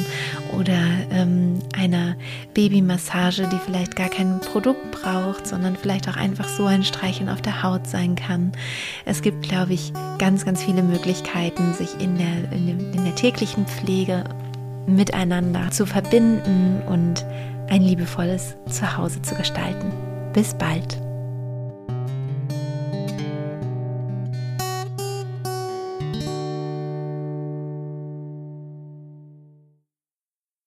Oder 0.59 0.79
ähm, 1.11 1.61
einer 1.77 2.17
Babymassage, 2.55 3.49
die 3.53 3.59
vielleicht 3.65 3.97
gar 3.97 4.09
kein 4.09 4.41
Produkt 4.41 4.91
braucht, 4.91 5.47
sondern 5.47 5.77
vielleicht 5.77 6.09
auch 6.09 6.17
einfach 6.17 6.49
so 6.49 6.67
ein 6.67 6.85
Streicheln 6.85 7.29
auf 7.29 7.43
der 7.43 7.63
Haut 7.63 7.87
sein 7.87 8.17
kann. 8.17 8.53
Es 9.05 9.23
gibt, 9.23 9.43
glaube 9.43 9.75
ich, 9.75 9.93
ganz, 10.19 10.45
ganz 10.45 10.63
viele 10.63 10.83
Möglichkeiten, 10.83 11.75
sich 11.75 12.01
in 12.01 12.19
der, 12.19 12.53
in, 12.53 12.67
dem, 12.67 12.93
in 12.93 13.05
der 13.05 13.15
täglichen 13.15 13.67
Pflege 13.67 14.25
miteinander 14.87 15.71
zu 15.71 15.87
verbinden 15.87 16.83
und 16.87 17.25
ein 17.69 17.83
liebevolles 17.83 18.57
Zuhause 18.69 19.23
zu 19.23 19.35
gestalten. 19.35 19.93
Bis 20.33 20.55
bald. 20.55 21.06